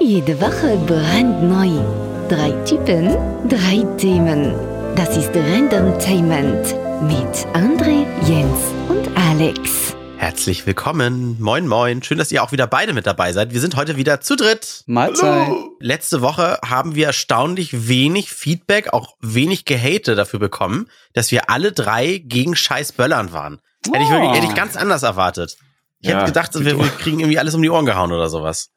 Jede 0.00 0.40
Woche 0.40 0.76
brandneu. 0.86 1.80
Drei 2.28 2.50
Typen, 2.64 3.08
drei 3.48 3.82
Themen. 3.96 4.54
Das 4.94 5.16
ist 5.16 5.30
Randomtainment 5.34 6.74
mit 7.02 7.46
André, 7.54 8.04
Jens 8.26 8.58
und 8.88 9.08
Alex. 9.16 9.96
Herzlich 10.18 10.66
willkommen. 10.66 11.36
Moin, 11.40 11.66
moin. 11.68 12.02
Schön, 12.02 12.18
dass 12.18 12.32
ihr 12.32 12.42
auch 12.42 12.52
wieder 12.52 12.66
beide 12.66 12.92
mit 12.94 13.06
dabei 13.06 13.32
seid. 13.32 13.52
Wir 13.52 13.60
sind 13.60 13.76
heute 13.76 13.96
wieder 13.96 14.20
zu 14.20 14.36
dritt. 14.36 14.82
Mahlzeit. 14.86 15.48
Letzte 15.80 16.20
Woche 16.22 16.58
haben 16.64 16.94
wir 16.94 17.06
erstaunlich 17.06 17.88
wenig 17.88 18.30
Feedback, 18.30 18.92
auch 18.92 19.14
wenig 19.20 19.64
Gehate 19.64 20.14
dafür 20.14 20.40
bekommen, 20.40 20.88
dass 21.12 21.30
wir 21.30 21.50
alle 21.50 21.72
drei 21.72 22.18
gegen 22.24 22.56
scheiß 22.56 22.92
Böllern 22.92 23.32
waren. 23.32 23.60
Hätte 23.84 24.02
ich 24.04 24.10
wirklich, 24.10 24.32
hätte 24.32 24.46
ich 24.46 24.54
ganz 24.54 24.76
anders 24.76 25.02
erwartet. 25.02 25.56
Ich 26.00 26.08
Ja, 26.08 26.16
hätte 26.16 26.26
gedacht, 26.26 26.52
wir, 26.54 26.78
wir 26.78 26.88
kriegen 26.88 27.20
irgendwie 27.20 27.38
alles 27.38 27.54
um 27.54 27.62
die 27.62 27.70
Ohren 27.70 27.86
gehauen 27.86 28.12
oder 28.12 28.28
sowas. 28.28 28.70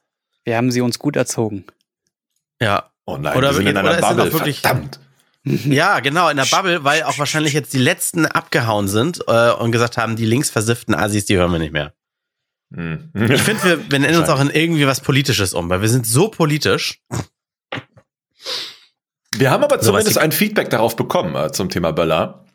Wir 0.45 0.57
haben 0.57 0.71
sie 0.71 0.81
uns 0.81 0.99
gut 0.99 1.15
erzogen. 1.15 1.65
Ja. 2.61 2.91
Oh 3.05 3.17
nein, 3.17 3.37
Oder 3.37 3.49
wir 3.49 3.53
sind 3.55 3.67
in 3.67 3.75
wirklich- 3.75 4.03
einer 4.03 4.13
oder 4.13 4.23
Bubble. 4.23 4.33
wirklich- 4.33 4.59
Verdammt. 4.61 4.99
Ja, 5.43 5.99
genau, 6.01 6.29
in 6.29 6.35
der 6.37 6.45
Bubble, 6.45 6.83
weil 6.83 7.03
auch 7.03 7.17
wahrscheinlich 7.17 7.53
jetzt 7.53 7.73
die 7.73 7.77
letzten 7.79 8.25
abgehauen 8.25 8.87
sind 8.89 9.21
äh, 9.27 9.51
und 9.53 9.71
gesagt 9.71 9.97
haben, 9.97 10.15
die 10.17 10.25
linksversifften 10.25 10.93
Assis, 10.93 11.25
die 11.25 11.37
hören 11.37 11.51
wir 11.51 11.59
nicht 11.59 11.71
mehr. 11.71 11.93
Hm. 12.75 13.09
Ich 13.15 13.41
finde, 13.41 13.63
wir, 13.63 13.91
wir 13.91 13.99
nennen 13.99 14.19
uns 14.19 14.29
auch 14.29 14.39
in 14.41 14.49
irgendwie 14.51 14.85
was 14.85 14.99
Politisches 15.01 15.53
um, 15.53 15.69
weil 15.69 15.81
wir 15.81 15.89
sind 15.89 16.05
so 16.05 16.27
politisch. 16.27 17.01
Wir 19.35 19.49
haben 19.49 19.63
aber 19.63 19.79
So, 19.81 19.87
zumindest 19.91 20.17
ein 20.17 20.31
Feedback 20.31 20.69
darauf 20.69 20.95
bekommen 20.95 21.35
äh, 21.35 21.51
zum 21.51 21.69
Thema 21.69 21.91
Böller. 21.93 22.45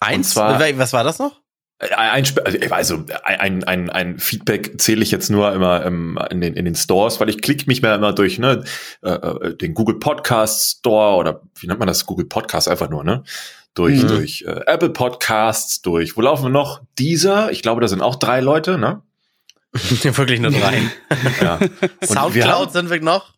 Eins, 0.00 0.30
zwar- 0.30 0.58
was 0.78 0.92
war 0.92 1.04
das 1.04 1.18
noch? 1.18 1.40
Äh, 1.90 1.94
Ein, 1.94 2.24
Spe- 2.24 2.44
also 2.70 3.04
ein, 3.24 3.64
ein, 3.64 3.90
ein 3.90 4.18
Feedback 4.18 4.80
zähle 4.80 5.02
ich 5.02 5.10
jetzt 5.10 5.30
nur 5.30 5.52
immer 5.52 5.84
ähm, 5.84 6.18
in, 6.30 6.40
den, 6.40 6.54
in 6.54 6.64
den 6.64 6.74
Stores, 6.74 7.20
weil 7.20 7.28
ich 7.28 7.42
klicke 7.42 7.64
mich 7.66 7.82
mehr 7.82 7.94
immer 7.94 8.12
durch 8.12 8.38
ne, 8.38 8.64
äh, 9.02 9.10
äh, 9.10 9.56
den 9.56 9.74
Google 9.74 9.98
Podcast 9.98 10.78
Store 10.78 11.16
oder 11.16 11.40
wie 11.58 11.66
nennt 11.66 11.78
man 11.78 11.88
das? 11.88 12.06
Google 12.06 12.26
Podcast 12.26 12.68
einfach 12.68 12.88
nur, 12.90 13.04
ne? 13.04 13.22
Durch, 13.74 14.02
Mhm. 14.04 14.08
durch 14.08 14.44
äh, 14.46 14.60
Apple 14.66 14.90
Podcasts, 14.90 15.82
durch, 15.82 16.16
wo 16.16 16.20
laufen 16.20 16.44
wir 16.44 16.50
noch? 16.50 16.80
Dieser, 16.98 17.50
ich 17.50 17.60
glaube, 17.62 17.80
da 17.80 17.88
sind 17.88 18.02
auch 18.02 18.14
drei 18.16 18.40
Leute, 18.40 18.78
ne? 18.78 19.02
Wirklich 19.72 20.38
nur 20.40 20.52
drei. 20.52 20.80
Ja. 21.42 21.56
Und 21.60 21.70
wir 21.90 22.06
Soundcloud 22.06 22.46
haben- 22.66 22.70
sind 22.72 22.90
wir 22.90 23.00
noch. 23.00 23.34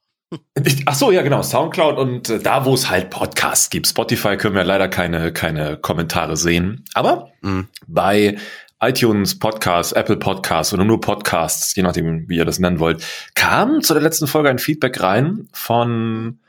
Ach 0.87 0.95
so, 0.95 1.11
ja, 1.13 1.23
genau. 1.23 1.43
Soundcloud 1.43 1.99
und 1.99 2.29
äh, 2.29 2.39
da, 2.41 2.65
wo 2.65 2.75
es 2.75 2.91
halt 2.91 3.11
Podcasts 3.11 3.71
gibt. 3.71 3.87
Spotify 3.87 4.37
können 4.37 4.57
wir 4.57 4.65
leider 4.65 4.89
keine, 4.89 5.33
keine 5.33 5.77
Kommentare 5.77 6.37
sehen. 6.37 6.85
Aber 6.95 7.31
Mhm. 7.43 7.69
bei 7.87 8.37
iTunes 8.83 9.39
Podcasts, 9.39 9.93
Apple 9.93 10.17
Podcasts 10.17 10.75
oder 10.75 10.85
nur 10.85 11.01
Podcasts, 11.01 11.75
je 11.77 11.83
nachdem, 11.83 12.29
wie 12.29 12.37
ihr 12.37 12.45
das 12.45 12.59
nennen 12.59 12.79
wollt, 12.81 13.03
kam 13.35 13.81
zu 13.83 13.95
der 13.95 14.03
letzten 14.03 14.27
Folge 14.27 14.51
ein 14.51 14.59
Feedback 14.59 15.01
rein 15.01 15.49
von, 15.53 16.41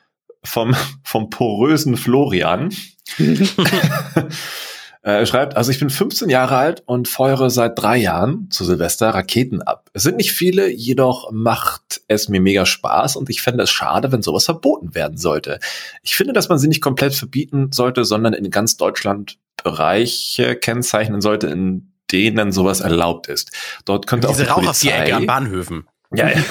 vom, 0.44 0.75
vom 1.03 1.30
porösen 1.30 1.95
Florian. 1.98 2.73
Äh, 5.08 5.19
Er 5.19 5.25
schreibt, 5.25 5.55
also 5.55 5.72
ich 5.72 5.80
bin 5.80 5.89
15 5.89 6.30
Jahre 6.30 6.58
alt 6.58 6.83
und 6.86 7.08
feuere 7.08 7.50
seit 7.50 7.80
drei 7.80 7.97
Jahren 7.97 8.52
zu 8.52 8.66
Silvester 8.66 9.09
Raketen 9.09 9.61
ab. 9.61 9.89
Es 9.94 10.03
sind 10.03 10.17
nicht 10.17 10.33
viele, 10.33 10.69
jedoch 10.69 11.31
macht 11.31 12.02
es 12.09 12.27
mir 12.27 12.41
mega 12.41 12.66
Spaß 12.66 13.16
und 13.16 13.30
ich 13.30 13.41
fände 13.41 13.64
es 13.64 13.72
schade, 13.72 14.11
wenn 14.11 14.22
sowas 14.22 14.44
verboten 14.44 14.94
werden 14.94 15.17
sollte. 15.17 15.59
Ich 16.03 16.16
finde, 16.16 16.33
dass 16.33 16.49
man 16.49 16.59
sie 16.59 16.67
nicht 16.67 16.81
komplett 16.81 17.16
verbieten 17.16 17.72
sollte, 17.72 18.03
sondern 18.03 18.33
in 18.33 18.52
ganz 18.52 18.75
Deutschland 18.75 19.38
Bereiche 19.64 20.55
kennzeichnen 20.55 21.21
sollte, 21.21 21.47
in 21.47 21.94
denen 22.11 22.52
sowas 22.52 22.81
erlaubt 22.81 23.27
ist. 23.27 23.52
Dort 23.86 24.08
könnte 24.08 24.27
Diese 24.27 24.44
auch 24.44 24.59
die 24.59 24.67
Rauchervierecke 24.67 25.16
an 25.16 25.25
Bahnhöfen. 25.25 25.88
Ja, 26.13 26.30
ja. 26.30 26.41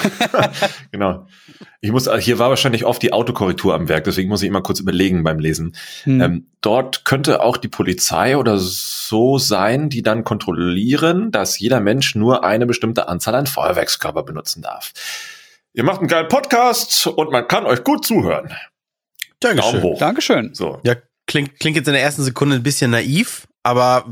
genau. 0.91 1.27
Ich 1.81 1.91
muss, 1.91 2.09
hier 2.19 2.39
war 2.39 2.49
wahrscheinlich 2.49 2.85
oft 2.85 3.01
die 3.01 3.13
Autokorrektur 3.13 3.73
am 3.73 3.89
Werk, 3.89 4.03
deswegen 4.03 4.29
muss 4.29 4.41
ich 4.41 4.47
immer 4.47 4.61
kurz 4.61 4.79
überlegen 4.79 5.23
beim 5.23 5.39
Lesen. 5.39 5.75
Hm. 6.03 6.21
Ähm, 6.21 6.47
dort 6.61 7.05
könnte 7.05 7.41
auch 7.41 7.57
die 7.57 7.67
Polizei 7.67 8.37
oder 8.37 8.57
so 8.57 9.37
sein, 9.37 9.89
die 9.89 10.03
dann 10.03 10.23
kontrollieren, 10.23 11.31
dass 11.31 11.59
jeder 11.59 11.79
Mensch 11.79 12.15
nur 12.15 12.43
eine 12.43 12.65
bestimmte 12.65 13.07
Anzahl 13.07 13.35
an 13.35 13.47
Feuerwerkskörper 13.47 14.23
benutzen 14.23 14.61
darf. 14.61 14.93
Ihr 15.73 15.83
macht 15.83 15.99
einen 15.99 16.07
geilen 16.07 16.27
Podcast 16.27 17.07
und 17.07 17.31
man 17.31 17.47
kann 17.47 17.65
euch 17.65 17.83
gut 17.83 18.05
zuhören. 18.05 18.51
Daumen 19.39 19.81
hoch. 19.83 19.99
Dankeschön. 19.99 20.53
So. 20.53 20.79
Ja, 20.83 20.95
klingt, 21.27 21.59
klingt 21.59 21.77
jetzt 21.77 21.87
in 21.87 21.93
der 21.93 22.01
ersten 22.01 22.23
Sekunde 22.23 22.55
ein 22.55 22.63
bisschen 22.63 22.91
naiv, 22.91 23.47
aber 23.63 24.05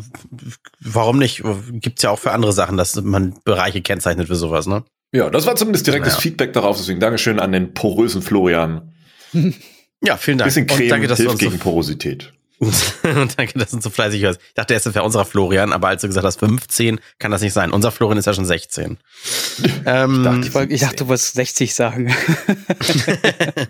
warum 0.79 1.17
nicht? 1.17 1.43
Gibt's 1.71 2.03
ja 2.03 2.11
auch 2.11 2.19
für 2.19 2.31
andere 2.31 2.53
Sachen, 2.53 2.77
dass 2.77 2.95
man 3.01 3.39
Bereiche 3.43 3.81
kennzeichnet 3.81 4.27
für 4.27 4.35
sowas, 4.35 4.67
ne? 4.67 4.83
Ja, 5.11 5.29
das 5.29 5.45
war 5.45 5.55
zumindest 5.55 5.87
direktes 5.87 6.13
Naja. 6.13 6.21
Feedback 6.21 6.53
darauf, 6.53 6.77
deswegen 6.77 6.99
Dankeschön 6.99 7.39
an 7.39 7.51
den 7.51 7.73
porösen 7.73 8.21
Florian. 8.21 8.93
Ja, 10.01 10.17
vielen 10.17 10.37
Dank. 10.37 10.49
Bisschen 10.49 10.67
Creme 10.67 10.83
und 10.83 10.89
danke, 10.89 11.07
dass 11.07 11.17
du 11.17 11.23
hilft 11.23 11.33
uns 11.35 11.41
so 11.41 11.49
gegen 11.49 11.59
Porosität. 11.59 12.33
Und 12.59 13.39
danke, 13.39 13.57
dass 13.57 13.71
du 13.71 13.77
uns 13.77 13.83
so 13.85 13.89
fleißig 13.89 14.21
hörst. 14.23 14.39
Ich 14.49 14.53
dachte 14.53 14.73
erst, 14.73 14.85
es 14.85 14.93
wäre 14.93 15.03
unserer 15.03 15.25
Florian, 15.25 15.73
aber 15.73 15.87
als 15.87 16.01
du 16.01 16.07
gesagt 16.07 16.25
hast 16.25 16.39
15, 16.39 16.99
kann 17.17 17.31
das 17.31 17.41
nicht 17.41 17.53
sein. 17.53 17.71
Unser 17.71 17.91
Florian 17.91 18.17
ist 18.19 18.25
ja 18.27 18.33
schon 18.33 18.45
16. 18.45 18.97
ähm, 19.85 20.23
dachte, 20.23 20.47
Ich, 20.47 20.53
wollte- 20.53 20.73
ich 20.73 20.81
dachte, 20.81 20.97
du 20.97 21.07
wolltest 21.07 21.33
60 21.33 21.73
sagen. 21.73 22.13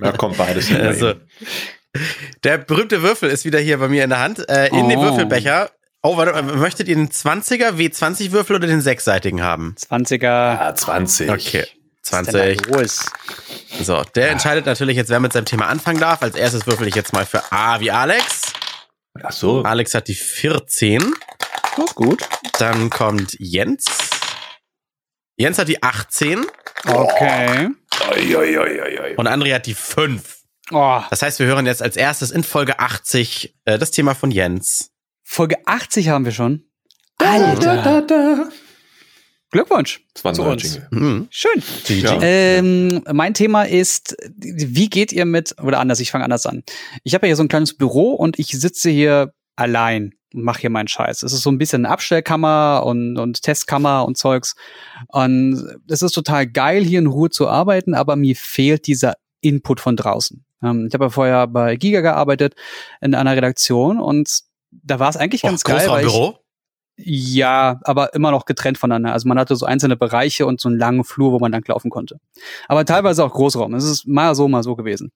Da 0.01 0.11
kommt 0.13 0.37
beides 0.37 0.67
hin. 0.67 0.81
also, 0.81 1.13
der 2.43 2.57
berühmte 2.57 3.01
Würfel 3.01 3.29
ist 3.29 3.45
wieder 3.45 3.59
hier 3.59 3.77
bei 3.77 3.87
mir 3.87 4.03
in 4.03 4.09
der 4.09 4.19
Hand. 4.19 4.47
Äh, 4.49 4.67
in 4.67 4.89
den 4.89 4.99
Oh. 4.99 5.03
Würfelbecher. 5.03 5.71
Oh, 6.07 6.17
warte, 6.17 6.39
möchtet 6.43 6.87
ihr 6.87 6.95
den 6.95 7.09
20er 7.09 7.71
W20-Würfel 7.77 8.57
oder 8.57 8.67
den 8.67 8.79
sechsseitigen 8.79 9.41
haben? 9.41 9.73
20er. 9.89 10.27
ah, 10.27 10.75
20. 10.75 11.31
Okay. 11.31 11.65
Was 12.11 12.21
ist 12.21 12.27
denn 12.27 12.57
20. 12.57 12.61
da 12.61 12.77
los? 12.77 13.05
So, 13.81 14.03
der 14.13 14.29
entscheidet 14.29 14.67
natürlich 14.67 14.97
jetzt, 14.97 15.09
wer 15.09 15.19
mit 15.19 15.33
seinem 15.33 15.45
Thema 15.45 15.65
anfangen 15.65 15.99
darf. 15.99 16.21
Als 16.21 16.35
erstes 16.35 16.67
würfel 16.67 16.87
ich 16.87 16.93
jetzt 16.93 17.11
mal 17.13 17.25
für 17.25 17.51
A 17.51 17.79
wie 17.79 17.89
Alex. 17.89 18.53
Ach 19.23 19.31
so. 19.31 19.63
Alex 19.63 19.95
hat 19.95 20.07
die 20.07 20.13
14. 20.13 21.15
Oh, 21.79 21.85
gut. 21.95 22.23
Dann 22.59 22.91
kommt 22.91 23.35
Jens. 23.39 23.85
Jens 25.37 25.57
hat 25.57 25.69
die 25.69 25.81
18 25.81 26.45
Okay. 26.85 27.69
Oi, 28.11 28.35
oi, 28.35 28.57
oi, 28.59 28.81
oi, 28.81 28.99
oi. 28.99 29.15
und 29.15 29.27
André 29.27 29.55
hat 29.55 29.65
die 29.65 29.73
5. 29.73 30.37
Oh, 30.69 31.01
Das 31.09 31.23
heißt, 31.23 31.39
wir 31.39 31.47
hören 31.47 31.65
jetzt 31.65 31.81
als 31.81 31.95
erstes 31.97 32.29
in 32.29 32.43
Folge 32.43 32.77
80 32.77 33.55
äh, 33.65 33.79
das 33.79 33.89
Thema 33.89 34.13
von 34.13 34.29
Jens. 34.29 34.91
Folge 35.25 35.57
80 35.65 36.09
haben 36.09 36.23
wir 36.23 36.31
schon. 36.31 36.63
Da, 37.17 37.55
da, 37.55 38.01
da. 38.01 38.49
Glückwunsch. 39.51 40.05
Das 40.13 40.23
war 40.23 40.31
ein 40.31 40.35
Zu 40.35 40.43
neuer 40.43 40.51
uns. 40.53 40.63
Jingle. 40.63 40.87
Mhm. 40.91 41.27
Schön. 41.29 41.63
Ja. 42.01 42.19
Ähm, 42.21 43.01
mein 43.11 43.33
Thema 43.33 43.63
ist, 43.63 44.15
wie 44.37 44.89
geht 44.89 45.11
ihr 45.11 45.25
mit, 45.25 45.55
oder 45.61 45.79
anders, 45.79 45.99
ich 45.99 46.11
fange 46.11 46.23
anders 46.23 46.45
an. 46.45 46.63
Ich 47.03 47.13
habe 47.15 47.25
ja 47.25 47.29
hier 47.29 47.35
so 47.35 47.43
ein 47.43 47.47
kleines 47.47 47.75
Büro 47.75 48.13
und 48.13 48.37
ich 48.37 48.47
sitze 48.49 48.89
hier 48.89 49.33
allein 49.55 50.13
und 50.33 50.43
mache 50.43 50.61
hier 50.61 50.69
meinen 50.69 50.87
Scheiß. 50.87 51.23
Es 51.23 51.33
ist 51.33 51.41
so 51.41 51.51
ein 51.51 51.57
bisschen 51.57 51.85
eine 51.85 51.93
Abstellkammer 51.93 52.83
und, 52.85 53.17
und 53.17 53.41
Testkammer 53.41 54.05
und 54.05 54.17
Zeugs. 54.17 54.55
Und 55.07 55.65
es 55.89 56.01
ist 56.01 56.11
total 56.11 56.47
geil, 56.47 56.83
hier 56.83 56.99
in 56.99 57.07
Ruhe 57.07 57.29
zu 57.29 57.47
arbeiten, 57.47 57.93
aber 57.93 58.15
mir 58.15 58.35
fehlt 58.35 58.87
dieser 58.87 59.15
Input 59.41 59.79
von 59.79 59.95
draußen. 59.95 60.45
Ähm, 60.63 60.85
ich 60.87 60.93
habe 60.93 61.05
ja 61.05 61.09
vorher 61.09 61.47
bei 61.47 61.77
Giga 61.77 62.01
gearbeitet 62.01 62.55
in 63.01 63.15
einer 63.15 63.35
Redaktion 63.35 63.99
und 63.99 64.43
da 64.83 64.99
war 64.99 65.09
es 65.09 65.17
eigentlich 65.17 65.41
ganz 65.41 65.61
Och, 65.61 65.65
geil, 65.65 65.89
weil 65.89 66.05
ich, 66.05 66.33
ja, 66.97 67.79
aber 67.83 68.13
immer 68.13 68.31
noch 68.31 68.45
getrennt 68.45 68.77
voneinander. 68.77 69.11
Also 69.11 69.27
man 69.27 69.37
hatte 69.37 69.55
so 69.55 69.65
einzelne 69.65 69.97
Bereiche 69.97 70.45
und 70.45 70.61
so 70.61 70.69
einen 70.69 70.77
langen 70.77 71.03
Flur, 71.03 71.33
wo 71.33 71.39
man 71.39 71.51
lang 71.51 71.67
laufen 71.67 71.89
konnte. 71.89 72.19
Aber 72.67 72.85
teilweise 72.85 73.23
auch 73.23 73.33
Großraum. 73.33 73.73
Es 73.73 73.83
ist 73.83 74.07
mal 74.07 74.33
so, 74.33 74.47
mal 74.47 74.63
so 74.63 74.75
gewesen. 74.75 75.11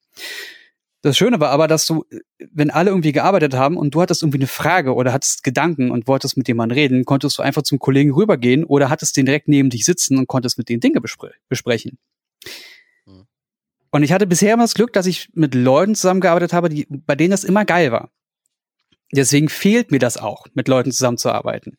Das 1.02 1.16
Schöne 1.16 1.40
war 1.40 1.52
aber, 1.52 1.70
dass 1.70 1.86
du, 1.86 2.03
wenn 2.52 2.70
alle 2.70 2.90
irgendwie 2.90 3.14
gearbeitet 3.14 3.53
haben 3.53 3.78
und 3.78 3.96
du 3.96 4.02
hattest 4.02 4.22
irgendwie 4.22 4.40
eine 4.40 4.47
Frage 4.47 4.94
oder 4.94 5.14
hattest 5.14 5.44
Gedanken 5.44 5.91
und 5.91 6.08
wolltest 6.09 6.36
mit 6.36 6.50
jemandem 6.50 6.78
reden, 6.78 7.06
konntest 7.06 7.38
du 7.38 7.41
einfach 7.41 7.62
zum 7.62 7.80
Kollegen 7.80 8.12
rübergehen 8.12 8.66
oder 8.66 8.90
hattest 8.90 9.16
den 9.16 9.26
direkt 9.26 9.47
neben 9.47 9.70
dich 9.70 9.86
sitzen 9.86 10.18
und 10.18 10.28
konntest 10.28 10.58
mit 10.58 10.68
denen 10.68 10.81
Dinge 10.81 11.00
bespre 11.00 11.31
besprechen. 11.47 11.97
Mhm. 13.06 13.28
Und 13.91 14.03
ich 14.03 14.12
hatte 14.12 14.28
bisher 14.28 14.53
immer 14.53 14.64
das 14.64 14.73
Glück, 14.73 14.91
dass 14.91 15.05
ich 15.05 15.29
mit 15.34 15.55
Leuten 15.55 15.96
zusammengearbeitet 15.96 16.52
habe, 16.52 16.67
die, 16.67 16.85
bei 16.90 17.16
denen 17.16 17.32
das 17.32 17.46
immer 17.46 17.64
geil 17.64 17.94
war. 17.94 18.12
Deswegen 19.11 19.50
fehlt 19.50 19.91
mir 19.91 20.00
das 20.00 20.17
auch, 20.17 20.46
mit 20.53 20.67
Leuten 20.67 20.91
zusammenzuarbeiten. 20.91 21.78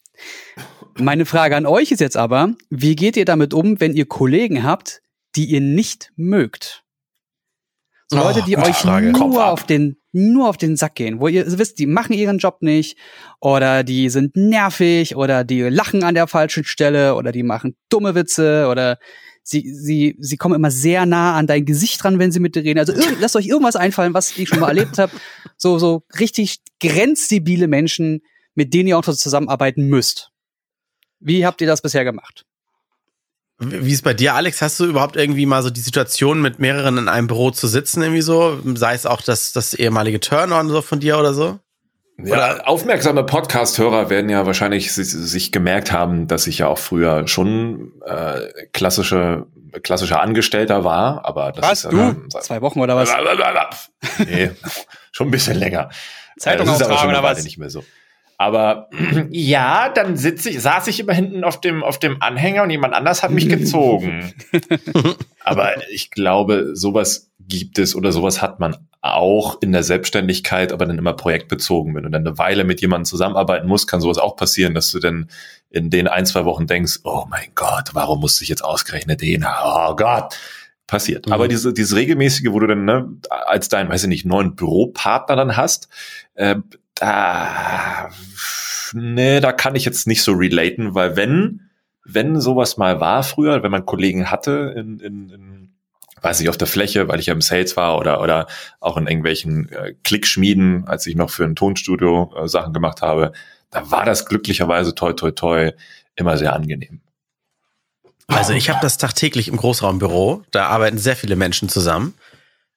Meine 0.98 1.26
Frage 1.26 1.56
an 1.56 1.66
euch 1.66 1.92
ist 1.92 2.00
jetzt 2.00 2.16
aber, 2.16 2.54
wie 2.70 2.96
geht 2.96 3.16
ihr 3.16 3.24
damit 3.24 3.54
um, 3.54 3.80
wenn 3.80 3.94
ihr 3.94 4.06
Kollegen 4.06 4.64
habt, 4.64 5.02
die 5.36 5.46
ihr 5.46 5.60
nicht 5.60 6.12
mögt? 6.16 6.84
So 8.08 8.18
Oh, 8.18 8.24
Leute, 8.24 8.42
die 8.42 8.58
euch 8.58 8.76
Frage. 8.76 9.12
Nur 9.12 9.46
auf 9.46 9.64
den 9.64 9.96
nur 10.12 10.48
auf 10.48 10.56
den 10.56 10.76
Sack 10.76 10.96
gehen, 10.96 11.20
wo 11.20 11.28
ihr 11.28 11.46
wisst, 11.58 11.78
die 11.78 11.86
machen 11.86 12.14
ihren 12.14 12.38
Job 12.38 12.62
nicht 12.62 12.98
oder 13.40 13.84
die 13.84 14.08
sind 14.08 14.34
nervig 14.34 15.14
oder 15.14 15.44
die 15.44 15.62
lachen 15.62 16.02
an 16.02 16.16
der 16.16 16.26
falschen 16.26 16.64
Stelle 16.64 17.14
oder 17.14 17.30
die 17.30 17.44
machen 17.44 17.76
dumme 17.90 18.16
Witze 18.16 18.66
oder 18.68 18.98
sie, 19.50 19.74
sie, 19.74 20.16
sie 20.20 20.36
kommen 20.36 20.54
immer 20.54 20.70
sehr 20.70 21.06
nah 21.06 21.36
an 21.36 21.46
dein 21.46 21.64
Gesicht 21.64 22.02
dran, 22.02 22.18
wenn 22.20 22.30
sie 22.30 22.38
mit 22.38 22.54
dir 22.54 22.62
reden. 22.62 22.78
Also 22.78 22.92
lasst 23.20 23.34
euch 23.34 23.46
irgendwas 23.46 23.76
einfallen, 23.76 24.14
was 24.14 24.36
ich 24.36 24.48
schon 24.48 24.60
mal 24.60 24.68
erlebt 24.68 24.98
habe. 24.98 25.12
So, 25.56 25.78
so 25.78 26.04
richtig 26.18 26.58
grenzdebile 26.80 27.66
Menschen, 27.66 28.22
mit 28.54 28.72
denen 28.72 28.88
ihr 28.88 28.98
auch 28.98 29.02
zusammenarbeiten 29.02 29.88
müsst. 29.88 30.30
Wie 31.18 31.44
habt 31.44 31.60
ihr 31.60 31.66
das 31.66 31.82
bisher 31.82 32.04
gemacht? 32.04 32.46
Wie 33.58 33.92
ist 33.92 34.02
bei 34.02 34.14
dir, 34.14 34.34
Alex? 34.34 34.62
Hast 34.62 34.80
du 34.80 34.86
überhaupt 34.86 35.16
irgendwie 35.16 35.44
mal 35.44 35.62
so 35.62 35.68
die 35.68 35.80
Situation, 35.80 36.40
mit 36.40 36.60
mehreren 36.60 36.96
in 36.96 37.08
einem 37.08 37.26
Büro 37.26 37.50
zu 37.50 37.66
sitzen, 37.66 38.00
irgendwie 38.00 38.22
so? 38.22 38.58
Sei 38.74 38.94
es 38.94 39.04
auch 39.04 39.20
das, 39.20 39.52
das 39.52 39.74
ehemalige 39.74 40.20
Turn-on 40.20 40.70
so 40.70 40.80
von 40.80 41.00
dir 41.00 41.18
oder 41.18 41.34
so? 41.34 41.58
Ja, 42.24 42.64
aufmerksame 42.64 43.24
Podcast-Hörer 43.24 44.10
werden 44.10 44.30
ja 44.30 44.46
wahrscheinlich 44.46 44.92
sich, 44.92 45.10
sich, 45.10 45.52
gemerkt 45.52 45.92
haben, 45.92 46.26
dass 46.26 46.46
ich 46.46 46.58
ja 46.58 46.68
auch 46.68 46.78
früher 46.78 47.26
schon 47.28 47.92
äh, 48.06 48.66
klassische 48.72 49.46
klassischer 49.82 50.20
Angestellter 50.20 50.84
war, 50.84 51.24
aber 51.24 51.52
das 51.52 51.70
was, 51.70 51.84
ist 51.84 51.92
du? 51.92 51.96
Ja, 51.96 52.40
zwei 52.40 52.60
Wochen 52.60 52.80
oder 52.80 52.96
was? 52.96 53.08
nee, 54.18 54.50
schon 55.12 55.28
ein 55.28 55.30
bisschen 55.30 55.56
länger. 55.56 55.90
Zeitung 56.38 56.66
äh, 56.66 56.70
das 56.70 56.80
ist 56.80 56.86
aber 56.86 56.98
schon 56.98 57.10
oder 57.10 57.22
was? 57.22 57.44
nicht 57.44 57.58
mehr 57.58 57.70
so. 57.70 57.84
Aber 58.36 58.88
ja, 59.30 59.90
dann 59.90 60.16
sitze 60.16 60.50
ich, 60.50 60.60
saß 60.60 60.86
ich 60.86 60.98
immer 61.00 61.12
hinten 61.12 61.44
auf 61.44 61.60
dem, 61.60 61.84
auf 61.84 61.98
dem 61.98 62.22
Anhänger 62.22 62.62
und 62.62 62.70
jemand 62.70 62.94
anders 62.94 63.22
hat 63.22 63.30
mich 63.30 63.48
gezogen. 63.48 64.32
aber 65.44 65.74
ich 65.90 66.10
glaube, 66.10 66.70
sowas 66.74 67.30
gibt 67.38 67.78
es 67.78 67.94
oder 67.94 68.12
sowas 68.12 68.40
hat 68.40 68.58
man 68.58 68.76
auch 69.02 69.62
in 69.62 69.72
der 69.72 69.82
Selbstständigkeit, 69.82 70.72
aber 70.72 70.84
dann 70.84 70.98
immer 70.98 71.14
projektbezogen. 71.14 71.94
Wenn 71.94 72.02
du 72.02 72.10
dann 72.10 72.26
eine 72.26 72.38
Weile 72.38 72.64
mit 72.64 72.80
jemandem 72.80 73.06
zusammenarbeiten 73.06 73.66
musst, 73.66 73.88
kann 73.88 74.00
sowas 74.00 74.18
auch 74.18 74.36
passieren, 74.36 74.74
dass 74.74 74.90
du 74.90 74.98
dann 74.98 75.30
in 75.70 75.88
den 75.88 76.06
ein, 76.06 76.26
zwei 76.26 76.44
Wochen 76.44 76.66
denkst, 76.66 77.00
oh 77.04 77.24
mein 77.30 77.48
Gott, 77.54 77.90
warum 77.94 78.20
musste 78.20 78.42
ich 78.44 78.50
jetzt 78.50 78.64
ausgerechnet 78.64 79.22
den? 79.22 79.44
Oh 79.44 79.96
Gott. 79.96 80.36
Passiert. 80.86 81.26
Mhm. 81.26 81.32
Aber 81.32 81.48
diese, 81.48 81.72
dieses 81.72 81.96
regelmäßige, 81.96 82.50
wo 82.50 82.58
du 82.58 82.66
dann 82.66 82.84
ne, 82.84 83.08
als 83.30 83.68
dein, 83.68 83.88
weiß 83.88 84.02
ich 84.02 84.08
nicht, 84.08 84.26
neuen 84.26 84.56
Büropartner 84.56 85.36
dann 85.36 85.56
hast, 85.56 85.88
äh, 86.34 86.56
da, 86.96 88.10
nee, 88.92 89.40
da 89.40 89.52
kann 89.52 89.76
ich 89.76 89.84
jetzt 89.84 90.06
nicht 90.08 90.22
so 90.22 90.32
relaten, 90.32 90.94
weil 90.94 91.16
wenn, 91.16 91.70
wenn 92.04 92.40
sowas 92.40 92.76
mal 92.76 93.00
war 93.00 93.22
früher, 93.22 93.62
wenn 93.62 93.70
man 93.70 93.86
Kollegen 93.86 94.30
hatte 94.30 94.74
in, 94.76 94.98
in, 94.98 95.30
in 95.30 95.49
weiß 96.22 96.40
nicht, 96.40 96.48
auf 96.48 96.58
der 96.58 96.66
Fläche, 96.66 97.08
weil 97.08 97.20
ich 97.20 97.26
ja 97.26 97.34
im 97.34 97.40
Sales 97.40 97.76
war 97.76 97.98
oder, 97.98 98.20
oder 98.20 98.46
auch 98.80 98.96
in 98.96 99.06
irgendwelchen 99.06 99.70
äh, 99.70 99.94
Klickschmieden, 100.04 100.86
als 100.86 101.06
ich 101.06 101.16
noch 101.16 101.30
für 101.30 101.44
ein 101.44 101.56
Tonstudio 101.56 102.32
äh, 102.36 102.48
Sachen 102.48 102.72
gemacht 102.72 103.02
habe, 103.02 103.32
da 103.70 103.90
war 103.90 104.04
das 104.04 104.26
glücklicherweise 104.26 104.94
toi 104.94 105.12
toi 105.12 105.30
toi 105.30 105.72
immer 106.16 106.36
sehr 106.36 106.54
angenehm. 106.54 107.00
Also 108.26 108.52
ich 108.52 108.70
habe 108.70 108.78
das 108.80 108.96
tagtäglich 108.96 109.48
im 109.48 109.56
Großraumbüro, 109.56 110.44
da 110.50 110.68
arbeiten 110.68 110.98
sehr 110.98 111.16
viele 111.16 111.36
Menschen 111.36 111.68
zusammen. 111.68 112.14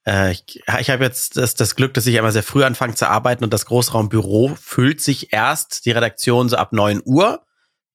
Äh, 0.05 0.31
ich 0.31 0.61
ich 0.79 0.89
habe 0.89 1.03
jetzt 1.03 1.37
das, 1.37 1.55
das 1.55 1.75
Glück, 1.75 1.93
dass 1.93 2.07
ich 2.07 2.15
immer 2.15 2.31
sehr 2.31 2.43
früh 2.43 2.63
anfange 2.63 2.95
zu 2.95 3.07
arbeiten 3.07 3.43
und 3.43 3.53
das 3.53 3.65
Großraumbüro 3.65 4.55
füllt 4.59 5.01
sich 5.01 5.31
erst 5.31 5.85
die 5.85 5.91
Redaktion 5.91 6.49
so 6.49 6.57
ab 6.57 6.73
neun 6.73 7.01
Uhr. 7.05 7.41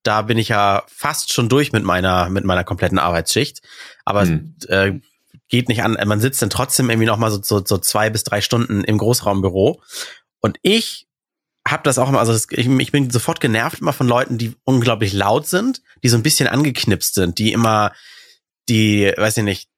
Da 0.04 0.22
bin 0.22 0.38
ich 0.38 0.48
ja 0.48 0.84
fast 0.86 1.32
schon 1.32 1.48
durch 1.48 1.72
mit 1.72 1.84
meiner 1.84 2.30
mit 2.30 2.44
meiner 2.44 2.64
kompletten 2.64 2.98
Arbeitsschicht. 2.98 3.60
Aber 4.04 4.22
hm. 4.22 4.54
äh, 4.68 4.92
geht 5.48 5.68
nicht 5.68 5.82
an. 5.82 5.96
Man 6.06 6.20
sitzt 6.20 6.42
dann 6.42 6.50
trotzdem 6.50 6.90
irgendwie 6.90 7.06
noch 7.06 7.16
mal 7.16 7.30
so, 7.30 7.40
so, 7.42 7.64
so 7.64 7.78
zwei 7.78 8.10
bis 8.10 8.24
drei 8.24 8.40
Stunden 8.40 8.84
im 8.84 8.98
Großraumbüro. 8.98 9.82
Und 10.40 10.58
ich 10.62 11.06
habe 11.66 11.82
das 11.82 11.98
auch 11.98 12.08
immer, 12.08 12.20
also 12.20 12.32
das, 12.32 12.46
ich, 12.50 12.66
ich 12.66 12.92
bin 12.92 13.10
sofort 13.10 13.40
genervt 13.40 13.80
immer 13.80 13.92
von 13.92 14.08
Leuten, 14.08 14.38
die 14.38 14.54
unglaublich 14.64 15.12
laut 15.12 15.46
sind, 15.46 15.82
die 16.02 16.08
so 16.08 16.16
ein 16.16 16.22
bisschen 16.22 16.48
angeknipst 16.48 17.14
sind, 17.14 17.38
die 17.38 17.52
immer, 17.52 17.92
die, 18.68 19.12
weiß 19.16 19.38
ich 19.38 19.44
nicht, 19.44 19.68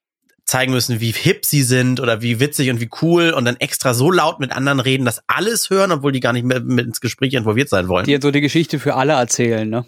zeigen 0.44 0.72
müssen, 0.72 1.00
wie 1.00 1.12
hip 1.12 1.46
sie 1.46 1.62
sind 1.62 2.00
oder 2.00 2.22
wie 2.22 2.40
witzig 2.40 2.70
und 2.70 2.80
wie 2.80 2.90
cool 3.02 3.30
und 3.30 3.44
dann 3.44 3.56
extra 3.56 3.94
so 3.94 4.10
laut 4.10 4.40
mit 4.40 4.50
anderen 4.50 4.80
reden, 4.80 5.04
dass 5.04 5.22
alles 5.28 5.70
hören, 5.70 5.92
obwohl 5.92 6.12
die 6.12 6.20
gar 6.20 6.32
nicht 6.32 6.44
mehr 6.44 6.60
mit 6.60 6.86
ins 6.86 7.00
Gespräch 7.00 7.34
involviert 7.34 7.68
sein 7.68 7.88
wollen. 7.88 8.04
Die 8.04 8.18
so 8.20 8.30
die 8.30 8.40
Geschichte 8.40 8.80
für 8.80 8.94
alle 8.96 9.12
erzählen, 9.12 9.68
ne? 9.68 9.86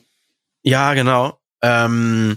Ja, 0.62 0.94
genau. 0.94 1.40
Ähm, 1.62 2.37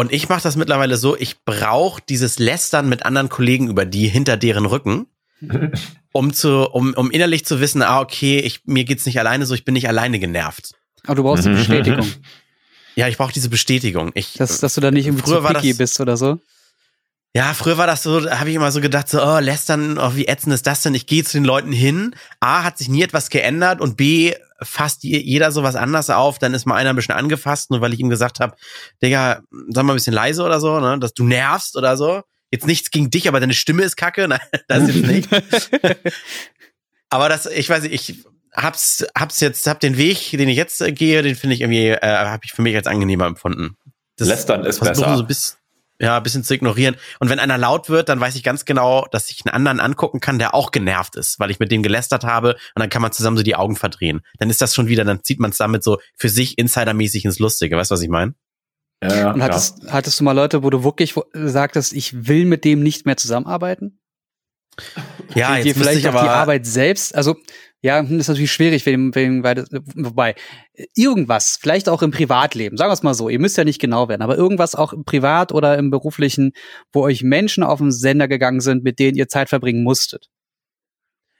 und 0.00 0.12
ich 0.12 0.30
mache 0.30 0.42
das 0.42 0.56
mittlerweile 0.56 0.96
so, 0.96 1.14
ich 1.14 1.44
brauche 1.44 2.00
dieses 2.08 2.38
Lästern 2.38 2.88
mit 2.88 3.04
anderen 3.04 3.28
Kollegen 3.28 3.68
über 3.68 3.84
die 3.84 4.08
hinter 4.08 4.38
deren 4.38 4.64
Rücken, 4.64 5.08
um 6.12 6.32
zu, 6.32 6.70
um, 6.70 6.94
um 6.94 7.10
innerlich 7.10 7.44
zu 7.44 7.60
wissen, 7.60 7.82
ah, 7.82 8.00
okay, 8.00 8.38
ich, 8.38 8.62
mir 8.64 8.84
geht's 8.84 9.04
nicht 9.04 9.18
alleine 9.20 9.44
so, 9.44 9.54
ich 9.54 9.66
bin 9.66 9.74
nicht 9.74 9.88
alleine 9.88 10.18
genervt. 10.18 10.72
Aber 11.04 11.16
du 11.16 11.22
brauchst 11.24 11.44
die 11.44 11.50
Bestätigung. 11.54 12.06
Ja, 12.96 13.08
ich 13.08 13.18
brauche 13.18 13.34
diese 13.34 13.50
Bestätigung. 13.50 14.10
Ich, 14.14 14.32
dass, 14.32 14.60
dass 14.60 14.74
du 14.74 14.80
da 14.80 14.90
nicht 14.90 15.06
irgendwie 15.06 15.22
früher 15.22 15.46
zu 15.46 15.52
picky 15.52 15.74
bist 15.74 16.00
oder 16.00 16.16
so. 16.16 16.38
Ja, 17.32 17.54
früher 17.54 17.78
war 17.78 17.86
das 17.86 18.02
so, 18.02 18.28
habe 18.28 18.50
ich 18.50 18.56
immer 18.56 18.72
so 18.72 18.80
gedacht, 18.80 19.08
so, 19.08 19.22
oh, 19.22 19.38
lästern, 19.38 19.98
oh, 19.98 20.16
wie 20.16 20.26
ätzend 20.26 20.52
ist 20.52 20.66
das 20.66 20.82
denn? 20.82 20.94
Ich 20.94 21.06
gehe 21.06 21.22
zu 21.22 21.36
den 21.36 21.44
Leuten 21.44 21.70
hin. 21.70 22.16
A, 22.40 22.64
hat 22.64 22.78
sich 22.78 22.88
nie 22.88 23.02
etwas 23.02 23.30
geändert 23.30 23.80
und 23.80 23.96
B, 23.96 24.34
fasst 24.60 25.04
jeder 25.04 25.52
sowas 25.52 25.76
anders 25.76 26.10
auf. 26.10 26.40
Dann 26.40 26.54
ist 26.54 26.66
mal 26.66 26.74
einer 26.74 26.90
ein 26.90 26.96
bisschen 26.96 27.14
angefasst, 27.14 27.70
nur 27.70 27.80
weil 27.80 27.94
ich 27.94 28.00
ihm 28.00 28.08
gesagt 28.08 28.40
habe, 28.40 28.56
Digga, 29.00 29.42
sag 29.68 29.84
mal 29.84 29.92
ein 29.92 29.96
bisschen 29.96 30.12
leise 30.12 30.42
oder 30.42 30.60
so, 30.60 30.80
ne, 30.80 30.98
dass 30.98 31.14
du 31.14 31.24
nervst 31.24 31.76
oder 31.76 31.96
so. 31.96 32.22
Jetzt 32.50 32.66
nichts 32.66 32.90
gegen 32.90 33.10
dich, 33.10 33.28
aber 33.28 33.38
deine 33.38 33.54
Stimme 33.54 33.84
ist 33.84 33.96
kacke. 33.96 34.26
Nein, 34.28 34.40
das 34.66 34.88
ist 34.88 34.96
jetzt 34.96 35.06
nicht. 35.06 35.28
aber 37.10 37.28
das, 37.28 37.46
ich 37.46 37.68
weiß 37.70 37.84
nicht, 37.84 37.92
ich 37.92 38.24
hab's, 38.52 39.06
hab's 39.16 39.38
jetzt, 39.38 39.68
hab 39.68 39.78
den 39.78 39.96
Weg, 39.96 40.30
den 40.32 40.48
ich 40.48 40.56
jetzt 40.56 40.80
äh, 40.80 40.90
gehe, 40.90 41.22
den 41.22 41.36
finde 41.36 41.54
ich 41.54 41.60
irgendwie, 41.60 41.90
äh, 41.90 42.00
habe 42.02 42.42
ich 42.44 42.52
für 42.52 42.62
mich 42.62 42.74
als 42.74 42.88
angenehmer 42.88 43.26
empfunden. 43.26 43.76
Das 44.16 44.26
Lästern 44.26 44.64
ist 44.64 44.80
besser. 44.80 45.16
So 45.16 45.22
ja, 46.00 46.16
ein 46.16 46.22
bisschen 46.22 46.42
zu 46.42 46.54
ignorieren. 46.54 46.96
Und 47.18 47.28
wenn 47.28 47.38
einer 47.38 47.58
laut 47.58 47.90
wird, 47.90 48.08
dann 48.08 48.20
weiß 48.20 48.34
ich 48.34 48.42
ganz 48.42 48.64
genau, 48.64 49.06
dass 49.12 49.30
ich 49.30 49.44
einen 49.44 49.54
anderen 49.54 49.80
angucken 49.80 50.20
kann, 50.20 50.38
der 50.38 50.54
auch 50.54 50.70
genervt 50.70 51.14
ist, 51.14 51.38
weil 51.38 51.50
ich 51.50 51.60
mit 51.60 51.70
dem 51.70 51.82
gelästert 51.82 52.24
habe 52.24 52.54
und 52.74 52.80
dann 52.80 52.88
kann 52.88 53.02
man 53.02 53.12
zusammen 53.12 53.36
so 53.36 53.42
die 53.42 53.54
Augen 53.54 53.76
verdrehen. 53.76 54.22
Dann 54.38 54.50
ist 54.50 54.62
das 54.62 54.74
schon 54.74 54.88
wieder, 54.88 55.04
dann 55.04 55.22
zieht 55.22 55.38
man 55.38 55.50
es 55.50 55.58
damit 55.58 55.84
so 55.84 55.98
für 56.16 56.30
sich 56.30 56.58
insidermäßig 56.58 57.26
ins 57.26 57.38
Lustige. 57.38 57.76
Weißt 57.76 57.90
du, 57.90 57.94
was 57.94 58.02
ich 58.02 58.08
meine? 58.08 58.34
Ja, 59.02 59.14
ja, 59.14 59.32
und 59.32 59.42
hattest, 59.42 59.80
klar. 59.80 59.92
hattest 59.94 60.20
du 60.20 60.24
mal 60.24 60.32
Leute, 60.32 60.62
wo 60.62 60.70
du 60.70 60.84
wirklich 60.84 61.14
sagtest, 61.32 61.92
ich 61.92 62.28
will 62.28 62.44
mit 62.44 62.64
dem 62.64 62.82
nicht 62.82 63.06
mehr 63.06 63.16
zusammenarbeiten? 63.16 63.98
Ja, 65.34 65.56
jetzt 65.56 65.78
vielleicht 65.78 66.00
ich 66.00 66.08
aber 66.08 66.22
die 66.22 66.28
Arbeit 66.28 66.66
selbst, 66.66 67.14
also 67.14 67.36
ja, 67.82 68.00
hm, 68.00 68.10
das 68.10 68.20
ist 68.20 68.28
natürlich 68.28 68.52
schwierig, 68.52 68.84
wegen, 68.86 69.14
wegen, 69.14 69.42
wobei, 69.42 70.34
irgendwas, 70.94 71.58
vielleicht 71.60 71.88
auch 71.88 72.02
im 72.02 72.10
Privatleben, 72.10 72.76
sagen 72.76 72.90
wir 72.90 72.94
es 72.94 73.02
mal 73.02 73.14
so, 73.14 73.28
ihr 73.28 73.38
müsst 73.38 73.56
ja 73.56 73.64
nicht 73.64 73.80
genau 73.80 74.08
werden, 74.08 74.22
aber 74.22 74.36
irgendwas 74.36 74.74
auch 74.74 74.92
im 74.92 75.04
Privat 75.04 75.52
oder 75.52 75.78
im 75.78 75.90
beruflichen, 75.90 76.52
wo 76.92 77.02
euch 77.02 77.22
Menschen 77.22 77.62
auf 77.62 77.78
den 77.78 77.92
Sender 77.92 78.28
gegangen 78.28 78.60
sind, 78.60 78.84
mit 78.84 78.98
denen 78.98 79.16
ihr 79.16 79.28
Zeit 79.28 79.48
verbringen 79.48 79.82
musstet. 79.82 80.28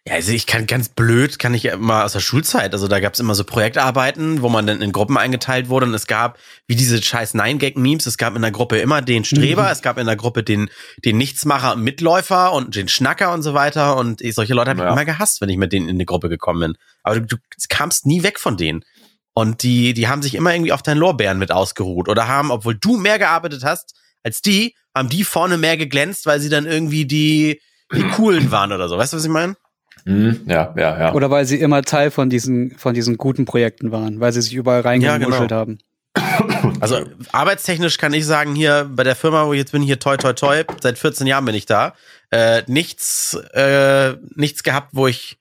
Ja, 0.07 0.15
also 0.15 0.33
ich 0.33 0.47
kann 0.47 0.67
ganz 0.67 0.89
blöd, 0.89 1.39
kann 1.39 1.53
ich 1.53 1.67
immer 1.67 2.05
aus 2.05 2.15
der 2.15 2.21
Schulzeit. 2.21 2.73
Also 2.73 2.89
da 2.89 3.01
gab 3.01 3.13
es 3.13 3.21
immer 3.21 3.35
so 3.35 3.45
Projektarbeiten, 3.45 4.41
wo 4.41 4.49
man 4.49 4.67
dann 4.67 4.81
in 4.81 4.93
Gruppen 4.93 5.19
eingeteilt 5.19 5.69
wurde 5.69 5.85
und 5.85 5.93
es 5.93 6.07
gab, 6.07 6.39
wie 6.67 6.75
diese 6.75 7.03
scheiß 7.03 7.35
Nine-Gag-Memes, 7.35 8.07
es 8.07 8.17
gab 8.17 8.35
in 8.35 8.41
der 8.41 8.51
Gruppe 8.51 8.79
immer 8.79 9.03
den 9.03 9.25
Streber, 9.25 9.65
mhm. 9.65 9.73
es 9.73 9.83
gab 9.83 9.99
in 9.99 10.07
der 10.07 10.17
Gruppe 10.17 10.43
den, 10.43 10.71
den 11.05 11.19
Nichtsmacher 11.19 11.75
und 11.75 11.83
Mitläufer 11.83 12.53
und 12.55 12.77
den 12.77 12.89
Schnacker 12.89 13.35
und 13.35 13.43
so 13.43 13.53
weiter. 13.53 13.97
Und 13.99 14.23
ich, 14.23 14.35
solche 14.35 14.55
Leute 14.55 14.71
habe 14.71 14.83
ich 14.83 14.91
immer 14.91 15.05
gehasst, 15.05 15.43
wenn 15.43 15.51
ich 15.51 15.59
mit 15.59 15.73
denen 15.73 15.91
in 15.91 15.99
die 15.99 16.07
Gruppe 16.07 16.31
gekommen 16.31 16.61
bin. 16.61 16.75
Aber 17.03 17.21
du, 17.21 17.37
du 17.37 17.37
kamst 17.69 18.07
nie 18.07 18.23
weg 18.23 18.41
von 18.41 18.57
denen. 18.57 18.85
Und 19.35 19.63
die, 19.63 19.93
die 19.93 20.09
haben 20.09 20.23
sich 20.23 20.35
immer 20.35 20.55
irgendwie 20.55 20.73
auf 20.73 20.83
deinen 20.83 20.99
Lorbeeren 20.99 21.39
mit 21.39 21.53
ausgeruht 21.53 22.09
oder 22.09 22.27
haben, 22.27 22.51
obwohl 22.51 22.75
du 22.75 22.97
mehr 22.97 23.19
gearbeitet 23.19 23.65
hast 23.65 23.95
als 24.23 24.41
die, 24.41 24.75
haben 24.95 25.09
die 25.09 25.25
vorne 25.25 25.59
mehr 25.59 25.77
geglänzt, 25.77 26.27
weil 26.27 26.41
sie 26.41 26.49
dann 26.49 26.67
irgendwie 26.67 27.05
die, 27.05 27.61
die 27.95 28.03
coolen 28.03 28.51
waren 28.51 28.73
oder 28.73 28.89
so. 28.89 28.97
Weißt 28.97 29.13
du, 29.13 29.19
was 29.19 29.25
ich 29.25 29.31
meine? 29.31 29.57
Mhm, 30.05 30.41
ja, 30.47 30.75
ja, 30.77 31.01
ja. 31.01 31.15
Oder 31.15 31.31
weil 31.31 31.45
sie 31.45 31.61
immer 31.61 31.83
Teil 31.83 32.11
von 32.11 32.31
diesen, 32.31 32.77
von 32.79 32.95
diesen 32.95 33.17
guten 33.17 33.45
Projekten 33.45 33.93
waren, 33.93 34.21
weil 34.21 34.33
sie 34.33 34.43
sich 34.43 34.55
überall 34.55 34.81
reingemuschelt 34.81 35.51
ja, 35.51 35.65
genau. 35.65 35.79
haben. 35.79 35.79
Also 36.81 37.05
arbeitstechnisch 37.33 37.99
kann 37.99 38.13
ich 38.13 38.25
sagen, 38.27 38.55
hier 38.55 38.89
bei 38.91 39.05
der 39.05 39.17
Firma, 39.17 39.47
wo 39.47 39.53
ich 39.53 39.59
jetzt 39.59 39.73
bin, 39.73 39.83
hier 39.83 39.99
toi 39.99 40.17
toi 40.17 40.33
toi, 40.33 40.65
seit 40.81 40.99
14 40.99 41.27
Jahren 41.27 41.45
bin 41.45 41.55
ich 41.55 41.67
da. 41.67 41.95
Äh, 42.31 42.63
nichts, 42.67 43.35
äh, 43.53 44.15
nichts 44.35 44.63
gehabt, 44.63 44.91
wo 44.93 45.07
ich, 45.07 45.39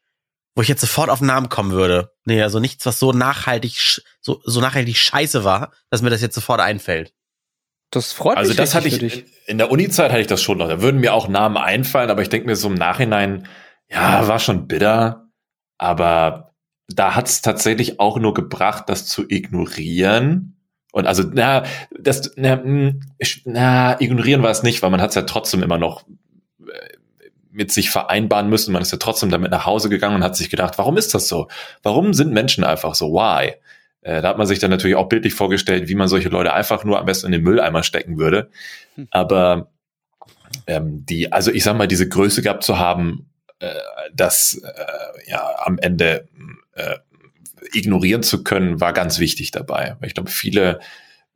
wo 0.56 0.62
ich 0.62 0.68
jetzt 0.68 0.82
sofort 0.82 1.10
auf 1.10 1.20
den 1.20 1.28
Namen 1.28 1.50
kommen 1.50 1.72
würde. 1.72 2.12
Nee, 2.26 2.42
also 2.42 2.60
nichts, 2.60 2.86
was 2.86 3.00
so 3.00 3.14
nachhaltig, 3.14 4.02
so, 4.22 4.42
so 4.44 4.60
nachhaltig 4.60 4.98
scheiße 4.98 5.44
war, 5.44 5.72
dass 5.90 6.02
mir 6.02 6.10
das 6.10 6.22
jetzt 6.22 6.36
sofort 6.36 6.60
einfällt. 6.60 7.14
Das 7.92 8.12
freut 8.12 8.38
also 8.38 8.50
mich. 8.50 8.60
Also 8.60 8.64
das 8.64 8.76
hatte 8.76 8.88
ich, 8.88 9.26
in 9.48 9.58
der 9.58 9.72
Uni-Zeit 9.72 10.12
hatte 10.12 10.22
ich 10.22 10.28
das 10.28 10.42
schon 10.42 10.58
noch. 10.58 10.68
Da 10.68 10.82
würden 10.82 11.00
mir 11.00 11.14
auch 11.14 11.28
Namen 11.28 11.58
einfallen, 11.58 12.10
aber 12.10 12.22
ich 12.22 12.30
denke 12.30 12.48
mir 12.48 12.56
so 12.56 12.68
im 12.68 12.76
Nachhinein, 12.76 13.48
ja, 13.92 14.28
war 14.28 14.40
schon 14.40 14.68
bitter, 14.68 15.30
aber 15.78 16.54
da 16.88 17.16
hat 17.16 17.28
es 17.28 17.42
tatsächlich 17.42 18.00
auch 18.00 18.18
nur 18.20 18.34
gebracht, 18.34 18.86
das 18.88 19.08
zu 19.08 19.26
ignorieren. 19.28 20.56
Und 20.92 21.06
also, 21.06 21.24
na, 21.32 21.64
das, 21.98 22.32
na, 22.36 22.62
hm, 22.62 23.02
na 23.46 24.02
ignorieren 24.02 24.42
war 24.42 24.50
es 24.50 24.64
nicht, 24.64 24.82
weil 24.82 24.90
man 24.90 25.02
hat 25.02 25.10
es 25.10 25.16
ja 25.16 25.22
trotzdem 25.22 25.62
immer 25.62 25.78
noch 25.78 26.08
äh, 26.62 26.98
mit 27.52 27.72
sich 27.72 27.92
vereinbaren 27.92 28.50
müssen. 28.50 28.72
Man 28.72 28.82
ist 28.82 28.92
ja 28.92 28.98
trotzdem 28.98 29.30
damit 29.30 29.52
nach 29.52 29.66
Hause 29.66 29.90
gegangen 29.90 30.16
und 30.16 30.24
hat 30.24 30.36
sich 30.36 30.50
gedacht, 30.50 30.78
warum 30.78 30.98
ist 30.98 31.14
das 31.14 31.28
so? 31.28 31.48
Warum 31.84 32.14
sind 32.14 32.34
Menschen 32.34 32.64
einfach 32.64 32.96
so? 32.96 33.14
Why? 33.14 33.54
Äh, 34.02 34.22
da 34.22 34.30
hat 34.30 34.38
man 34.38 34.48
sich 34.48 34.60
dann 34.60 34.72
natürlich 34.72 34.96
auch 34.96 35.10
bildlich 35.10 35.34
vorgestellt, 35.34 35.90
wie 35.90 35.96
man 35.96 36.08
solche 36.08 36.30
Leute 36.30 36.54
einfach 36.54 36.84
nur 36.84 37.00
am 37.00 37.06
besten 37.06 37.28
in 37.28 37.34
den 37.34 37.44
Mülleimer 37.44 37.84
stecken 37.84 38.18
würde. 38.18 38.50
Hm. 38.96 39.08
Aber 39.12 39.72
ähm, 40.66 41.06
die, 41.06 41.32
also 41.32 41.52
ich 41.52 41.64
sag 41.64 41.78
mal, 41.78 41.88
diese 41.88 42.10
Größe 42.10 42.42
gehabt 42.42 42.64
zu 42.64 42.80
haben, 42.80 43.29
das 44.14 44.62
äh, 44.64 45.30
ja 45.30 45.56
am 45.66 45.78
Ende 45.78 46.28
äh, 46.74 46.98
ignorieren 47.74 48.24
zu 48.24 48.44
können, 48.44 48.80
war 48.80 48.94
ganz 48.94 49.20
wichtig 49.20 49.52
dabei. 49.52 49.98
Ich 50.02 50.14
glaube, 50.14 50.32
viele 50.32 50.80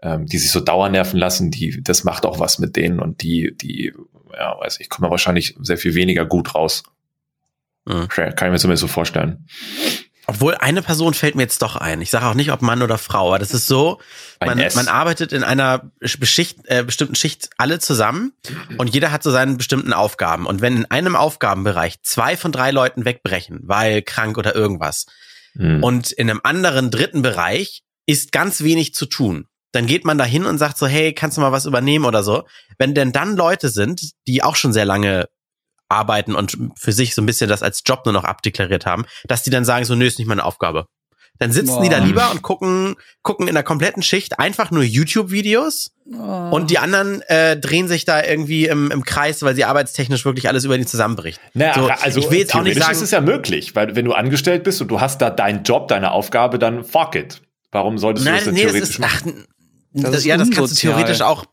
ähm, 0.04 0.26
die 0.26 0.38
sich 0.38 0.52
so 0.52 0.60
dauernerven 0.60 1.18
lassen, 1.18 1.50
die, 1.50 1.82
das 1.82 2.04
macht 2.04 2.26
auch 2.26 2.40
was 2.40 2.60
mit 2.60 2.76
denen 2.76 3.00
und 3.00 3.24
die, 3.24 3.56
die, 3.56 3.94
ja, 4.34 4.60
weiß 4.60 4.82
ich, 4.82 4.90
kommen 4.90 5.10
wahrscheinlich 5.10 5.56
sehr 5.62 5.78
viel 5.78 5.96
weniger 5.96 6.26
gut 6.26 6.54
raus. 6.56 6.84
Mhm. 7.86 8.10
Kann 8.10 8.34
ich 8.34 8.42
mir 8.42 8.58
zumindest 8.58 8.82
so 8.82 8.88
vorstellen. 8.88 9.48
Obwohl 10.26 10.56
eine 10.56 10.82
Person 10.82 11.14
fällt 11.14 11.36
mir 11.36 11.44
jetzt 11.44 11.62
doch 11.62 11.76
ein. 11.76 12.02
Ich 12.02 12.10
sage 12.10 12.26
auch 12.26 12.34
nicht, 12.34 12.52
ob 12.52 12.62
Mann 12.62 12.82
oder 12.82 12.98
Frau, 12.98 13.28
aber 13.28 13.40
das 13.40 13.54
ist 13.54 13.68
so, 13.68 14.00
man, 14.40 14.58
man 14.76 14.88
arbeitet 14.88 15.34
in 15.34 15.44
einer 15.44 15.92
Beschicht, 16.00 16.60
äh, 16.66 16.84
bestimmten 16.84 17.16
Schicht 17.16 17.50
alle 17.58 17.80
zusammen 17.80 18.32
und 18.78 18.94
jeder 18.94 19.12
hat 19.12 19.22
so 19.22 19.32
seine 19.32 19.56
bestimmten 19.56 19.92
Aufgaben. 19.92 20.46
Und 20.46 20.62
wenn 20.62 20.78
in 20.78 20.86
einem 20.86 21.18
Aufgabenbereich 21.18 22.02
zwei 22.04 22.38
von 22.38 22.54
drei 22.54 22.72
Leuten 22.72 23.04
wegbrechen, 23.04 23.60
weil 23.64 24.02
krank 24.02 24.38
oder 24.38 24.56
irgendwas, 24.56 25.08
mhm. 25.56 25.84
und 25.84 26.12
in 26.12 26.30
einem 26.30 26.40
anderen 26.44 26.90
dritten 26.90 27.22
Bereich 27.22 27.84
ist 28.06 28.32
ganz 28.32 28.64
wenig 28.64 28.94
zu 28.94 29.06
tun, 29.06 29.48
dann 29.74 29.88
geht 29.88 30.06
man 30.06 30.18
da 30.18 30.24
hin 30.24 30.46
und 30.46 30.58
sagt 30.58 30.78
so, 30.78 30.88
hey, 30.88 31.14
kannst 31.14 31.36
du 31.36 31.42
mal 31.42 31.52
was 31.52 31.66
übernehmen 31.66 32.06
oder 32.06 32.24
so. 32.24 32.44
Wenn 32.78 32.94
denn 32.94 33.12
dann 33.12 33.36
Leute 33.36 33.70
sind, 33.70 34.12
die 34.28 34.44
auch 34.44 34.56
schon 34.56 34.72
sehr 34.72 34.86
lange 34.86 35.28
arbeiten 35.90 36.36
und 36.36 36.58
für 36.76 36.92
sich 36.92 37.16
so 37.16 37.22
ein 37.22 37.26
bisschen 37.26 37.50
das 37.50 37.64
als 37.64 37.84
Job 37.86 38.02
nur 38.06 38.14
noch 38.14 38.24
abdeklariert 38.24 38.86
haben, 38.86 39.06
dass 39.26 39.44
die 39.44 39.50
dann 39.50 39.66
sagen, 39.66 39.86
so, 39.86 39.96
nö, 39.96 40.06
ist 40.06 40.20
nicht 40.20 40.28
meine 40.28 40.46
Aufgabe. 40.46 40.88
Dann 41.40 41.52
sitzen 41.52 41.76
Boah. 41.76 41.84
die 41.84 41.90
da 41.90 41.98
lieber 41.98 42.30
und 42.32 42.44
gucken, 42.44 42.96
gucken 43.24 43.48
in 43.48 43.56
der 43.56 43.64
kompletten 43.64 44.04
Schicht 44.04 44.40
einfach 44.40 44.70
nur 44.70 44.84
YouTube-Videos 44.84 45.92
oh. 46.14 46.50
und 46.52 46.70
die 46.70 46.78
anderen 46.78 47.22
äh, 47.24 47.58
drehen 47.58 47.88
sich 47.88 48.06
da 48.06 48.24
irgendwie 48.24 48.68
im, 48.68 48.92
im 48.92 49.04
Kreis, 49.04 49.42
weil 49.42 49.56
sie 49.56 49.66
arbeitstechnisch 49.66 50.26
wirklich 50.26 50.48
alles 50.48 50.64
über 50.64 50.78
die 50.78 50.86
zusammenbricht. 50.86 51.42
Naja, 51.54 51.74
so, 51.74 51.88
also 51.88 52.20
ich 52.20 52.30
will 52.30 52.40
jetzt 52.40 52.56
auch 52.56 52.62
nicht 52.62 52.80
sagen, 52.80 52.92
ist 52.92 53.02
es 53.02 53.12
ja 53.12 53.22
möglich, 53.22 53.76
weil 53.76 53.96
wenn 53.96 54.06
du 54.06 54.14
angestellt 54.14 54.64
bist 54.64 54.80
und 54.82 54.90
du 54.90 55.02
hast 55.02 55.22
da 55.22 55.32
deinen 55.32 55.64
Job, 55.64 55.88
deine 55.88 56.12
Aufgabe, 56.12 56.60
dann 56.60 56.84
fuck 56.84 57.16
it. 57.16 57.42
Warum 57.72 57.98
solltest 57.98 58.28
du 58.28 58.30
Nein, 58.30 58.38
das 58.38 58.46
denn 58.46 58.54
nee, 58.54 58.62
theoretisch 58.62 58.82
das 58.82 58.90
ist, 58.92 59.00
machen? 59.00 59.46
Ach, 59.50 59.63
das 59.94 60.12
das, 60.12 60.26
ja, 60.26 60.38
das 60.38 60.50
kannst 60.50 60.72
du 60.72 60.76
theoretisch 60.76 61.22
auch, 61.22 61.46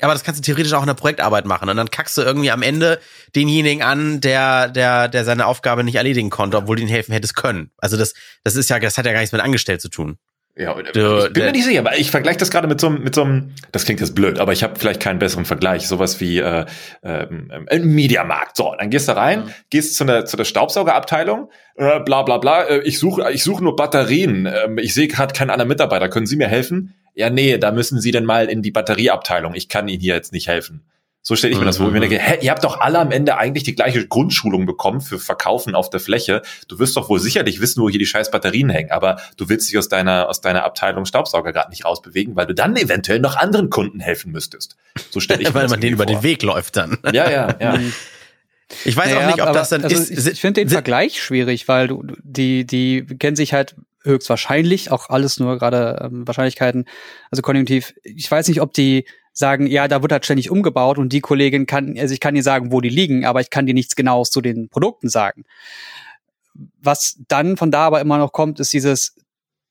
aber 0.00 0.12
das 0.12 0.22
kannst 0.22 0.40
du 0.40 0.42
theoretisch 0.44 0.72
auch 0.74 0.82
in 0.82 0.86
der 0.86 0.94
Projektarbeit 0.94 1.46
machen. 1.46 1.68
Und 1.68 1.76
dann 1.76 1.90
kackst 1.90 2.16
du 2.18 2.22
irgendwie 2.22 2.50
am 2.50 2.62
Ende 2.62 3.00
denjenigen 3.34 3.82
an, 3.82 4.20
der, 4.20 4.68
der, 4.68 5.08
der 5.08 5.24
seine 5.24 5.46
Aufgabe 5.46 5.82
nicht 5.82 5.96
erledigen 5.96 6.30
konnte, 6.30 6.58
obwohl 6.58 6.76
du 6.76 6.82
ihm 6.82 6.88
helfen 6.88 7.12
hättest 7.12 7.36
können. 7.36 7.70
Also 7.78 7.96
das, 7.96 8.14
das 8.44 8.54
ist 8.54 8.68
ja, 8.68 8.78
das 8.78 8.98
hat 8.98 9.06
ja 9.06 9.12
gar 9.12 9.20
nichts 9.20 9.32
mit 9.32 9.40
angestellt 9.40 9.80
zu 9.80 9.88
tun. 9.88 10.18
Ja, 10.58 10.74
du, 10.74 11.26
ich 11.26 11.32
bin 11.34 11.44
mir 11.44 11.52
nicht 11.52 11.66
sicher, 11.66 11.80
aber 11.80 11.98
ich 11.98 12.10
vergleiche 12.10 12.38
das 12.38 12.50
gerade 12.50 12.66
mit 12.66 12.80
so, 12.80 12.88
mit 12.88 13.14
so 13.14 13.24
einem, 13.24 13.52
das 13.72 13.84
klingt 13.84 14.00
jetzt 14.00 14.14
blöd, 14.14 14.38
aber 14.38 14.54
ich 14.54 14.62
habe 14.62 14.78
vielleicht 14.78 15.00
keinen 15.00 15.18
besseren 15.18 15.44
Vergleich. 15.44 15.86
Sowas 15.86 16.18
wie 16.18 16.38
äh, 16.38 16.64
ähm, 17.02 17.50
ein 17.68 17.84
Mediamarkt. 17.84 18.56
So, 18.56 18.74
dann 18.78 18.88
gehst 18.88 19.06
du 19.06 19.14
rein, 19.14 19.40
mhm. 19.40 19.50
gehst 19.68 19.96
zu, 19.96 20.04
einer, 20.04 20.24
zu 20.24 20.38
der 20.38 20.44
Staubsaugerabteilung, 20.44 21.50
äh, 21.74 22.00
bla 22.00 22.22
bla 22.22 22.38
bla. 22.38 22.62
Äh, 22.64 22.80
ich 22.84 22.98
suche 22.98 23.30
ich 23.32 23.42
such 23.42 23.60
nur 23.60 23.76
Batterien. 23.76 24.46
Ähm, 24.46 24.78
ich 24.78 24.94
sehe 24.94 25.08
gerade 25.08 25.34
keinen 25.34 25.50
anderen 25.50 25.68
Mitarbeiter. 25.68 26.08
Können 26.08 26.26
Sie 26.26 26.36
mir 26.36 26.48
helfen? 26.48 26.94
Ja, 27.16 27.30
nee, 27.30 27.56
da 27.58 27.72
müssen 27.72 28.00
Sie 28.00 28.10
denn 28.10 28.24
mal 28.24 28.46
in 28.46 28.62
die 28.62 28.70
Batterieabteilung. 28.70 29.54
Ich 29.54 29.68
kann 29.68 29.88
Ihnen 29.88 30.00
hier 30.00 30.14
jetzt 30.14 30.32
nicht 30.32 30.48
helfen. 30.48 30.84
So 31.22 31.34
stelle 31.34 31.54
ich 31.54 31.58
mir 31.58 31.64
das 31.64 31.78
vor. 31.78 31.88
Mhm. 31.88 31.96
Ich 31.96 32.08
denke, 32.08 32.18
hä, 32.20 32.38
ihr 32.40 32.52
habt 32.52 32.62
doch 32.62 32.78
alle 32.78 33.00
am 33.00 33.10
Ende 33.10 33.36
eigentlich 33.36 33.64
die 33.64 33.74
gleiche 33.74 34.06
Grundschulung 34.06 34.64
bekommen 34.64 35.00
für 35.00 35.18
Verkaufen 35.18 35.74
auf 35.74 35.90
der 35.90 35.98
Fläche. 35.98 36.42
Du 36.68 36.78
wirst 36.78 36.96
doch 36.96 37.08
wohl 37.08 37.18
sicherlich 37.18 37.60
wissen, 37.60 37.82
wo 37.82 37.88
hier 37.88 37.98
die 37.98 38.06
scheiß 38.06 38.30
Batterien 38.30 38.70
hängen, 38.70 38.92
aber 38.92 39.16
du 39.36 39.48
willst 39.48 39.68
dich 39.68 39.76
aus 39.76 39.88
deiner, 39.88 40.28
aus 40.28 40.40
deiner 40.40 40.62
Abteilung 40.62 41.04
Staubsauger 41.04 41.52
gerade 41.52 41.70
nicht 41.70 41.84
rausbewegen, 41.84 42.36
weil 42.36 42.46
du 42.46 42.54
dann 42.54 42.76
eventuell 42.76 43.18
noch 43.18 43.34
anderen 43.34 43.70
Kunden 43.70 43.98
helfen 43.98 44.30
müsstest. 44.30 44.76
So 45.10 45.18
stelle 45.18 45.42
ich 45.42 45.48
mir 45.48 45.54
weil 45.54 45.62
das 45.62 45.72
man 45.72 45.80
den 45.80 45.96
vor. 45.96 46.04
über 46.04 46.14
den 46.14 46.22
Weg 46.22 46.44
läuft 46.44 46.76
dann. 46.76 46.96
Ja, 47.12 47.28
ja, 47.28 47.56
ja. 47.60 47.80
Ich 48.84 48.96
weiß 48.96 49.06
naja, 49.06 49.20
auch 49.20 49.26
nicht, 49.32 49.42
ob 49.46 49.52
das 49.52 49.68
dann 49.68 49.84
also 49.84 49.94
ist. 49.94 50.26
Ich 50.26 50.40
finde 50.40 50.60
den 50.60 50.68
Vergleich 50.68 51.22
schwierig, 51.22 51.68
weil 51.68 51.86
du, 51.86 52.02
die, 52.24 52.66
die 52.66 53.06
kennen 53.06 53.36
sich 53.36 53.52
halt 53.52 53.76
höchstwahrscheinlich, 54.06 54.90
auch 54.90 55.10
alles 55.10 55.38
nur 55.38 55.58
gerade 55.58 56.00
ähm, 56.02 56.26
Wahrscheinlichkeiten, 56.26 56.86
also 57.30 57.42
konjunktiv. 57.42 57.94
Ich 58.02 58.30
weiß 58.30 58.48
nicht, 58.48 58.60
ob 58.60 58.72
die 58.72 59.04
sagen, 59.32 59.66
ja, 59.66 59.86
da 59.86 60.00
wird 60.00 60.12
halt 60.12 60.24
ständig 60.24 60.50
umgebaut 60.50 60.98
und 60.98 61.12
die 61.12 61.20
Kollegin 61.20 61.66
kann, 61.66 61.98
also 61.98 62.14
ich 62.14 62.20
kann 62.20 62.34
dir 62.34 62.42
sagen, 62.42 62.72
wo 62.72 62.80
die 62.80 62.88
liegen, 62.88 63.26
aber 63.26 63.40
ich 63.40 63.50
kann 63.50 63.66
dir 63.66 63.74
nichts 63.74 63.94
genaues 63.94 64.30
zu 64.30 64.40
den 64.40 64.68
Produkten 64.70 65.10
sagen. 65.10 65.44
Was 66.80 67.18
dann 67.28 67.58
von 67.58 67.70
da 67.70 67.86
aber 67.86 68.00
immer 68.00 68.16
noch 68.16 68.32
kommt, 68.32 68.60
ist 68.60 68.72
dieses, 68.72 69.14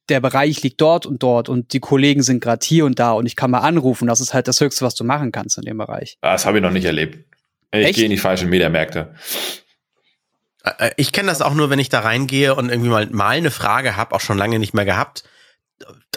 der 0.07 0.19
Bereich 0.19 0.61
liegt 0.61 0.79
dort 0.79 1.07
und 1.07 1.23
dort 1.23 1.49
und 1.49 1.73
die 1.73 1.79
Kollegen 1.79 2.21
sind 2.21 2.41
gerade 2.41 2.63
hier 2.63 2.85
und 2.85 2.99
da 2.99 3.13
und 3.13 3.25
ich 3.25 3.35
kann 3.35 3.49
mal 3.49 3.59
anrufen. 3.59 4.07
Das 4.07 4.21
ist 4.21 4.35
halt 4.35 4.47
das 4.47 4.61
Höchste, 4.61 4.85
was 4.85 4.93
du 4.93 5.03
machen 5.03 5.31
kannst 5.31 5.57
in 5.57 5.63
dem 5.63 5.77
Bereich. 5.79 6.17
Das 6.21 6.45
habe 6.45 6.59
ich 6.59 6.63
noch 6.63 6.71
nicht 6.71 6.85
erlebt. 6.85 7.25
Ich 7.71 7.95
gehe 7.95 8.05
in 8.05 8.11
die 8.11 8.17
falschen 8.17 8.49
Mediamärkte. 8.49 9.15
Äh, 10.65 10.91
ich 10.98 11.12
kenne 11.12 11.29
das 11.29 11.41
auch 11.41 11.53
nur, 11.53 11.69
wenn 11.69 11.79
ich 11.79 11.89
da 11.89 12.00
reingehe 12.00 12.55
und 12.55 12.69
irgendwie 12.69 12.89
mal, 12.89 13.07
mal 13.07 13.38
eine 13.38 13.51
Frage 13.51 13.95
habe, 13.95 14.15
auch 14.15 14.22
schon 14.22 14.38
lange 14.38 14.60
nicht 14.60 14.74
mehr 14.74 14.86
gehabt, 14.86 15.24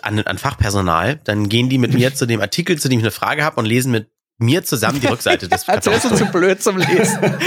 an, 0.02 0.20
an 0.20 0.38
Fachpersonal. 0.38 1.20
Dann 1.24 1.48
gehen 1.48 1.68
die 1.68 1.78
mit 1.78 1.92
mir 1.92 2.14
zu 2.14 2.26
dem 2.26 2.40
Artikel, 2.40 2.78
zu 2.78 2.88
dem 2.88 2.98
ich 2.98 3.04
eine 3.04 3.10
Frage 3.10 3.44
habe 3.44 3.56
und 3.56 3.66
lesen 3.66 3.92
mit 3.92 4.10
mir 4.40 4.62
zusammen 4.62 5.00
die 5.00 5.08
Rückseite 5.08 5.48
des 5.48 5.68
Als 5.68 5.86
wärst 5.86 6.04
du 6.04 6.14
zu 6.14 6.26
blöd 6.26 6.62
zum 6.62 6.76
Lesen. 6.76 7.18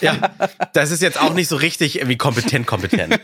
ja, 0.00 0.18
das 0.72 0.90
ist 0.90 1.00
jetzt 1.00 1.20
auch 1.20 1.34
nicht 1.34 1.46
so 1.46 1.54
richtig 1.54 1.96
irgendwie 1.96 2.16
kompetent, 2.16 2.66
kompetent. 2.66 3.20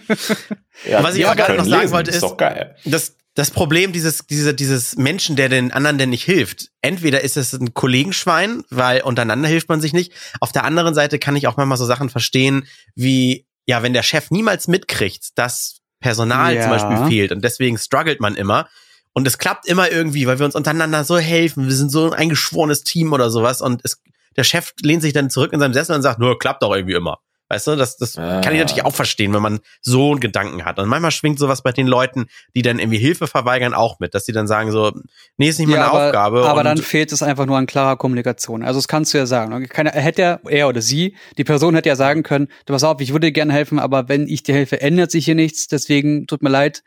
Ja, 0.89 1.03
Was 1.03 1.17
ich 1.17 1.27
aber 1.27 1.35
gerade 1.35 1.57
noch 1.57 1.65
sagen 1.65 1.81
lesen, 1.83 1.93
wollte, 1.93 2.11
ist, 2.13 2.23
ist 2.23 2.83
dass 2.85 3.17
das 3.35 3.51
Problem 3.51 3.93
dieses, 3.93 4.27
diese, 4.27 4.53
dieses 4.55 4.97
Menschen, 4.97 5.37
der 5.37 5.49
den 5.49 5.73
anderen 5.73 5.99
denn 5.99 6.11
nicht 6.11 6.25
hilft, 6.25 6.69
entweder 6.83 7.23
ist 7.23 7.37
es 7.37 7.53
ein 7.55 7.73
Kollegenschwein, 7.73 8.63
weil 8.69 9.01
untereinander 9.01 9.49
hilft 9.49 9.69
man 9.69 9.81
sich 9.81 9.93
nicht. 9.93 10.13
Auf 10.41 10.53
der 10.53 10.65
anderen 10.65 10.95
Seite 10.95 11.19
kann 11.19 11.37
ich 11.37 11.47
auch 11.47 11.57
manchmal 11.57 11.79
so 11.79 11.87
Sachen 11.87 12.11
verstehen, 12.11 12.67
wie, 12.95 13.47
ja, 13.67 13.83
wenn 13.83 13.95
der 13.95 14.03
Chef 14.03 14.31
niemals 14.31 14.69
mitkriegt, 14.69 15.39
dass 15.39 15.81
Personal 16.01 16.55
ja. 16.55 16.63
zum 16.63 16.71
Beispiel 16.71 17.07
fehlt 17.09 17.33
und 17.33 17.43
deswegen 17.43 17.79
struggelt 17.79 18.21
man 18.21 18.35
immer. 18.35 18.69
Und 19.15 19.27
es 19.27 19.39
klappt 19.39 19.67
immer 19.67 19.91
irgendwie, 19.91 20.27
weil 20.27 20.39
wir 20.39 20.47
uns 20.47 20.55
untereinander 20.55 21.05
so 21.05 21.19
helfen. 21.19 21.67
Wir 21.67 21.75
sind 21.75 21.91
so 21.91 22.07
ein 22.07 22.15
eingeschworenes 22.15 22.83
Team 22.83 23.13
oder 23.13 23.31
sowas. 23.31 23.61
Und 23.61 23.83
es, 23.85 24.03
der 24.37 24.45
Chef 24.45 24.73
lehnt 24.83 25.03
sich 25.03 25.13
dann 25.13 25.31
zurück 25.31 25.53
in 25.53 25.61
seinem 25.61 25.75
Sessel 25.75 25.95
und 25.95 26.03
sagt, 26.03 26.19
nur 26.19 26.39
klappt 26.39 26.63
doch 26.63 26.75
irgendwie 26.75 26.95
immer. 26.95 27.19
Weißt 27.53 27.67
du, 27.67 27.77
das, 27.77 27.99
das 27.99 28.17
ah. 28.17 28.41
kann 28.41 28.55
ich 28.55 28.61
natürlich 28.61 28.87
auch 28.87 28.95
verstehen, 28.95 29.35
wenn 29.35 29.43
man 29.43 29.61
so 29.83 30.13
einen 30.13 30.21
Gedanken 30.21 30.65
hat. 30.65 30.79
Und 30.79 30.89
manchmal 30.89 31.11
schwingt 31.11 31.39
sowas 31.39 31.61
bei 31.61 31.71
den 31.71 31.87
Leuten, 31.87 32.25
die 32.57 32.63
dann 32.63 32.79
irgendwie 32.79 32.97
Hilfe 32.97 33.27
verweigern, 33.27 33.75
auch 33.75 34.01
mit, 34.01 34.15
dass 34.15 34.25
sie 34.25 34.33
dann 34.33 34.47
sagen 34.47 34.73
so, 34.73 34.91
nee, 35.37 35.51
ist 35.51 35.59
nicht 35.59 35.69
meine 35.69 35.83
ja, 35.83 35.91
aber, 35.91 36.07
Aufgabe. 36.07 36.49
Aber 36.49 36.65
dann 36.65 36.79
fehlt 36.79 37.13
es 37.13 37.23
einfach 37.23 37.45
nur 37.45 37.59
an 37.59 37.67
klarer 37.67 37.97
Kommunikation. 37.97 38.63
Also 38.63 38.79
das 38.79 38.89
kannst 38.89 39.13
du 39.13 39.19
ja 39.19 39.27
sagen. 39.27 39.69
Keine, 39.69 39.91
hätte 39.91 40.23
er, 40.23 40.41
er 40.49 40.67
oder 40.67 40.81
sie, 40.81 41.15
die 41.37 41.45
Person 41.45 41.75
hätte 41.75 41.91
ja 41.91 41.97
sagen 41.97 42.23
können, 42.23 42.49
du 42.65 42.73
pass 42.73 42.85
auf, 42.85 43.03
ich 43.03 43.13
würde 43.13 43.27
dir 43.27 43.33
gerne 43.33 43.53
helfen, 43.53 43.79
aber 43.79 44.09
wenn 44.09 44.29
ich 44.29 44.43
dir 44.43 44.55
helfe, 44.55 44.81
ändert 44.81 45.11
sich 45.11 45.27
hier 45.27 45.35
nichts, 45.35 45.67
deswegen 45.67 46.27
tut 46.27 46.43
mir 46.43 46.49
leid, 46.49 46.83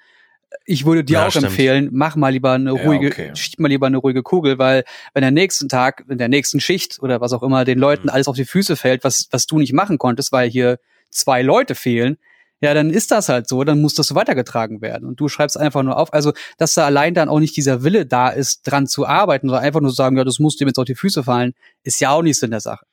ich 0.66 0.86
würde 0.86 1.04
dir 1.04 1.14
ja, 1.14 1.28
auch 1.28 1.32
stimmt. 1.32 1.48
empfehlen, 1.48 1.90
mach 1.92 2.16
mal 2.16 2.30
lieber 2.30 2.54
eine 2.54 2.72
ruhige, 2.72 3.08
ja, 3.08 3.12
okay. 3.12 3.32
schieb 3.36 3.60
mal 3.60 3.68
lieber 3.68 3.88
eine 3.88 3.98
ruhige 3.98 4.24
Kugel, 4.24 4.58
weil 4.58 4.84
wenn 5.14 5.22
der 5.22 5.32
nächsten 5.32 5.70
Tag, 5.70 6.04
in 6.10 6.18
der 6.18 6.30
nächsten 6.30 6.60
Schicht 6.60 7.02
oder 7.02 7.22
was 7.22 7.34
auch 7.34 7.44
immer 7.44 7.66
den 7.66 7.80
Leuten 7.80 8.04
mhm. 8.04 8.10
alles 8.10 8.28
auf 8.28 8.36
die 8.36 8.46
Füße 8.46 8.76
fällt, 8.76 9.04
was, 9.04 9.28
was 9.32 9.46
du 9.46 9.60
nicht 9.60 9.74
machen 9.74 9.98
konntest, 9.98 10.32
weil 10.32 10.50
hier 10.50 10.80
zwei 11.10 11.42
Leute 11.42 11.76
fehlen, 11.76 12.18
ja, 12.62 12.74
dann 12.74 12.90
ist 12.90 13.12
das 13.12 13.30
halt 13.30 13.48
so, 13.48 13.64
dann 13.64 13.82
muss 13.82 13.96
das 13.96 14.08
so 14.08 14.16
weitergetragen 14.16 14.82
werden. 14.82 15.08
Und 15.08 15.20
du 15.20 15.28
schreibst 15.28 15.58
einfach 15.58 15.84
nur 15.84 15.98
auf, 15.98 16.14
also, 16.14 16.32
dass 16.58 16.74
da 16.74 16.86
allein 16.86 17.14
dann 17.14 17.30
auch 17.30 17.40
nicht 17.40 17.56
dieser 17.58 17.84
Wille 17.84 18.06
da 18.06 18.30
ist, 18.30 18.64
dran 18.64 18.88
zu 18.88 19.06
arbeiten, 19.06 19.48
sondern 19.48 19.64
einfach 19.64 19.82
nur 19.82 19.92
sagen, 19.92 20.18
ja, 20.18 20.24
das 20.24 20.40
muss 20.40 20.56
dem 20.56 20.68
jetzt 20.68 20.80
auf 20.80 20.86
die 20.86 20.96
Füße 20.96 21.24
fallen, 21.24 21.54
ist 21.84 22.00
ja 22.00 22.12
auch 22.12 22.22
nichts 22.22 22.42
in 22.42 22.52
der 22.52 22.62
Sache. 22.62 22.86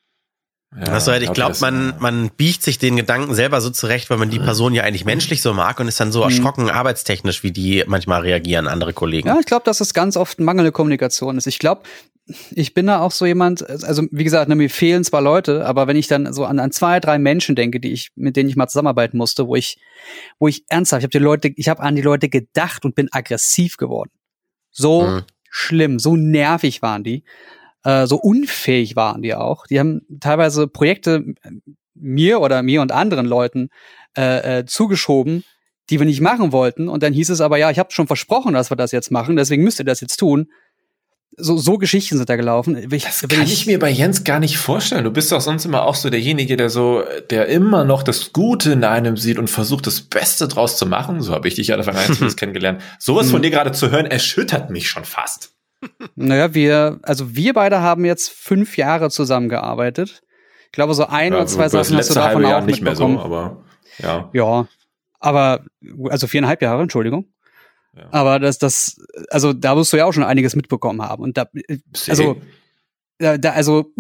Ja, 0.75 0.93
also 0.95 1.13
ich 1.13 1.33
glaube, 1.35 1.55
man, 1.61 1.95
man 1.99 2.31
biegt 2.31 2.63
sich 2.63 2.79
den 2.79 2.97
Gedanken 2.97 3.35
selber 3.35 3.61
so 3.61 3.69
zurecht, 3.69 4.09
weil 4.09 4.17
man 4.17 4.31
die 4.31 4.39
Person 4.39 4.73
ja 4.73 4.85
eigentlich 4.85 5.05
menschlich 5.05 5.43
so 5.43 5.53
mag 5.53 5.79
und 5.79 5.87
ist 5.87 6.01
dann 6.01 6.13
so 6.13 6.21
mhm. 6.21 6.31
erschrocken 6.31 6.71
arbeitstechnisch, 6.71 7.43
wie 7.43 7.53
die 7.53 7.85
manchmal 7.87 8.23
reagieren, 8.23 8.67
andere 8.67 8.95
Kollegen. 8.95 9.29
Ja, 9.29 9.39
ich 9.39 9.45
glaube, 9.45 9.65
dass 9.65 9.81
es 9.81 9.93
ganz 9.93 10.17
oft 10.17 10.41
mangelnde 10.41 10.73
Kommunikation 10.73 11.37
ist. 11.37 11.47
Ich 11.47 11.59
glaube, 11.59 11.83
ich 12.53 12.73
bin 12.73 12.87
da 12.87 13.01
auch 13.01 13.11
so 13.11 13.27
jemand, 13.27 13.69
also 13.69 14.05
wie 14.11 14.25
gesagt, 14.25 14.49
ne, 14.49 14.55
mir 14.55 14.71
fehlen 14.71 15.05
zwar 15.05 15.21
Leute, 15.21 15.67
aber 15.67 15.89
wenn 15.89 15.97
ich 15.97 16.07
dann 16.07 16.33
so 16.33 16.47
an, 16.47 16.59
an 16.59 16.73
zwei, 16.73 17.01
drei 17.01 17.19
Menschen 17.19 17.55
denke, 17.55 17.79
die 17.79 17.93
ich, 17.93 18.11
mit 18.15 18.37
denen 18.37 18.49
ich 18.49 18.57
mal 18.57 18.69
zusammenarbeiten 18.69 19.19
musste, 19.19 19.49
wo 19.49 19.57
ich, 19.57 19.79
wo 20.39 20.49
ich 20.49 20.65
ernsthaft, 20.69 21.01
ich 21.01 21.05
habe 21.05 21.19
die 21.19 21.19
Leute, 21.19 21.53
ich 21.55 21.69
habe 21.69 21.83
an 21.83 21.97
die 21.97 22.03
Leute 22.03 22.31
gedacht 22.31 22.87
und 22.87 22.95
bin 22.95 23.09
aggressiv 23.13 23.77
geworden. 23.77 24.11
So 24.71 25.03
mhm. 25.03 25.23
schlimm, 25.51 25.99
so 25.99 26.17
nervig 26.17 26.81
waren 26.81 27.05
die 27.05 27.25
äh, 27.85 28.07
so 28.07 28.17
unfähig 28.17 28.97
waren 28.97 29.23
die 29.23 29.35
auch. 29.35 29.67
Die 29.67 29.79
haben 29.79 30.03
teilweise 30.21 30.69
Projekte 30.69 31.25
mir 31.95 32.41
oder 32.41 32.63
mir 32.63 32.83
und 32.83 32.93
anderen 32.93 33.27
Leuten 33.27 33.71
äh, 34.17 34.59
äh, 34.59 34.67
zugeschoben, 34.67 35.45
die 35.91 35.99
wir 35.99 36.07
nicht 36.07 36.21
machen 36.21 36.53
wollten. 36.53 36.89
Und 36.89 37.03
dann 37.03 37.13
hieß 37.13 37.31
es 37.31 37.41
aber, 37.41 37.59
ja, 37.59 37.71
ich 37.71 37.79
habe 37.79 37.93
schon 37.93 38.07
versprochen, 38.07 38.55
dass 38.55 38.71
wir 38.71 38.77
das 38.77 38.93
jetzt 38.93 39.11
machen, 39.11 39.37
deswegen 39.37 39.65
müsst 39.65 39.79
ihr 39.79 39.85
das 39.85 40.01
jetzt 40.01 40.17
tun. 40.17 40.49
So, 41.39 41.57
so 41.57 41.79
Geschichten 41.79 42.19
sind 42.19 42.29
da 42.29 42.37
gelaufen. 42.37 42.77
Ich, 42.93 43.05
das 43.05 43.23
kann 43.27 43.43
ich, 43.45 43.53
ich, 43.55 43.67
mir 43.67 43.79
bei 43.79 43.89
Jens 43.89 44.23
gar 44.23 44.39
nicht 44.39 44.59
vorstellen. 44.59 45.03
Du 45.05 45.11
bist 45.11 45.33
doch 45.33 45.41
sonst 45.41 45.65
immer 45.65 45.85
auch 45.85 45.95
so 45.95 46.11
derjenige, 46.11 46.59
der 46.59 46.69
so, 46.69 47.05
der 47.31 47.47
immer 47.47 47.85
noch 47.85 48.03
das 48.03 48.35
Gute 48.35 48.73
in 48.73 48.85
einem 48.85 49.17
sieht 49.17 49.39
und 49.39 49.49
versucht, 49.49 49.87
das 49.87 50.03
Beste 50.03 50.47
draus 50.47 50.77
zu 50.77 50.85
machen. 50.85 51.23
So 51.23 51.33
habe 51.33 51.49
ich 51.49 51.55
dich 51.55 51.69
ja 51.69 51.83
von 51.83 51.97
eins 51.97 52.37
kennengelernt. 52.37 52.83
Sowas 52.99 53.31
von 53.31 53.37
hm. 53.37 53.45
dir 53.45 53.51
gerade 53.51 53.73
zu 53.73 53.91
hören, 53.91 54.05
erschüttert 54.05 54.69
mich 54.69 54.91
schon 54.91 55.07
fast. 55.07 55.55
Naja, 56.15 56.55
wir, 56.55 57.01
also 57.03 57.35
wir 57.35 57.53
beide 57.55 57.81
haben 57.81 58.05
jetzt 58.05 58.31
fünf 58.31 58.77
Jahre 58.77 59.11
zusammengearbeitet. 59.11 60.23
Ich 60.67 60.73
glaube, 60.73 60.95
so 60.95 61.07
ein 61.07 61.33
ja, 61.33 61.39
oder 61.39 61.47
zwei 61.47 61.69
Sachen 61.69 61.97
hast 61.97 62.11
du 62.11 62.15
davon 62.15 62.45
auch 62.45 62.65
nicht 62.65 62.83
mitbekommen. 62.83 63.15
mehr 63.15 63.23
so, 63.23 63.27
aber 63.27 63.65
ja. 63.99 64.31
Ja, 64.33 64.69
aber 65.21 65.65
also 66.09 66.27
viereinhalb 66.27 66.63
Jahre, 66.63 66.83
Entschuldigung. 66.83 67.27
Ja. 67.97 68.09
Aber 68.11 68.39
das, 68.39 68.59
das, 68.59 68.97
also 69.29 69.53
da 69.53 69.77
wirst 69.77 69.93
du 69.93 69.99
ja 69.99 70.07
auch 70.07 70.13
schon 70.13 70.25
einiges 70.25 70.57
mitbekommen 70.57 71.03
haben. 71.03 71.23
Und 71.23 71.37
da, 71.37 71.47
also, 72.09 72.41
da, 73.19 73.37
da 73.37 73.53
also, 73.53 73.93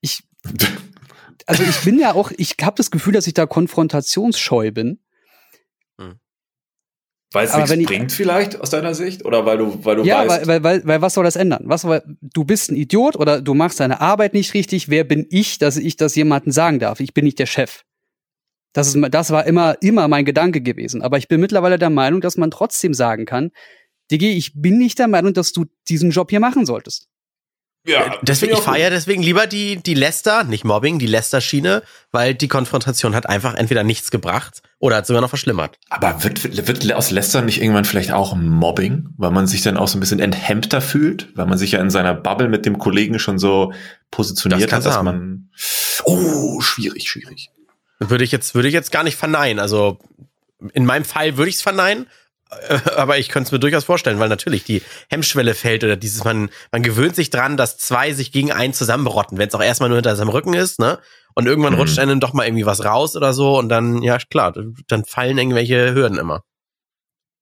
ich, 0.00 0.22
also 1.46 1.62
ich 1.62 1.80
bin 1.84 1.98
ja 1.98 2.14
auch, 2.14 2.30
ich 2.36 2.56
habe 2.62 2.76
das 2.76 2.90
Gefühl, 2.90 3.12
dass 3.12 3.26
ich 3.26 3.34
da 3.34 3.46
konfrontationsscheu 3.46 4.70
bin. 4.72 5.00
Weil 7.32 7.46
es 7.46 7.56
nichts 7.56 7.70
ich- 7.72 7.86
bringt 7.86 8.12
vielleicht 8.12 8.60
aus 8.60 8.70
deiner 8.70 8.94
Sicht? 8.94 9.24
Oder 9.24 9.46
weil 9.46 9.58
du, 9.58 9.84
weil 9.84 9.96
du 9.96 10.02
Ja, 10.04 10.26
weißt, 10.26 10.46
weil, 10.46 10.62
weil, 10.62 10.64
weil, 10.64 10.86
weil 10.86 11.02
was 11.02 11.14
soll 11.14 11.24
das 11.24 11.36
ändern? 11.36 11.62
Was, 11.66 11.82
soll- 11.82 12.02
du 12.20 12.44
bist 12.44 12.70
ein 12.70 12.76
Idiot 12.76 13.14
oder 13.16 13.40
du 13.40 13.54
machst 13.54 13.78
deine 13.80 14.00
Arbeit 14.00 14.34
nicht 14.34 14.52
richtig. 14.54 14.88
Wer 14.88 15.04
bin 15.04 15.26
ich, 15.30 15.58
dass 15.58 15.76
ich 15.76 15.96
das 15.96 16.16
jemandem 16.16 16.50
sagen 16.52 16.78
darf? 16.80 16.98
Ich 17.00 17.14
bin 17.14 17.24
nicht 17.24 17.38
der 17.38 17.46
Chef. 17.46 17.82
Das, 18.72 18.94
ist, 18.94 18.98
das 19.12 19.30
war 19.30 19.46
immer, 19.46 19.76
immer 19.80 20.06
mein 20.08 20.24
Gedanke 20.24 20.60
gewesen. 20.60 21.02
Aber 21.02 21.18
ich 21.18 21.28
bin 21.28 21.40
mittlerweile 21.40 21.78
der 21.78 21.90
Meinung, 21.90 22.20
dass 22.20 22.36
man 22.36 22.50
trotzdem 22.50 22.94
sagen 22.94 23.26
kann, 23.26 23.50
Digi, 24.10 24.32
ich 24.32 24.52
bin 24.60 24.78
nicht 24.78 24.98
der 24.98 25.06
Meinung, 25.08 25.32
dass 25.34 25.52
du 25.52 25.66
diesen 25.88 26.10
Job 26.10 26.30
hier 26.30 26.40
machen 26.40 26.66
solltest. 26.66 27.06
Ja, 27.86 28.18
Deswegen, 28.22 28.50
finde 28.50 28.54
ich 28.54 28.60
auch 28.60 28.72
feiere 28.74 28.90
deswegen 28.90 29.22
lieber 29.22 29.46
die, 29.46 29.76
die 29.76 29.94
Lester, 29.94 30.44
nicht 30.44 30.64
Mobbing, 30.64 30.98
die 30.98 31.06
Lester-Schiene, 31.06 31.82
weil 32.12 32.34
die 32.34 32.48
Konfrontation 32.48 33.14
hat 33.14 33.26
einfach 33.26 33.54
entweder 33.54 33.84
nichts 33.84 34.10
gebracht 34.10 34.62
oder 34.78 34.96
hat 34.96 35.06
sogar 35.06 35.22
noch 35.22 35.30
verschlimmert. 35.30 35.78
Aber 35.88 36.22
wird, 36.22 36.66
wird 36.68 36.92
aus 36.92 37.10
Lästern 37.10 37.46
nicht 37.46 37.62
irgendwann 37.62 37.86
vielleicht 37.86 38.12
auch 38.12 38.36
Mobbing, 38.36 39.08
weil 39.16 39.30
man 39.30 39.46
sich 39.46 39.62
dann 39.62 39.78
auch 39.78 39.88
so 39.88 39.96
ein 39.96 40.00
bisschen 40.00 40.20
enthemmter 40.20 40.82
fühlt, 40.82 41.28
weil 41.36 41.46
man 41.46 41.56
sich 41.56 41.72
ja 41.72 41.80
in 41.80 41.90
seiner 41.90 42.12
Bubble 42.14 42.48
mit 42.48 42.66
dem 42.66 42.78
Kollegen 42.78 43.18
schon 43.18 43.38
so 43.38 43.72
positioniert 44.10 44.70
Das 44.70 44.76
hat, 44.76 44.86
dass 44.86 44.96
haben. 44.96 45.04
man. 45.04 45.50
Oh, 46.04 46.60
schwierig, 46.60 47.08
schwierig. 47.08 47.50
Würde 47.98 48.24
ich 48.24 48.32
jetzt, 48.32 48.54
würde 48.54 48.68
ich 48.68 48.74
jetzt 48.74 48.92
gar 48.92 49.04
nicht 49.04 49.16
verneinen. 49.16 49.58
Also 49.58 49.98
in 50.74 50.84
meinem 50.84 51.04
Fall 51.04 51.36
würde 51.38 51.48
ich 51.48 51.56
es 51.56 51.62
verneinen, 51.62 52.04
äh, 52.04 52.08
aber 52.96 53.18
ich 53.18 53.28
könnte 53.28 53.48
es 53.48 53.52
mir 53.52 53.58
durchaus 53.58 53.84
vorstellen, 53.84 54.18
weil 54.18 54.28
natürlich 54.28 54.64
die 54.64 54.82
Hemmschwelle 55.08 55.54
fällt 55.54 55.84
oder 55.84 55.96
dieses, 55.96 56.24
man, 56.24 56.50
man 56.72 56.82
gewöhnt 56.82 57.14
sich 57.16 57.30
dran, 57.30 57.56
dass 57.56 57.78
zwei 57.78 58.12
sich 58.12 58.32
gegen 58.32 58.52
einen 58.52 58.74
zusammenrotten, 58.74 59.38
wenn 59.38 59.48
es 59.48 59.54
auch 59.54 59.62
erstmal 59.62 59.88
nur 59.88 59.96
hinter 59.98 60.16
seinem 60.16 60.30
Rücken 60.30 60.54
ist, 60.54 60.78
ne? 60.80 60.98
Und 61.34 61.46
irgendwann 61.46 61.74
Mhm. 61.74 61.78
rutscht 61.80 61.98
einem 61.98 62.18
doch 62.18 62.32
mal 62.32 62.44
irgendwie 62.44 62.66
was 62.66 62.84
raus 62.84 63.14
oder 63.16 63.32
so 63.32 63.56
und 63.58 63.68
dann, 63.68 64.02
ja 64.02 64.18
klar, 64.18 64.52
dann 64.88 65.04
fallen 65.04 65.38
irgendwelche 65.38 65.94
Hürden 65.94 66.18
immer. 66.18 66.42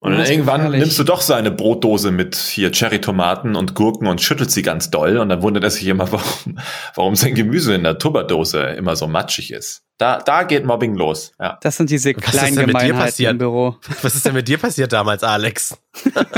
Und 0.01 0.13
dann 0.13 0.25
irgendwann 0.27 0.59
gefährlich. 0.61 0.81
nimmst 0.83 0.99
du 1.01 1.03
doch 1.05 1.21
seine 1.21 1.51
Brotdose 1.51 2.13
mit 2.13 2.37
hier 2.37 2.71
Cherry-Tomaten 2.71 3.57
und 3.57 3.75
Gurken 3.75 4.07
und 4.07 4.21
schüttelst 4.21 4.53
sie 4.53 4.63
ganz 4.63 4.91
doll 4.91 5.19
und 5.19 5.29
dann 5.29 5.43
wundert 5.43 5.65
er 5.65 5.71
sich 5.71 5.87
immer, 5.89 6.11
warum, 6.13 6.59
warum 6.95 7.17
sein 7.17 7.35
Gemüse 7.35 7.75
in 7.75 7.83
der 7.83 7.99
Tupperdose 7.99 8.61
immer 8.63 8.95
so 8.95 9.09
matschig 9.09 9.53
ist. 9.53 9.83
Da, 9.99 10.19
da 10.21 10.45
geht 10.45 10.65
Mobbing 10.65 10.95
los. 10.95 11.33
Ja, 11.41 11.59
Das 11.63 11.77
sind 11.77 11.91
diese 11.91 12.15
kleinen 12.15 12.55
denn 12.55 12.67
mit 12.67 12.77
dir 12.77 12.81
Gemeinheiten 12.87 13.07
passiert? 13.07 13.33
im 13.33 13.39
Büro. 13.39 13.77
Was 14.03 14.15
ist 14.15 14.25
denn 14.25 14.35
mit 14.35 14.47
dir 14.47 14.59
passiert 14.59 14.93
damals, 14.93 15.25
Alex? 15.25 15.77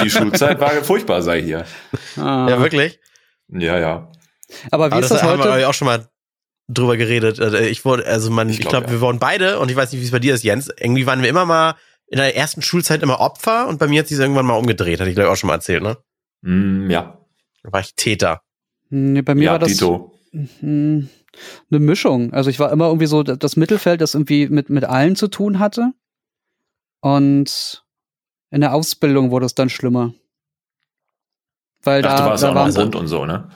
die 0.03 0.09
Schulzeit 0.09 0.59
war 0.59 0.71
furchtbar, 0.83 1.21
sei 1.21 1.43
hier. 1.43 1.67
Ah. 2.17 2.47
Ja, 2.49 2.61
wirklich? 2.61 2.99
Ja, 3.49 3.79
ja. 3.79 4.11
Aber 4.71 4.87
wie 4.89 4.93
Aber 4.95 5.01
ist 5.03 5.11
das, 5.11 5.21
das 5.21 5.29
haben 5.29 5.39
wir 5.39 5.53
heute? 5.53 5.69
auch 5.69 5.75
schon 5.75 5.85
mal 5.87 6.07
drüber 6.69 6.97
geredet. 6.97 7.39
Äh, 7.39 7.69
Ich 7.69 7.85
wurde, 7.85 8.07
also 8.07 8.31
man, 8.31 8.49
Ich 8.49 8.55
ich 8.55 8.61
glaub, 8.63 8.71
glaube, 8.71 8.87
ja. 8.87 8.93
wir 8.93 9.01
waren 9.03 9.19
beide, 9.19 9.59
und 9.59 9.71
ich 9.71 9.77
weiß 9.77 9.93
nicht, 9.93 10.01
wie 10.01 10.07
es 10.07 10.11
bei 10.13 10.19
dir 10.21 10.35
ist, 10.35 10.45
Jens, 10.45 10.71
irgendwie 10.81 11.05
waren 11.05 11.21
wir 11.21 11.29
immer 11.29 11.45
mal 11.45 11.75
in 12.11 12.19
der 12.19 12.37
ersten 12.37 12.61
Schulzeit 12.61 13.03
immer 13.03 13.21
Opfer 13.21 13.69
und 13.69 13.79
bei 13.79 13.87
mir 13.87 14.01
hat 14.01 14.09
sich 14.09 14.19
irgendwann 14.19 14.45
mal 14.45 14.55
umgedreht, 14.55 15.01
hatte 15.01 15.09
ich 15.09 15.15
glaube 15.15 15.29
ich 15.29 15.33
auch 15.33 15.37
schon 15.37 15.47
mal 15.49 15.55
erzählt, 15.55 15.83
ne? 15.83 15.97
Mm, 16.43 16.91
ja. 16.91 17.19
Da 17.63 17.73
war 17.73 17.81
ich 17.81 17.95
Täter. 17.95 18.43
Nee, 18.89 19.23
bei 19.23 19.35
mir 19.35 19.45
ja, 19.45 19.53
war 19.53 19.59
das 19.61 19.71
Dito. 19.71 20.19
hm, 20.33 21.09
eine 21.71 21.81
Mischung. 21.81 22.33
Also 22.33 22.51
ich 22.51 22.59
war 22.59 22.73
immer 22.73 22.87
irgendwie 22.87 23.07
so 23.07 23.23
das 23.23 23.57
Mittelfeld, 23.57 24.01
das 24.01 24.15
irgendwie 24.15 24.49
mit, 24.49 24.71
mit 24.71 24.85
allen 24.85 25.15
zu 25.15 25.29
tun 25.29 25.61
hatte. 25.61 25.93
Und 27.01 27.85
in 28.51 28.61
der 28.61 28.75
Ausbildung 28.75 29.31
wurde 29.31 29.47
es 29.47 29.55
dann 29.55 29.69
schlimmer. 29.69 30.13
Weil 31.83 32.05
Ach, 32.05 32.17
da, 32.19 32.25
du 32.25 32.31
warst 32.31 32.43
da 32.43 32.49
auch 32.49 32.51
im 32.51 32.57
waren 32.57 32.75
Bund 32.75 32.97
und 32.97 33.07
so, 33.07 33.25
ne? 33.25 33.49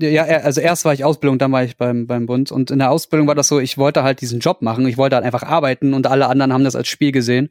ja, 0.00 0.22
also 0.24 0.60
erst 0.60 0.84
war 0.84 0.94
ich 0.94 1.04
Ausbildung, 1.04 1.38
dann 1.38 1.52
war 1.52 1.64
ich 1.64 1.76
beim, 1.76 2.06
beim 2.06 2.26
Bund. 2.26 2.52
Und 2.52 2.70
in 2.70 2.78
der 2.78 2.90
Ausbildung 2.90 3.26
war 3.26 3.34
das 3.34 3.48
so, 3.48 3.58
ich 3.58 3.76
wollte 3.76 4.04
halt 4.04 4.20
diesen 4.20 4.38
Job 4.38 4.62
machen, 4.62 4.86
ich 4.86 4.96
wollte 4.96 5.16
halt 5.16 5.24
einfach 5.24 5.42
arbeiten 5.42 5.94
und 5.94 6.06
alle 6.06 6.28
anderen 6.28 6.52
haben 6.52 6.64
das 6.64 6.76
als 6.76 6.88
Spiel 6.88 7.12
gesehen. 7.12 7.50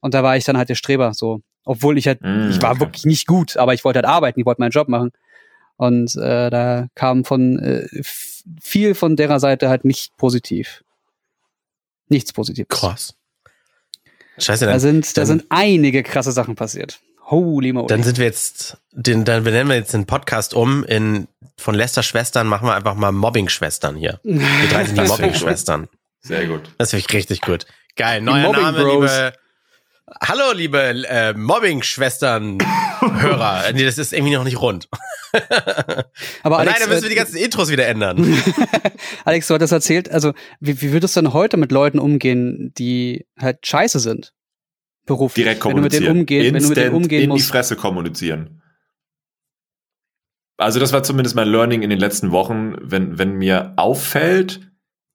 Und 0.00 0.14
da 0.14 0.22
war 0.22 0.36
ich 0.36 0.44
dann 0.44 0.56
halt 0.56 0.68
der 0.68 0.74
Streber, 0.74 1.12
so. 1.14 1.40
Obwohl 1.64 1.98
ich 1.98 2.06
halt, 2.06 2.20
Mm, 2.22 2.48
ich 2.50 2.60
war 2.62 2.70
okay. 2.72 2.80
wirklich 2.80 3.04
nicht 3.04 3.26
gut, 3.26 3.56
aber 3.56 3.74
ich 3.74 3.84
wollte 3.84 3.98
halt 3.98 4.06
arbeiten, 4.06 4.40
ich 4.40 4.46
wollte 4.46 4.60
meinen 4.62 4.70
Job 4.70 4.88
machen. 4.88 5.12
Und 5.76 6.14
äh, 6.16 6.50
da 6.50 6.88
kam 6.94 7.24
von 7.24 7.58
äh, 7.58 7.86
viel 8.62 8.94
von 8.94 9.16
derer 9.16 9.40
Seite 9.40 9.68
halt 9.68 9.84
nicht 9.84 10.16
positiv. 10.16 10.82
Nichts 12.08 12.32
Positives. 12.32 12.68
Krass. 12.68 13.14
Scheiße, 14.38 14.64
dann, 14.64 14.74
Da 14.74 14.80
sind, 14.80 15.16
da 15.16 15.20
dann- 15.20 15.26
sind 15.26 15.44
einige 15.50 16.02
krasse 16.02 16.32
Sachen 16.32 16.54
passiert. 16.54 17.00
Holy 17.26 17.72
moly. 17.72 17.86
dann 17.86 18.02
sind 18.02 18.18
wir 18.18 18.24
jetzt, 18.24 18.78
den, 18.90 19.24
dann 19.24 19.44
benennen 19.44 19.68
wir 19.68 19.76
jetzt 19.76 19.94
den 19.94 20.04
Podcast 20.06 20.52
um 20.52 20.82
in 20.82 21.28
von 21.56 21.76
Lester 21.76 22.02
Schwestern 22.02 22.48
machen 22.48 22.66
wir 22.66 22.74
einfach 22.74 22.96
mal 22.96 23.12
Mobbing-Schwestern 23.12 23.94
hier. 23.94 24.18
Wir 24.24 24.40
drei 24.68 24.84
sind 24.86 24.98
die 24.98 25.02
Mobbing-Schwestern. 25.06 25.88
Sehr 26.22 26.46
gut. 26.48 26.62
Das 26.78 26.90
finde 26.90 27.04
ich 27.06 27.14
richtig 27.14 27.40
gut. 27.42 27.66
Geil, 27.96 28.20
neuer 28.22 28.50
Name, 28.50 28.82
Bros. 28.82 28.94
liebe. 29.12 29.32
Hallo, 30.18 30.52
liebe 30.54 31.04
äh, 31.08 31.34
Mobbing-Schwestern-Hörer. 31.34 33.72
nee, 33.74 33.84
das 33.84 33.98
ist 33.98 34.12
irgendwie 34.12 34.34
noch 34.34 34.42
nicht 34.44 34.60
rund. 34.60 34.88
aber 36.42 36.58
Nein, 36.58 36.68
Alex, 36.68 36.80
dann 36.80 36.88
müssen 36.88 37.02
wir 37.02 37.06
äh, 37.06 37.10
die 37.10 37.16
ganzen 37.16 37.36
Intros 37.36 37.70
wieder 37.70 37.86
ändern. 37.86 38.36
Alex, 39.24 39.46
du 39.46 39.54
hattest 39.54 39.72
erzählt, 39.72 40.10
also 40.10 40.32
wie, 40.58 40.82
wie 40.82 40.90
würdest 40.92 41.14
du 41.16 41.20
denn 41.20 41.32
heute 41.32 41.56
mit 41.56 41.70
Leuten 41.70 42.00
umgehen, 42.00 42.72
die 42.76 43.26
halt 43.38 43.64
scheiße 43.64 44.00
sind? 44.00 44.32
Beruflich. 45.06 45.44
Direkt 45.44 45.64
wenn 45.64 45.76
du 45.76 45.82
mit 45.82 45.92
kommunizieren. 45.92 46.04
denen 46.04 46.20
umgehen, 46.20 46.54
wenn 46.54 46.62
du 46.62 46.68
mit 46.68 46.76
denen 46.76 46.86
Instant 46.86 47.04
umgehen 47.04 47.22
in 47.22 47.30
die 47.30 47.34
musst. 47.34 47.50
Fresse 47.50 47.76
kommunizieren. 47.76 48.62
Also 50.56 50.80
das 50.80 50.92
war 50.92 51.04
zumindest 51.04 51.36
mein 51.36 51.48
Learning 51.48 51.82
in 51.82 51.90
den 51.90 52.00
letzten 52.00 52.32
Wochen, 52.32 52.74
wenn, 52.80 53.18
wenn 53.18 53.34
mir 53.34 53.74
auffällt, 53.76 54.69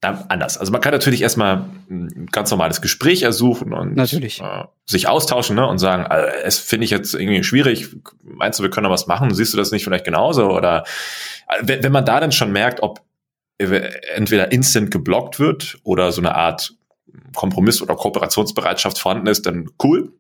anders. 0.06 0.58
Also 0.58 0.72
man 0.72 0.82
kann 0.82 0.92
natürlich 0.92 1.22
erstmal 1.22 1.66
ein 1.90 2.28
ganz 2.32 2.52
normales 2.52 2.82
Gespräch 2.82 3.24
ersuchen 3.24 3.74
und 3.74 3.96
Natürlich. 3.96 4.42
Äh, 4.42 4.66
sich 4.86 5.08
austauschen 5.08 5.56
ne, 5.56 5.68
und 5.68 5.80
sagen, 5.80 6.06
äh, 6.06 6.44
es 6.44 6.60
finde 6.60 6.86
ich 6.86 6.92
jetzt 6.92 7.14
irgendwie 7.14 7.44
schwierig, 7.44 7.96
meinst 8.24 8.60
du, 8.60 8.64
wir 8.64 8.70
können 8.70 8.86
da 8.86 8.90
was 8.90 9.08
machen? 9.08 9.34
Siehst 9.34 9.54
du 9.54 9.58
das 9.58 9.72
nicht 9.72 9.84
vielleicht 9.84 10.06
genauso? 10.06 10.50
Oder 10.52 10.84
äh, 11.48 11.62
wenn, 11.62 11.84
wenn 11.84 11.92
man 11.92 12.06
da 12.06 12.20
dann 12.20 12.32
schon 12.32 12.52
merkt, 12.52 12.82
ob 12.84 13.02
entweder 13.58 14.52
instant 14.52 14.92
geblockt 14.92 15.40
wird 15.40 15.78
oder 15.84 16.12
so 16.12 16.20
eine 16.20 16.36
Art 16.36 16.74
Kompromiss 17.34 17.82
oder 17.82 17.96
Kooperationsbereitschaft 17.96 19.00
vorhanden 19.00 19.28
ist, 19.28 19.46
dann 19.46 19.70
cool. 19.82 20.12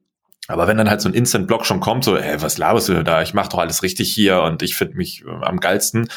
Aber 0.47 0.67
wenn 0.67 0.77
dann 0.77 0.89
halt 0.89 1.01
so 1.01 1.09
ein 1.09 1.15
Instant-Block 1.15 1.65
schon 1.65 1.79
kommt, 1.79 2.03
so, 2.03 2.15
ey, 2.15 2.41
was 2.41 2.57
laberst 2.57 2.89
du 2.89 3.03
da? 3.03 3.21
Ich 3.21 3.33
mache 3.33 3.49
doch 3.49 3.59
alles 3.59 3.83
richtig 3.83 4.13
hier 4.13 4.41
und 4.41 4.61
ich 4.61 4.75
finde 4.75 4.95
mich 4.95 5.25
am 5.41 5.59
geilsten, 5.59 6.07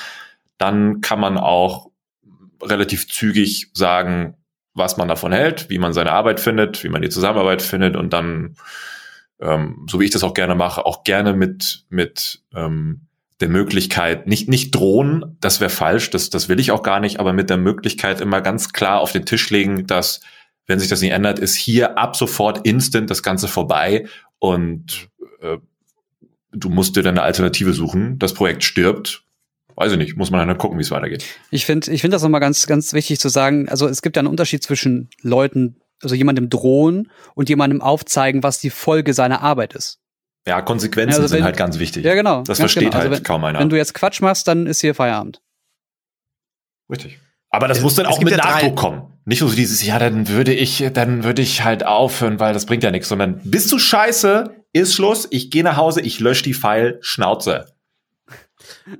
dann 0.59 1.00
kann 1.00 1.18
man 1.18 1.38
auch 1.38 1.88
relativ 2.62 3.09
zügig 3.09 3.71
sagen, 3.75 4.37
was 4.75 4.97
man 4.97 5.09
davon 5.09 5.33
hält, 5.33 5.68
wie 5.71 5.79
man 5.79 5.92
seine 5.92 6.12
Arbeit 6.12 6.40
findet, 6.40 6.85
wie 6.85 6.88
man 6.88 7.03
die 7.03 7.09
Zusammenarbeit 7.09 7.62
findet 7.62 7.97
und 7.97 8.12
dann, 8.12 8.57
ähm, 9.40 9.87
so 9.90 10.01
wie 10.01 10.05
ich 10.05 10.11
das 10.11 10.25
auch 10.25 10.35
gerne 10.35 10.55
mache, 10.55 10.87
auch 10.87 11.05
gerne 11.05 11.35
mit, 11.35 11.85
mit 11.88 12.42
ähm, 12.55 13.09
der 13.40 13.49
Möglichkeit, 13.49 14.27
nicht, 14.27 14.49
nicht 14.49 14.75
drohen, 14.75 15.37
das 15.40 15.61
wäre 15.61 15.71
falsch, 15.71 16.11
das, 16.11 16.31
das 16.31 16.49
will 16.49 16.59
ich 16.59 16.71
auch 16.71 16.83
gar 16.83 17.01
nicht, 17.01 17.21
aber 17.21 17.33
mit 17.33 17.51
der 17.51 17.57
Möglichkeit 17.57 18.21
immer 18.21 18.40
ganz 18.40 18.73
klar 18.73 19.01
auf 19.01 19.12
den 19.12 19.27
Tisch 19.27 19.51
legen, 19.51 19.87
dass, 19.87 20.21
wenn 20.66 20.81
sich 20.81 20.88
das 20.88 21.01
nicht 21.03 21.12
ändert, 21.12 21.38
ist 21.38 21.57
hier 21.57 21.99
ab 21.99 22.16
sofort 22.16 22.66
instant 22.66 23.11
das 23.11 23.23
Ganze 23.23 23.49
vorbei 23.49 24.07
und 24.38 25.09
äh, 25.40 25.59
du 26.53 26.68
musst 26.68 26.97
dir 26.97 27.03
dann 27.03 27.18
eine 27.18 27.23
Alternative 27.23 27.73
suchen. 27.73 28.18
Das 28.18 28.35
Projekt 28.35 28.64
stirbt. 28.64 29.25
Weiß 29.81 29.93
ich 29.93 29.99
nicht, 29.99 30.17
muss 30.17 30.33
man 30.33 30.47
dann 30.49 30.59
gucken, 30.59 30.77
wie 30.77 30.83
es 30.83 30.91
weitergeht. 30.91 31.25
Ich 31.53 31.64
finde 31.64 31.93
ich 31.93 32.01
finde 32.01 32.17
das 32.17 32.23
nochmal 32.23 32.41
ganz, 32.41 32.67
ganz 32.67 32.93
wichtig 32.95 33.21
zu 33.21 33.29
sagen. 33.29 33.69
Also 33.69 33.87
es 33.87 34.03
gibt 34.03 34.17
ja 34.17 34.21
einen 34.21 34.29
Unterschied 34.29 34.61
zwischen 34.62 35.09
Leuten, 35.23 35.77
also 36.03 36.17
jemandem 36.17 36.51
drohen 36.51 37.11
und 37.37 37.49
jemandem 37.49 37.81
aufzeigen, 37.81 38.43
was 38.43 38.59
die 38.59 38.71
Folge 38.71 39.14
seiner 39.14 39.41
Arbeit 39.41 39.75
ist. 39.75 40.01
Ja, 40.49 40.62
Konsequenzen 40.62 41.12
Ja, 41.12 41.17
also 41.19 41.29
sind 41.29 41.38
wenn- 41.38 41.45
halt 41.45 41.57
ganz 41.57 41.79
wichtig. 41.79 42.05
Ja, 42.05 42.14
genau. 42.14 42.43
Das 42.43 42.59
versteht 42.59 42.85
genau. 42.85 42.97
Also 42.97 43.09
halt 43.11 43.19
wenn, 43.19 43.23
kaum 43.23 43.45
einer. 43.45 43.61
Wenn 43.61 43.69
du 43.69 43.77
jetzt 43.77 43.95
Quatsch 43.95 44.21
machst, 44.21 44.49
dann 44.49 44.67
ist 44.67 44.81
hier 44.81 44.97
Feierabend. 44.97 45.41
Richtig. 46.91 47.21
Aber 47.51 47.69
das 47.69 47.79
Es- 47.79 47.85
muss 47.85 47.95
dann 47.95 48.07
auch 48.07 48.21
mit 48.21 48.31
ja 48.33 48.38
Nachdruck 48.38 48.77
kommen. 48.77 49.03
Nicht 49.27 49.43
nur 49.43 49.51
so 49.51 49.57
dieses, 49.57 49.85
ja, 49.85 49.99
dann 49.99 50.29
würde 50.29 50.55
ich, 50.55 50.85
dann 50.95 51.23
würde 51.23 51.43
ich 51.43 51.62
halt 51.62 51.85
aufhören, 51.85 52.41
weil 52.41 52.55
das 52.55 52.67
bringt 52.67 52.83
ja 52.83 52.91
nichts, 52.91 53.09
sondern 53.09 53.41
bist 53.45 53.71
du 53.71 53.79
scheiße, 53.79 54.55
ist 54.73 54.95
Schluss, 54.95 55.29
ich 55.31 55.51
gehe 55.51 55.62
nach 55.62 55.77
Hause, 55.77 56.01
ich 56.01 56.19
lösche 56.19 56.43
die 56.45 56.55
File, 56.55 56.99
Schnauze. 57.03 57.67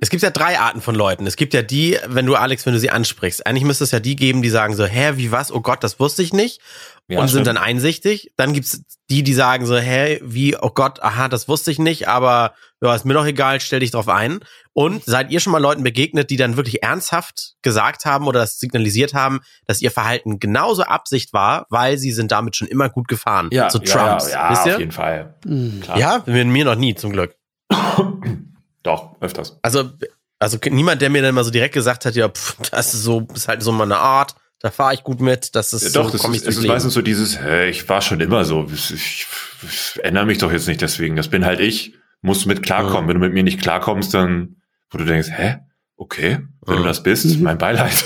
Es 0.01 0.09
gibt 0.09 0.23
ja 0.23 0.29
drei 0.29 0.59
Arten 0.59 0.81
von 0.81 0.95
Leuten. 0.95 1.27
Es 1.27 1.35
gibt 1.35 1.53
ja 1.53 1.61
die, 1.61 1.97
wenn 2.07 2.25
du 2.25 2.35
Alex, 2.35 2.65
wenn 2.65 2.73
du 2.73 2.79
sie 2.79 2.89
ansprichst. 2.89 3.45
Eigentlich 3.45 3.63
müsste 3.63 3.83
es 3.83 3.91
ja 3.91 3.99
die 3.99 4.15
geben, 4.15 4.41
die 4.41 4.49
sagen 4.49 4.75
so, 4.75 4.85
hä, 4.85 5.13
wie 5.15 5.31
was? 5.31 5.51
Oh 5.51 5.61
Gott, 5.61 5.83
das 5.83 5.99
wusste 5.99 6.23
ich 6.23 6.33
nicht. 6.33 6.61
Ja, 7.09 7.19
und 7.19 7.27
stimmt. 7.27 7.45
sind 7.45 7.55
dann 7.55 7.63
einsichtig. 7.63 8.31
Dann 8.37 8.53
gibt's 8.53 8.83
die, 9.09 9.23
die 9.23 9.33
sagen 9.33 9.65
so, 9.65 9.75
hä, 9.77 10.19
wie, 10.23 10.55
oh 10.55 10.69
Gott, 10.69 11.01
aha, 11.01 11.27
das 11.27 11.47
wusste 11.47 11.71
ich 11.71 11.79
nicht, 11.79 12.07
aber 12.07 12.53
ja, 12.81 12.93
ist 12.93 13.03
mir 13.03 13.15
doch 13.15 13.25
egal, 13.25 13.59
stell 13.59 13.79
dich 13.79 13.89
drauf 13.89 14.07
ein. 14.07 14.39
Und 14.73 15.03
seid 15.03 15.31
ihr 15.31 15.39
schon 15.39 15.51
mal 15.51 15.61
Leuten 15.61 15.83
begegnet, 15.83 16.29
die 16.29 16.37
dann 16.37 16.55
wirklich 16.55 16.83
ernsthaft 16.83 17.55
gesagt 17.63 18.05
haben 18.05 18.27
oder 18.27 18.41
das 18.41 18.59
signalisiert 18.59 19.15
haben, 19.15 19.41
dass 19.65 19.81
ihr 19.81 19.89
Verhalten 19.89 20.39
genauso 20.39 20.83
Absicht 20.83 21.33
war, 21.33 21.65
weil 21.69 21.97
sie 21.97 22.11
sind 22.11 22.31
damit 22.31 22.55
schon 22.55 22.67
immer 22.67 22.89
gut 22.89 23.07
gefahren? 23.07 23.49
Ja, 23.51 23.71
so 23.71 23.79
ja, 23.79 23.85
Trumps, 23.85 24.31
ja, 24.31 24.43
ja 24.43 24.51
wisst 24.51 24.73
auf 24.73 24.79
jeden 24.79 24.91
Fall. 24.91 25.35
Hm. 25.43 25.81
Klar. 25.81 25.97
Ja, 25.97 26.23
mit 26.27 26.47
mir 26.47 26.65
noch 26.65 26.75
nie, 26.75 26.93
zum 26.93 27.11
Glück. 27.11 27.35
Doch, 28.83 29.15
öfters. 29.21 29.57
Also, 29.61 29.91
also 30.39 30.57
niemand, 30.69 31.01
der 31.01 31.09
mir 31.09 31.21
dann 31.21 31.35
mal 31.35 31.43
so 31.43 31.51
direkt 31.51 31.73
gesagt 31.73 32.05
hat, 32.05 32.15
ja, 32.15 32.29
pff, 32.29 32.55
das 32.71 32.93
ist 32.93 33.03
so, 33.03 33.27
ist 33.33 33.47
halt 33.47 33.61
so 33.61 33.71
meine 33.71 33.97
Art, 33.97 34.35
da 34.61 34.71
fahre 34.71 34.93
ich 34.93 35.03
gut 35.03 35.21
mit, 35.21 35.55
das 35.55 35.71
ist 35.73 35.95
Doch, 35.95 36.05
so, 36.05 36.11
das 36.11 36.21
komm 36.21 36.33
ist, 36.33 36.45
es 36.47 36.57
ist 36.57 36.65
meistens 36.67 36.93
so 36.93 37.01
dieses, 37.01 37.39
hä, 37.41 37.69
ich 37.69 37.87
war 37.87 38.01
schon 38.01 38.19
immer 38.19 38.43
so. 38.45 38.67
Ich, 38.73 38.91
ich, 38.93 39.25
ich 39.63 40.03
ändere 40.03 40.25
mich 40.25 40.37
doch 40.37 40.51
jetzt 40.51 40.67
nicht 40.67 40.81
deswegen. 40.81 41.15
Das 41.15 41.29
bin 41.29 41.45
halt 41.45 41.59
ich. 41.59 41.93
Musst 42.21 42.45
mit 42.45 42.61
klarkommen. 42.63 43.03
Mhm. 43.05 43.07
Wenn 43.07 43.13
du 43.15 43.19
mit 43.21 43.33
mir 43.33 43.43
nicht 43.43 43.61
klarkommst, 43.61 44.13
dann, 44.13 44.57
wo 44.91 44.97
du 44.97 45.05
denkst, 45.05 45.29
hä? 45.31 45.59
Okay, 45.95 46.39
wenn 46.65 46.75
Mhm. 46.75 46.79
du 46.79 46.87
das 46.87 47.03
bist, 47.03 47.39
mein 47.39 47.57
Beileid. 47.57 48.03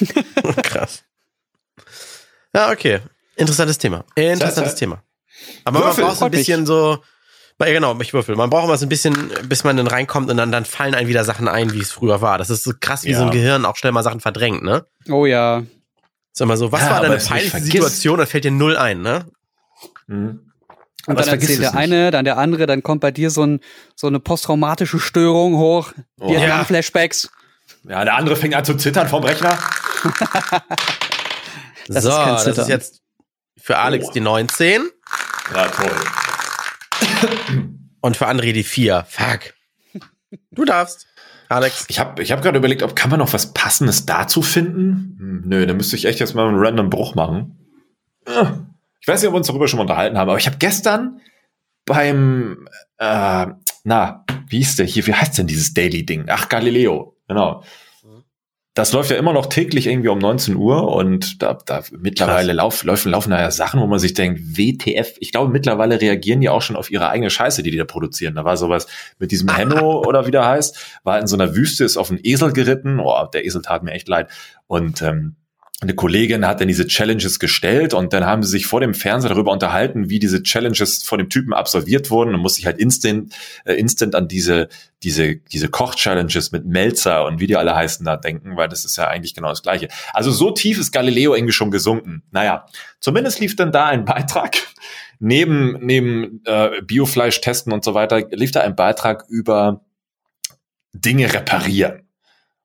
Krass. 0.62 1.02
Ja, 2.54 2.70
okay. 2.70 3.00
Interessantes 3.36 3.78
Thema. 3.78 4.04
Interessantes 4.14 4.54
Sehr, 4.54 4.64
sehr. 4.66 4.74
Thema. 4.76 5.02
Aber 5.64 5.80
Würfel, 5.80 6.02
man 6.04 6.08
braucht 6.10 6.18
so 6.18 6.24
ein 6.24 6.30
freut 6.30 6.32
mich. 6.32 6.40
bisschen 6.46 6.66
so, 6.66 6.92
ja 6.92 7.00
genau, 7.58 7.98
ich 8.00 8.12
würfel. 8.14 8.36
Man 8.36 8.50
braucht 8.50 8.64
immer 8.64 8.76
so 8.78 8.86
ein 8.86 8.88
bisschen, 8.88 9.30
bis 9.44 9.64
man 9.64 9.76
dann 9.76 9.86
reinkommt 9.88 10.30
und 10.30 10.36
dann, 10.36 10.52
dann 10.52 10.64
fallen 10.64 10.94
einem 10.94 11.08
wieder 11.08 11.24
Sachen 11.24 11.48
ein, 11.48 11.72
wie 11.72 11.80
es 11.80 11.90
früher 11.92 12.20
war. 12.22 12.38
Das 12.38 12.50
ist 12.50 12.62
so 12.64 12.72
krass, 12.78 13.04
wie 13.04 13.10
Ja. 13.10 13.18
so 13.18 13.24
ein 13.24 13.30
Gehirn 13.30 13.64
auch 13.64 13.76
schnell 13.76 13.92
mal 13.92 14.02
Sachen 14.04 14.20
verdrängt, 14.20 14.62
ne? 14.62 14.86
Oh 15.10 15.26
ja. 15.26 15.62
Ist 16.32 16.40
immer 16.40 16.56
so, 16.56 16.70
was 16.70 16.82
Ja, 16.82 16.90
war 16.90 17.00
deine 17.02 17.16
peinlichste. 17.16 17.60
Situation? 17.60 18.18
Da 18.18 18.26
fällt 18.26 18.44
dir 18.44 18.52
null 18.52 18.76
ein, 18.76 19.00
ne? 19.02 19.26
Mhm. 20.06 20.40
Und 21.06 21.14
Aber 21.14 21.22
dann 21.22 21.28
vergisst 21.30 21.50
erzählt 21.52 21.66
es 21.66 21.72
der 21.72 21.80
nicht. 21.80 21.92
eine, 21.94 22.10
dann 22.10 22.24
der 22.24 22.38
andere, 22.38 22.66
dann 22.66 22.82
kommt 22.82 23.00
bei 23.00 23.10
dir 23.10 23.30
so, 23.30 23.42
ein, 23.44 23.60
so 23.96 24.06
eine 24.06 24.20
posttraumatische 24.20 24.98
Störung 25.00 25.56
hoch. 25.56 25.92
Oh. 26.20 26.30
Vietnam-Flashbacks. 26.30 27.30
Ja, 27.88 28.04
der 28.04 28.14
andere 28.16 28.36
fängt 28.36 28.54
an 28.54 28.64
zu 28.64 28.74
zittern 28.76 29.08
vom 29.08 29.24
Rechner. 29.24 29.58
Das 31.90 32.04
so, 32.04 32.10
ist 32.10 32.16
kein 32.16 32.34
das 32.34 32.58
ist 32.58 32.68
jetzt 32.68 33.00
für 33.56 33.78
Alex 33.78 34.06
Oh. 34.08 34.12
die 34.12 34.20
19 34.20 34.90
Ja, 35.54 35.66
toll. 35.68 35.90
Und 38.00 38.16
für 38.16 38.28
André 38.28 38.52
die 38.52 38.64
4. 38.64 39.04
Fuck. 39.08 39.54
Du 40.50 40.64
darfst. 40.64 41.06
Alex. 41.48 41.86
Ich 41.88 41.98
habe 41.98 42.22
ich 42.22 42.32
hab 42.32 42.42
gerade 42.42 42.58
überlegt, 42.58 42.82
ob 42.82 42.94
kann 42.94 43.10
man 43.10 43.20
noch 43.20 43.32
was 43.32 43.54
Passendes 43.54 44.04
dazu 44.06 44.42
finden? 44.42 45.16
Hm, 45.18 45.42
nö, 45.46 45.66
dann 45.66 45.76
müsste 45.76 45.96
ich 45.96 46.04
echt 46.04 46.20
jetzt 46.20 46.34
mal 46.34 46.46
einen 46.46 46.58
random 46.58 46.90
Bruch 46.90 47.14
machen. 47.14 47.56
Ich 49.00 49.08
weiß 49.08 49.20
nicht, 49.20 49.28
ob 49.28 49.34
wir 49.34 49.38
uns 49.38 49.46
darüber 49.46 49.68
schon 49.68 49.78
mal 49.78 49.82
unterhalten 49.82 50.18
haben, 50.18 50.28
aber 50.28 50.38
ich 50.38 50.46
habe 50.46 50.58
gestern 50.58 51.20
beim, 51.86 52.68
äh, 52.98 53.46
na, 53.84 54.24
wie 54.48 54.58
hieß 54.58 54.76
der 54.76 54.86
hier, 54.86 55.06
wie 55.06 55.14
heißt 55.14 55.38
denn 55.38 55.46
dieses 55.46 55.72
Daily-Ding? 55.72 56.26
Ach, 56.28 56.48
Galileo, 56.50 57.16
genau. 57.26 57.64
Das 58.78 58.92
läuft 58.92 59.10
ja 59.10 59.16
immer 59.16 59.32
noch 59.32 59.46
täglich 59.46 59.88
irgendwie 59.88 60.06
um 60.06 60.20
19 60.20 60.54
Uhr 60.54 60.86
und 60.94 61.42
da, 61.42 61.58
da 61.66 61.82
mittlerweile 61.98 62.52
lauf, 62.52 62.84
laufen, 62.84 63.10
laufen 63.10 63.32
da 63.32 63.40
ja 63.40 63.50
Sachen, 63.50 63.80
wo 63.80 63.88
man 63.88 63.98
sich 63.98 64.14
denkt, 64.14 64.56
WTF, 64.56 65.16
ich 65.18 65.32
glaube 65.32 65.50
mittlerweile 65.50 66.00
reagieren 66.00 66.40
die 66.40 66.48
auch 66.48 66.62
schon 66.62 66.76
auf 66.76 66.88
ihre 66.88 67.08
eigene 67.08 67.28
Scheiße, 67.28 67.64
die 67.64 67.72
die 67.72 67.76
da 67.76 67.84
produzieren. 67.84 68.36
Da 68.36 68.44
war 68.44 68.56
sowas 68.56 68.86
mit 69.18 69.32
diesem 69.32 69.48
Henno 69.52 70.00
oder 70.06 70.28
wie 70.28 70.30
der 70.30 70.46
heißt, 70.46 71.00
war 71.02 71.18
in 71.18 71.26
so 71.26 71.34
einer 71.34 71.56
Wüste, 71.56 71.82
ist 71.82 71.96
auf 71.96 72.10
einen 72.10 72.20
Esel 72.22 72.52
geritten, 72.52 73.00
oh, 73.00 73.26
der 73.32 73.44
Esel 73.44 73.62
tat 73.62 73.82
mir 73.82 73.90
echt 73.90 74.06
leid. 74.06 74.30
Und 74.68 75.02
ähm, 75.02 75.34
eine 75.80 75.94
Kollegin 75.94 76.44
hat 76.44 76.60
dann 76.60 76.66
diese 76.66 76.88
Challenges 76.88 77.38
gestellt 77.38 77.94
und 77.94 78.12
dann 78.12 78.26
haben 78.26 78.42
sie 78.42 78.50
sich 78.50 78.66
vor 78.66 78.80
dem 78.80 78.94
Fernseher 78.94 79.30
darüber 79.30 79.52
unterhalten, 79.52 80.10
wie 80.10 80.18
diese 80.18 80.42
Challenges 80.42 81.04
von 81.04 81.18
dem 81.18 81.28
Typen 81.28 81.54
absolviert 81.54 82.10
wurden 82.10 82.34
und 82.34 82.40
muss 82.40 82.56
sich 82.56 82.66
halt 82.66 82.78
instant, 82.78 83.32
äh, 83.64 83.74
instant 83.74 84.16
an 84.16 84.26
diese, 84.26 84.68
diese, 85.04 85.36
diese 85.36 85.68
Koch-Challenges 85.68 86.50
mit 86.50 86.66
Melzer 86.66 87.24
und 87.24 87.38
wie 87.38 87.46
die 87.46 87.56
alle 87.56 87.76
heißen 87.76 88.04
da 88.04 88.16
denken, 88.16 88.56
weil 88.56 88.68
das 88.68 88.84
ist 88.84 88.96
ja 88.96 89.06
eigentlich 89.06 89.34
genau 89.34 89.50
das 89.50 89.62
Gleiche. 89.62 89.88
Also 90.12 90.32
so 90.32 90.50
tief 90.50 90.80
ist 90.80 90.90
Galileo 90.90 91.36
irgendwie 91.36 91.52
schon 91.52 91.70
gesunken. 91.70 92.24
Naja, 92.32 92.66
zumindest 92.98 93.38
lief 93.38 93.54
dann 93.54 93.70
da 93.70 93.86
ein 93.86 94.04
Beitrag 94.04 94.56
neben, 95.20 95.78
neben 95.80 96.42
äh, 96.44 96.82
Biofleisch 96.82 97.40
testen 97.40 97.72
und 97.72 97.84
so 97.84 97.94
weiter, 97.94 98.26
lief 98.30 98.50
da 98.50 98.62
ein 98.62 98.74
Beitrag 98.74 99.26
über 99.28 99.84
Dinge 100.92 101.32
reparieren. 101.32 102.08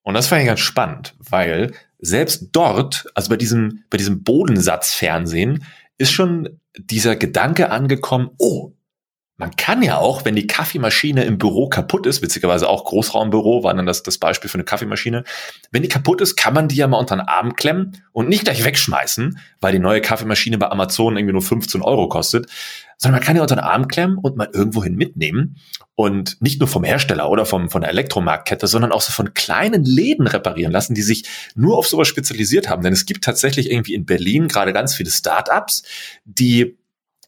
Und 0.02 0.16
das 0.16 0.28
fand 0.28 0.42
ich 0.42 0.48
ganz 0.48 0.62
spannend, 0.62 1.16
weil 1.20 1.74
selbst 2.04 2.50
dort, 2.52 3.06
also 3.16 3.30
bei 3.30 3.38
diesem, 3.38 3.84
bei 3.90 3.98
diesem 3.98 4.24
Bodensatzfernsehen, 4.24 5.64
ist 5.98 6.12
schon 6.12 6.60
dieser 6.78 7.16
Gedanke 7.16 7.72
angekommen, 7.72 8.32
oh, 8.38 8.74
man 9.38 9.56
kann 9.56 9.82
ja 9.82 9.98
auch, 9.98 10.26
wenn 10.26 10.36
die 10.36 10.46
Kaffeemaschine 10.46 11.24
im 11.24 11.40
Büro 11.40 11.68
kaputt 11.68 12.06
ist, 12.06 12.22
witzigerweise 12.22 12.70
auch 12.70 12.86
Großraumbüro 12.86 13.64
war 13.64 13.74
dann 13.74 13.88
das, 13.88 14.04
das 14.04 14.20
Beispiel 14.20 14.48
für 14.48 14.56
eine 14.56 14.64
Kaffeemaschine, 14.64 15.24
wenn 15.72 15.82
die 15.82 15.90
kaputt 15.90 16.22
ist, 16.22 16.36
kann 16.36 16.54
man 16.54 16.68
die 16.68 16.76
ja 16.76 16.88
mal 16.88 17.00
unter 17.00 17.16
den 17.16 17.28
Arm 17.28 17.56
klemmen 17.56 18.04
und 18.12 18.30
nicht 18.30 18.44
gleich 18.44 18.64
wegschmeißen, 18.64 19.40
weil 19.60 19.72
die 19.72 19.80
neue 19.80 20.02
Kaffeemaschine 20.02 20.60
bei 20.60 20.70
Amazon 20.70 21.18
irgendwie 21.18 21.34
nur 21.34 21.42
15 21.42 21.82
Euro 21.82 22.08
kostet, 22.10 22.48
sondern 22.98 23.20
man 23.20 23.26
kann 23.26 23.36
die 23.36 23.42
unter 23.42 23.56
den 23.56 23.64
Arm 23.64 23.88
klemmen 23.88 24.20
und 24.20 24.38
mal 24.38 24.50
irgendwohin 24.54 24.96
mitnehmen 24.96 25.58
und 25.96 26.40
nicht 26.40 26.60
nur 26.60 26.68
vom 26.68 26.84
Hersteller 26.84 27.28
oder 27.30 27.48
vom, 27.48 27.72
von 27.72 27.82
der 27.82 27.90
Elektromarktkette, 27.90 28.68
sondern 28.68 28.92
auch 28.92 29.02
so 29.02 29.12
von 29.12 29.34
kleinen 29.34 29.84
Läden 29.84 30.28
reparieren 30.28 30.72
lassen, 30.72 30.94
die 30.94 31.02
sich 31.02 31.28
nur 31.56 31.80
auf 31.80 31.88
sowas 31.88 32.08
spezialisiert 32.08 32.70
haben. 32.70 32.84
Denn 32.84 32.94
es 32.94 33.08
gibt 33.08 33.24
tatsächlich 33.24 33.72
irgendwie 33.72 33.96
in 33.96 34.06
Berlin 34.06 34.48
gerade 34.48 34.74
ganz 34.74 34.94
viele 34.94 35.10
Startups, 35.10 35.84
die 36.24 36.78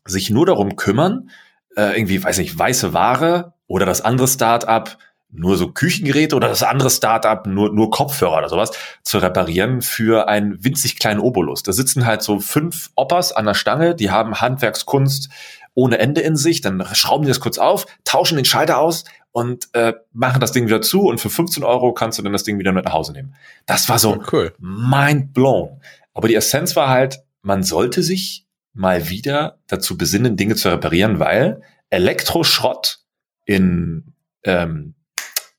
sich 0.06 0.30
nur 0.30 0.46
darum 0.46 0.76
kümmern, 0.76 1.30
äh, 1.76 1.98
irgendwie, 1.98 2.24
weiß 2.24 2.38
nicht, 2.38 2.58
weiße 2.58 2.94
Ware 2.94 3.54
oder 3.68 3.86
das 3.86 4.02
andere 4.02 4.28
Startup 4.28 4.98
nur 5.38 5.58
so 5.58 5.72
Küchengeräte 5.72 6.36
oder 6.36 6.48
das 6.48 6.64
andere 6.64 6.90
Startup 6.90 7.46
nur, 7.46 7.74
nur 7.74 7.90
Kopfhörer 7.90 8.38
oder 8.38 8.50
sowas 8.50 8.72
zu 9.04 9.18
reparieren 9.18 9.82
für 9.82 10.28
einen 10.28 10.64
winzig 10.64 10.98
kleinen 10.98 11.20
Obolus. 11.20 11.64
Da 11.64 11.74
sitzen 11.74 12.06
halt 12.06 12.22
so 12.22 12.40
fünf 12.40 12.92
Oppers 12.96 13.32
an 13.32 13.46
der 13.46 13.54
Stange, 13.54 13.96
die 13.96 14.12
haben 14.12 14.40
Handwerkskunst 14.40 15.30
ohne 15.74 16.00
Ende 16.00 16.22
in 16.22 16.38
sich, 16.38 16.62
dann 16.62 16.86
schrauben 16.94 17.26
die 17.26 17.30
das 17.30 17.42
kurz 17.42 17.58
auf, 17.58 17.86
tauschen 18.06 18.38
den 18.38 18.46
Schalter 18.46 18.78
aus 18.78 19.04
und 19.32 19.68
äh, 19.74 19.94
machen 20.14 20.40
das 20.40 20.54
Ding 20.54 20.68
wieder 20.68 20.82
zu 20.82 21.02
und 21.02 21.20
für 21.20 21.30
15 21.30 21.64
Euro 21.64 21.94
kannst 21.94 22.18
du 22.18 22.24
dann 22.24 22.32
das 22.32 22.44
Ding 22.44 22.58
wieder 22.58 22.72
mit 22.72 22.86
nach 22.86 22.94
Hause 22.94 23.12
nehmen. 23.12 23.36
Das 23.66 23.90
war 23.90 24.00
so 24.00 24.24
cool. 24.32 24.54
mind 24.58 25.34
blown. 25.34 25.82
Aber 26.14 26.30
die 26.30 26.36
Essenz 26.36 26.78
war 26.78 26.88
halt, 26.88 27.20
man 27.42 27.62
sollte 27.62 28.02
sich 28.02 28.45
mal 28.76 29.10
wieder 29.10 29.60
dazu 29.68 29.98
besinnen, 29.98 30.38
Dinge 30.38 30.56
zu 30.56 30.70
reparieren, 30.70 31.20
weil 31.20 31.62
Elektroschrott 31.90 33.00
in 33.46 34.14
ähm, 34.44 34.94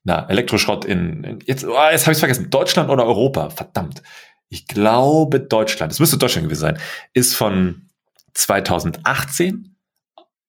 na, 0.05 0.29
Elektroschrott 0.29 0.85
in, 0.85 1.25
in 1.25 1.39
jetzt, 1.47 1.65
oh, 1.65 1.77
jetzt 1.91 2.07
habe 2.07 2.13
ich 2.13 2.19
vergessen, 2.19 2.49
Deutschland 2.49 2.91
oder 2.91 3.05
Europa, 3.05 3.51
verdammt. 3.51 4.03
Ich 4.49 4.69
glaube 4.69 5.41
Deutschland, 5.41 5.93
es 5.93 5.99
müsste 5.99 6.17
Deutschland 6.17 6.47
gewesen 6.47 6.61
sein, 6.61 6.79
ist 7.13 7.35
von 7.35 7.89
2018 8.35 9.77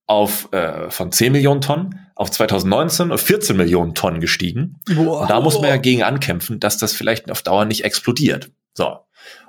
auf 0.06 0.54
äh, 0.54 0.92
von 0.92 1.12
10 1.12 1.32
Millionen 1.32 1.62
Tonnen 1.62 2.08
auf 2.16 2.32
2019 2.32 3.12
auf 3.12 3.22
14 3.22 3.58
Millionen 3.58 3.96
Tonnen 3.96 4.22
gestiegen. 4.22 4.80
Und 4.88 5.30
da 5.30 5.40
muss 5.40 5.60
man 5.60 5.70
ja 5.70 5.78
gegen 5.78 6.04
ankämpfen, 6.04 6.60
dass 6.60 6.78
das 6.78 6.94
vielleicht 6.94 7.30
auf 7.32 7.42
Dauer 7.42 7.66
nicht 7.66 7.84
explodiert. 7.84 8.52
So. 8.78 9.00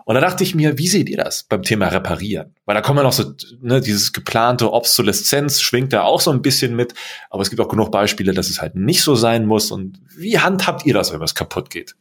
Und 0.07 0.15
da 0.15 0.23
dachte 0.23 0.43
ich 0.43 0.55
mir, 0.55 0.79
wie 0.79 0.89
seht 0.89 1.11
ihr 1.11 1.19
das 1.19 1.43
beim 1.43 1.63
Thema 1.63 1.89
Reparieren? 1.89 2.55
Weil 2.65 2.75
da 2.75 2.81
kommen 2.81 2.97
ja 2.97 3.03
noch 3.03 3.13
so, 3.13 3.35
ne, 3.61 3.83
dieses 3.83 4.15
geplante 4.15 4.73
Obsoleszenz 4.73 5.61
schwingt 5.61 5.93
da 5.93 6.03
auch 6.03 6.23
so 6.23 6.31
ein 6.31 6.41
bisschen 6.41 6.75
mit, 6.75 6.95
aber 7.29 7.43
es 7.43 7.51
gibt 7.51 7.61
auch 7.61 7.69
genug 7.69 7.91
Beispiele, 7.93 8.33
dass 8.33 8.49
es 8.49 8.63
halt 8.63 8.75
nicht 8.75 9.03
so 9.03 9.15
sein 9.15 9.45
muss. 9.45 9.71
Und 9.71 10.01
wie 10.17 10.39
handhabt 10.39 10.87
ihr 10.87 10.95
das, 10.95 11.13
wenn 11.13 11.21
was 11.21 11.35
kaputt 11.35 11.69
geht? 11.69 11.95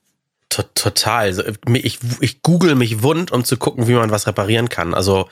To- 0.47 0.63
Total. 0.73 1.25
Also, 1.25 1.43
Ich, 1.73 1.99
ich 2.21 2.41
google 2.41 2.75
mich 2.75 3.03
wund, 3.03 3.33
um 3.33 3.43
zu 3.43 3.57
gucken, 3.57 3.89
wie 3.89 3.93
man 3.95 4.09
was 4.09 4.25
reparieren 4.25 4.69
kann. 4.69 4.93
Also 4.93 5.27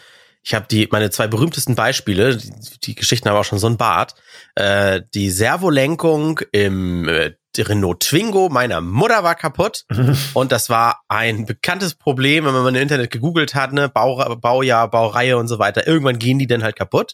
ich 0.46 0.54
habe 0.54 0.68
die 0.70 0.88
meine 0.92 1.10
zwei 1.10 1.28
berühmtesten 1.28 1.74
Beispiele. 1.74 2.38
Die, 2.38 2.52
die 2.84 2.96
Geschichten 2.96 3.28
haben 3.28 3.36
auch 3.36 3.44
schon 3.46 3.58
so 3.58 3.68
ein 3.68 3.78
Bart. 3.78 4.14
Äh, 4.54 5.02
die 5.16 5.32
Servolenkung 5.32 6.40
im 6.52 7.10
äh, 7.10 7.34
Renault 7.58 8.02
Twingo 8.02 8.50
meiner 8.50 8.80
Mutter 8.80 9.24
war 9.24 9.34
kaputt 9.34 9.86
und 10.34 10.52
das 10.52 10.70
war 10.70 11.02
ein 11.08 11.46
bekanntes 11.46 11.96
Problem, 11.96 12.46
wenn 12.46 12.54
man 12.54 12.76
im 12.76 12.82
Internet 12.82 13.10
gegoogelt 13.12 13.56
hat, 13.56 13.74
ne 13.74 13.90
Bau, 13.90 14.36
Baujahr, 14.36 14.90
Baureihe 14.90 15.38
und 15.38 15.48
so 15.48 15.58
weiter. 15.58 15.88
Irgendwann 15.88 16.20
gehen 16.20 16.38
die 16.38 16.48
dann 16.48 16.64
halt 16.64 16.76
kaputt. 16.76 17.14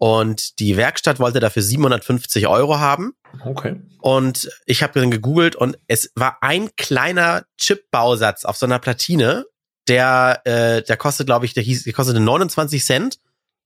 Und 0.00 0.60
die 0.60 0.76
Werkstatt 0.76 1.18
wollte 1.18 1.40
dafür 1.40 1.62
750 1.62 2.46
Euro 2.46 2.78
haben. 2.78 3.14
Okay. 3.44 3.80
Und 4.00 4.48
ich 4.64 4.82
habe 4.82 5.00
dann 5.00 5.10
gegoogelt 5.10 5.56
und 5.56 5.76
es 5.88 6.12
war 6.14 6.38
ein 6.40 6.68
kleiner 6.76 7.42
Chip-Bausatz 7.56 8.44
auf 8.44 8.56
so 8.56 8.66
einer 8.66 8.78
Platine, 8.78 9.46
der, 9.88 10.40
äh, 10.44 10.82
der 10.82 10.96
kostet, 10.96 11.26
glaube 11.26 11.46
ich, 11.46 11.54
der 11.54 11.62
hieß, 11.62 11.84
der 11.84 11.92
kostete 11.92 12.20
29 12.20 12.84
Cent 12.84 13.18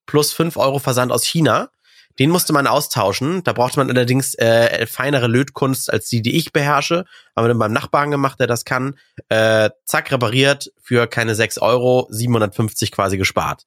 plus 0.06 0.32
5 0.32 0.56
Euro 0.56 0.78
Versand 0.78 1.12
aus 1.12 1.24
China. 1.24 1.70
Den 2.18 2.30
musste 2.30 2.52
man 2.52 2.66
austauschen. 2.66 3.42
Da 3.42 3.52
brauchte 3.52 3.78
man 3.78 3.88
allerdings 3.88 4.35
äh, 4.35 4.87
feinere 4.87 5.28
Lötkunst 5.28 5.90
als 5.90 6.08
die, 6.08 6.20
die 6.20 6.37
ich 6.37 6.52
beherrsche. 6.52 7.04
Haben 7.35 7.44
wir 7.44 7.48
dann 7.48 7.58
beim 7.58 7.72
Nachbarn 7.72 8.11
gemacht, 8.11 8.38
der 8.38 8.46
das 8.46 8.64
kann. 8.64 8.98
Äh, 9.28 9.70
zack, 9.87 10.12
repariert 10.12 10.72
für 10.82 11.06
keine 11.06 11.35
6 11.35 11.58
Euro, 11.58 12.06
750 12.11 12.92
quasi 12.92 13.16
gespart. 13.16 13.66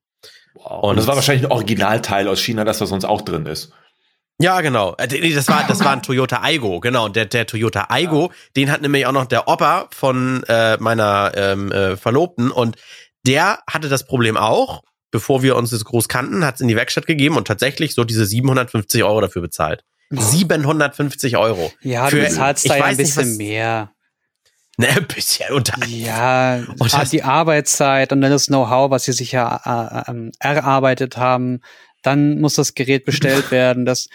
Wow. 0.53 0.83
Und 0.83 0.97
das 0.97 1.07
war 1.07 1.15
wahrscheinlich 1.15 1.45
ein 1.45 1.51
Originalteil 1.51 2.27
aus 2.27 2.39
China, 2.39 2.63
das 2.63 2.77
da 2.77 2.85
sonst 2.85 3.05
auch 3.05 3.21
drin 3.21 3.45
ist. 3.45 3.71
Ja, 4.39 4.61
genau. 4.61 4.95
Äh, 4.97 5.33
das 5.33 5.47
war, 5.47 5.65
das 5.67 5.83
war 5.83 5.91
ein 5.91 6.03
Toyota 6.03 6.41
Aigo, 6.41 6.79
genau. 6.79 7.07
Der, 7.09 7.25
der 7.25 7.45
Toyota 7.45 7.87
Aigo, 7.89 8.27
ja. 8.27 8.33
den 8.57 8.71
hat 8.71 8.81
nämlich 8.81 9.05
auch 9.05 9.11
noch 9.11 9.25
der 9.25 9.47
Opa 9.47 9.87
von 9.91 10.43
äh, 10.47 10.77
meiner 10.77 11.31
ähm, 11.35 11.71
äh, 11.71 11.95
Verlobten 11.95 12.51
und 12.51 12.75
der 13.25 13.59
hatte 13.69 13.89
das 13.89 14.05
Problem 14.05 14.37
auch. 14.37 14.83
Bevor 15.11 15.43
wir 15.43 15.55
uns 15.55 15.69
das 15.69 15.85
groß 15.85 16.09
kannten, 16.09 16.43
hat 16.43 16.55
es 16.55 16.61
in 16.61 16.67
die 16.67 16.75
Werkstatt 16.75 17.05
gegeben 17.05 17.37
und 17.37 17.47
tatsächlich 17.47 17.95
so 17.95 18.03
diese 18.03 18.25
750 18.25 19.01
Euro 19.05 19.21
dafür 19.21 19.41
bezahlt. 19.41 19.85
750 20.09 21.37
Euro. 21.37 21.71
Ja, 21.81 22.09
du 22.09 22.17
bezahlst 22.17 22.69
da 22.69 22.77
ja 22.77 22.83
ein 22.85 22.97
bisschen 22.97 23.29
nicht, 23.29 23.37
mehr. 23.37 23.91
Ne, 24.77 24.89
ein 24.89 25.07
bisschen 25.07 25.53
unter. 25.53 25.73
Ja, 25.87 26.63
und 26.79 27.11
die 27.13 27.23
Arbeitszeit 27.23 28.11
und 28.11 28.19
dann 28.19 28.31
das 28.31 28.47
Know-how, 28.47 28.91
was 28.91 29.05
sie 29.05 29.13
sich 29.13 29.31
ja 29.31 30.05
äh, 30.05 30.11
äh, 30.11 30.31
erarbeitet 30.39 31.15
haben 31.15 31.61
dann 32.05 32.39
muss 32.39 32.55
das 32.55 32.73
Gerät 32.73 33.05
bestellt 33.05 33.51
werden. 33.51 33.85
Das, 33.85 34.07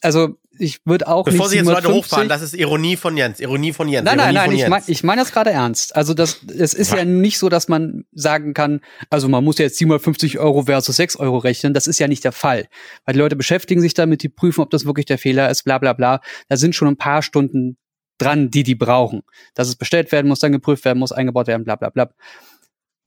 also 0.00 0.36
ich 0.58 0.84
würde 0.84 1.08
auch 1.08 1.24
Bevor 1.24 1.48
Sie 1.48 1.56
jetzt 1.56 1.66
Leute 1.66 1.92
hochfahren, 1.92 2.28
das 2.28 2.42
ist 2.42 2.54
Ironie 2.54 2.96
von 2.96 3.16
Jens. 3.16 3.40
Ironie 3.40 3.72
von 3.72 3.88
Jens. 3.88 4.04
Nein, 4.04 4.18
Ironie 4.18 4.34
nein, 4.34 4.50
nein, 4.50 4.58
ich 4.58 4.68
meine 4.68 4.84
ich 4.86 5.02
mein 5.02 5.18
das 5.18 5.32
gerade 5.32 5.50
ernst. 5.50 5.96
Also 5.96 6.12
das, 6.12 6.40
es 6.46 6.74
ist 6.74 6.92
Was? 6.92 6.98
ja 6.98 7.04
nicht 7.04 7.38
so, 7.38 7.48
dass 7.48 7.68
man 7.68 8.04
sagen 8.12 8.52
kann, 8.52 8.80
also 9.08 9.28
man 9.28 9.42
muss 9.44 9.58
jetzt 9.58 9.78
750 9.78 10.38
Euro 10.38 10.64
versus 10.64 10.96
6 10.96 11.16
Euro 11.16 11.38
rechnen. 11.38 11.72
Das 11.72 11.86
ist 11.86 11.98
ja 11.98 12.06
nicht 12.06 12.24
der 12.24 12.32
Fall. 12.32 12.68
Weil 13.04 13.14
die 13.14 13.20
Leute 13.20 13.36
beschäftigen 13.36 13.80
sich 13.80 13.94
damit, 13.94 14.22
die 14.22 14.28
prüfen, 14.28 14.60
ob 14.60 14.70
das 14.70 14.84
wirklich 14.84 15.06
der 15.06 15.18
Fehler 15.18 15.50
ist, 15.50 15.64
bla 15.64 15.78
bla 15.78 15.94
bla. 15.94 16.20
Da 16.48 16.56
sind 16.56 16.74
schon 16.74 16.88
ein 16.88 16.96
paar 16.96 17.22
Stunden 17.22 17.78
dran, 18.18 18.50
die 18.50 18.62
die 18.62 18.74
brauchen. 18.74 19.22
Dass 19.54 19.68
es 19.68 19.76
bestellt 19.76 20.12
werden 20.12 20.28
muss, 20.28 20.40
dann 20.40 20.52
geprüft 20.52 20.84
werden 20.84 20.98
muss, 20.98 21.12
eingebaut 21.12 21.46
werden, 21.46 21.64
bla 21.64 21.76
bla 21.76 21.88
bla 21.88 22.10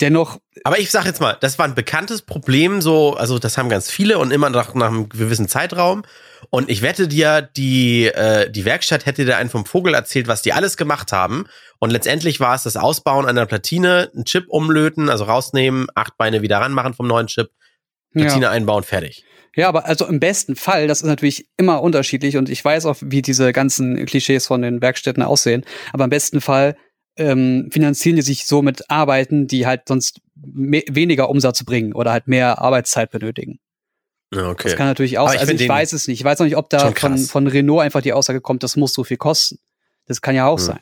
dennoch. 0.01 0.39
Aber 0.63 0.79
ich 0.79 0.91
sag 0.91 1.05
jetzt 1.05 1.21
mal, 1.21 1.38
das 1.39 1.58
war 1.60 1.65
ein 1.65 1.75
bekanntes 1.75 2.21
Problem, 2.21 2.81
so, 2.81 3.15
also 3.15 3.39
das 3.39 3.58
haben 3.58 3.69
ganz 3.69 3.89
viele 3.89 4.17
und 4.19 4.31
immer 4.31 4.49
nach, 4.49 4.73
nach 4.73 4.88
einem 4.88 5.10
gewissen 5.10 5.47
Zeitraum. 5.47 6.03
Und 6.49 6.69
ich 6.69 6.81
wette 6.81 7.08
dir, 7.08 7.41
die, 7.41 8.05
äh, 8.05 8.49
die 8.49 8.65
Werkstatt 8.65 9.05
hätte 9.05 9.25
dir 9.25 9.38
einen 9.38 9.49
vom 9.49 9.65
Vogel 9.65 9.93
erzählt, 9.93 10.27
was 10.27 10.41
die 10.41 10.53
alles 10.53 10.77
gemacht 10.77 11.12
haben. 11.12 11.45
Und 11.79 11.89
letztendlich 11.89 12.39
war 12.39 12.55
es 12.55 12.63
das 12.63 12.77
Ausbauen 12.77 13.25
einer 13.25 13.45
Platine, 13.45 14.12
einen 14.13 14.25
Chip 14.25 14.45
umlöten, 14.47 15.10
also 15.10 15.23
rausnehmen, 15.25 15.88
acht 15.95 16.17
Beine 16.17 16.41
wieder 16.41 16.58
ranmachen 16.58 16.93
vom 16.93 17.08
neuen 17.08 17.27
Chip, 17.27 17.49
Platine 18.13 18.45
ja. 18.45 18.51
einbauen, 18.51 18.84
fertig. 18.84 19.25
Ja, 19.55 19.69
aber 19.69 19.86
also 19.86 20.05
im 20.05 20.19
besten 20.19 20.55
Fall, 20.55 20.88
das 20.88 21.01
ist 21.01 21.08
natürlich 21.08 21.47
immer 21.58 21.81
unterschiedlich 21.81 22.36
und 22.36 22.49
ich 22.49 22.63
weiß 22.63 22.86
auch, 22.86 22.97
wie 22.99 23.21
diese 23.21 23.53
ganzen 23.53 24.05
Klischees 24.05 24.47
von 24.47 24.62
den 24.62 24.81
Werkstätten 24.81 25.23
aussehen, 25.23 25.63
aber 25.93 26.03
im 26.03 26.10
besten 26.10 26.41
Fall 26.41 26.75
ähm, 27.17 27.69
finanzieren 27.71 28.15
die 28.15 28.21
sich 28.21 28.45
so 28.45 28.62
mit 28.62 28.89
Arbeiten, 28.89 29.47
die 29.47 29.65
halt 29.65 29.84
sonst 29.88 30.21
weniger 30.36 31.30
Umsatz 31.30 31.63
bringen 31.63 31.93
oder 31.93 32.12
halt 32.12 32.28
mehr 32.28 32.60
Arbeitszeit 32.60 33.12
benötigen. 33.12 33.60
Okay. 34.34 34.69
Das 34.69 34.75
kann 34.75 34.88
natürlich 34.88 35.17
auch 35.17 35.30
sein. 35.30 35.39
Also 35.39 35.54
ich 35.54 35.67
weiß 35.67 35.93
es 35.93 36.08
nicht. 36.08 36.19
Ich 36.19 36.25
weiß 36.25 36.39
noch 36.39 36.45
nicht, 36.45 36.58
ob 36.58 36.69
da 36.69 36.91
von, 36.91 37.17
von 37.17 37.47
Renault 37.47 37.84
einfach 37.84 38.01
die 38.01 38.13
Aussage 38.13 38.41
kommt, 38.41 38.63
das 38.63 38.75
muss 38.75 38.93
so 38.93 39.04
viel 39.04 39.17
kosten. 39.17 39.60
Das 40.08 40.21
kann 40.21 40.36
ja 40.36 40.47
auch 40.47 40.60
hm. 40.60 40.65
sein. 40.65 40.80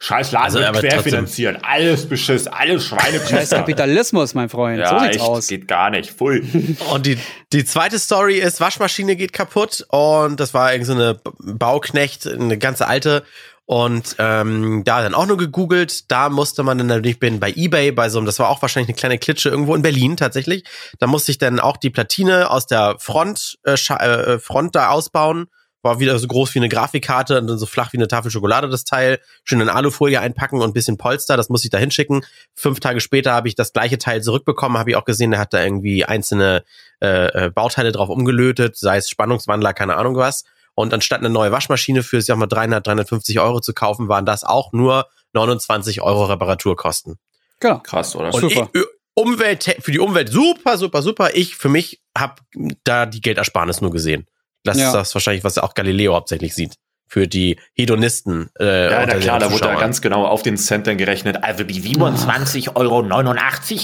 Scheiß 0.00 0.32
Laden 0.32 0.64
also, 0.64 0.80
querfinanzieren. 0.80 1.58
Alles 1.62 2.06
Beschiss, 2.06 2.46
alles 2.46 2.84
Schweinepisser. 2.84 3.36
Scheiß 3.36 3.50
Kapitalismus, 3.50 4.34
mein 4.34 4.48
Freund. 4.48 4.80
Ja, 4.80 4.90
so 4.90 4.98
sieht's 4.98 5.16
echt, 5.16 5.24
aus. 5.24 5.46
geht 5.46 5.68
gar 5.68 5.90
nicht. 5.90 6.10
Pfui. 6.10 6.42
Und 6.92 7.06
die, 7.06 7.18
die 7.52 7.64
zweite 7.64 7.98
Story 7.98 8.38
ist, 8.38 8.60
Waschmaschine 8.60 9.16
geht 9.16 9.32
kaputt 9.32 9.86
und 9.88 10.40
das 10.40 10.52
war 10.52 10.72
irgendwie 10.72 10.92
so 10.92 10.94
eine 10.94 11.20
Bauknecht, 11.38 12.26
eine 12.26 12.58
ganze 12.58 12.86
alte 12.86 13.22
und 13.66 14.16
ähm, 14.18 14.82
da 14.84 15.02
dann 15.02 15.14
auch 15.14 15.26
nur 15.26 15.38
gegoogelt. 15.38 16.10
Da 16.10 16.28
musste 16.28 16.62
man 16.62 16.78
dann 16.78 16.86
natürlich 16.86 17.18
bin 17.18 17.40
bei 17.40 17.52
eBay, 17.54 17.92
bei 17.92 18.08
so 18.08 18.18
einem, 18.18 18.26
das 18.26 18.38
war 18.38 18.50
auch 18.50 18.60
wahrscheinlich 18.60 18.88
eine 18.88 18.96
kleine 18.96 19.18
Klitsche 19.18 19.48
irgendwo 19.48 19.74
in 19.74 19.82
Berlin 19.82 20.16
tatsächlich. 20.16 20.64
Da 20.98 21.06
musste 21.06 21.30
ich 21.30 21.38
dann 21.38 21.60
auch 21.60 21.76
die 21.76 21.90
Platine 21.90 22.50
aus 22.50 22.66
der 22.66 22.96
Front, 22.98 23.58
äh, 23.64 23.72
äh, 23.74 24.38
Front 24.38 24.74
da 24.74 24.90
ausbauen. 24.90 25.46
War 25.80 26.00
wieder 26.00 26.18
so 26.18 26.26
groß 26.26 26.54
wie 26.54 26.60
eine 26.60 26.70
Grafikkarte 26.70 27.38
und 27.38 27.46
dann 27.46 27.58
so 27.58 27.66
flach 27.66 27.92
wie 27.92 27.98
eine 27.98 28.08
Tafel 28.08 28.30
Schokolade 28.30 28.70
das 28.70 28.84
Teil. 28.84 29.18
Schön 29.44 29.60
in 29.60 29.68
Alufolie 29.68 30.18
einpacken 30.18 30.60
und 30.60 30.70
ein 30.70 30.72
bisschen 30.72 30.96
Polster, 30.96 31.36
das 31.36 31.50
muss 31.50 31.64
ich 31.64 31.70
da 31.70 31.76
hinschicken. 31.76 32.24
Fünf 32.54 32.80
Tage 32.80 33.00
später 33.00 33.32
habe 33.32 33.48
ich 33.48 33.54
das 33.54 33.74
gleiche 33.74 33.98
Teil 33.98 34.22
zurückbekommen, 34.22 34.78
habe 34.78 34.90
ich 34.90 34.96
auch 34.96 35.04
gesehen, 35.04 35.32
der 35.32 35.40
hat 35.40 35.52
da 35.52 35.62
irgendwie 35.62 36.06
einzelne 36.06 36.64
äh, 37.02 37.46
äh 37.46 37.50
Bauteile 37.50 37.92
drauf 37.92 38.08
umgelötet, 38.08 38.76
sei 38.76 38.96
es 38.96 39.10
Spannungswandler, 39.10 39.74
keine 39.74 39.96
Ahnung 39.96 40.16
was. 40.16 40.44
Und 40.74 40.92
anstatt 40.92 41.20
eine 41.20 41.30
neue 41.30 41.52
Waschmaschine 41.52 42.02
für, 42.02 42.20
sag 42.20 42.36
mal, 42.36 42.46
300, 42.46 42.86
350 42.86 43.38
Euro 43.40 43.60
zu 43.60 43.72
kaufen, 43.72 44.08
waren 44.08 44.26
das 44.26 44.44
auch 44.44 44.72
nur 44.72 45.06
29 45.32 46.02
Euro 46.02 46.24
Reparaturkosten. 46.24 47.16
Genau. 47.60 47.78
Krass, 47.78 48.16
oder? 48.16 48.34
Und 48.34 48.40
super. 48.40 48.68
Ich, 48.72 48.82
Umwelt, 49.14 49.76
für 49.80 49.92
die 49.92 50.00
Umwelt 50.00 50.28
super, 50.28 50.76
super, 50.76 51.00
super. 51.00 51.30
Ich, 51.34 51.56
für 51.56 51.68
mich, 51.68 52.02
habe 52.16 52.42
da 52.84 53.06
die 53.06 53.20
Geldersparnis 53.20 53.80
nur 53.80 53.90
gesehen. 53.90 54.26
Das 54.64 54.78
ja. 54.78 54.86
ist 54.86 54.92
das 54.92 55.14
wahrscheinlich, 55.14 55.44
was 55.44 55.58
auch 55.58 55.74
Galileo 55.74 56.14
hauptsächlich 56.14 56.54
sieht. 56.54 56.74
Für 57.06 57.28
die 57.28 57.58
Hedonisten. 57.74 58.50
Äh, 58.58 58.90
ja, 58.90 59.06
na 59.06 59.14
klar, 59.16 59.38
da 59.38 59.52
wurde 59.52 59.64
da 59.64 59.74
ganz 59.74 60.00
genau 60.00 60.26
auf 60.26 60.42
den 60.42 60.56
Cent 60.56 60.86
dann 60.86 60.96
gerechnet. 60.96 61.44
Also 61.44 61.62
die 61.62 61.80
27,89 61.80 62.74
Euro 62.74 63.02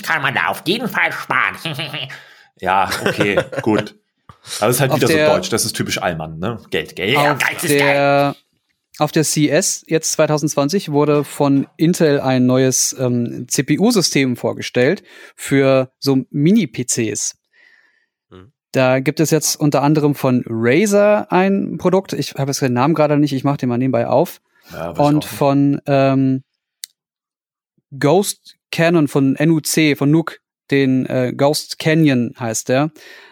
kann 0.03 0.23
man 0.23 0.35
da 0.35 0.47
auf 0.49 0.63
jeden 0.67 0.89
Fall 0.89 1.13
sparen. 1.13 1.57
ja, 2.61 2.89
okay, 3.05 3.39
gut. 3.63 3.95
Aber 4.59 4.69
das 4.69 4.77
ist 4.77 4.81
halt 4.81 4.97
wieder 4.97 5.07
der, 5.07 5.27
so 5.27 5.35
deutsch, 5.35 5.49
das 5.51 5.65
ist 5.65 5.75
typisch 5.77 6.01
Allmann, 6.01 6.39
ne? 6.39 6.59
Geld, 6.71 6.97
Geld, 6.97 7.17
auf 7.17 7.39
Geld 7.39 7.65
ist 7.65 7.71
der, 7.71 8.37
Auf 8.99 9.13
der 9.13 9.25
CS 9.25 9.85
jetzt 9.87 10.13
2020 10.13 10.93
wurde 10.93 11.25
von 11.25 11.67
Intel 11.77 12.21
ein 12.21 12.47
neues 12.47 12.95
ähm, 12.99 13.47
CPU-System 13.49 14.37
vorgestellt 14.37 15.03
für 15.37 15.91
so 15.99 16.19
Mini-PCs. 16.31 17.37
Hm. 18.31 18.53
Da 18.73 19.01
gibt 19.01 19.21
es 19.21 19.31
jetzt 19.31 19.57
unter 19.57 19.83
anderem 19.83 20.15
von 20.15 20.45
Razer 20.47 21.33
ein 21.33 21.79
Produkt. 21.79 22.13
Ich 22.13 22.35
habe 22.35 22.51
jetzt 22.51 22.61
den 22.61 22.75
Namen 22.75 22.95
gerade 22.95 23.17
nicht, 23.17 23.33
ich 23.33 23.45
mache 23.45 23.57
den 23.57 23.69
mal 23.71 23.79
nebenbei 23.79 24.07
auf. 24.07 24.41
Ja, 24.73 24.91
und 24.91 25.25
von 25.25 25.81
ähm, 25.87 26.45
Ghost 27.99 28.57
Cannon 28.71 29.09
von 29.09 29.33
NUC, 29.33 29.97
von 29.97 30.11
Nuke, 30.11 30.37
den 30.71 31.07
äh, 31.07 31.33
Ghost 31.35 31.79
Canyon 31.79 32.35
heißt 32.39 32.69
der. 32.69 32.91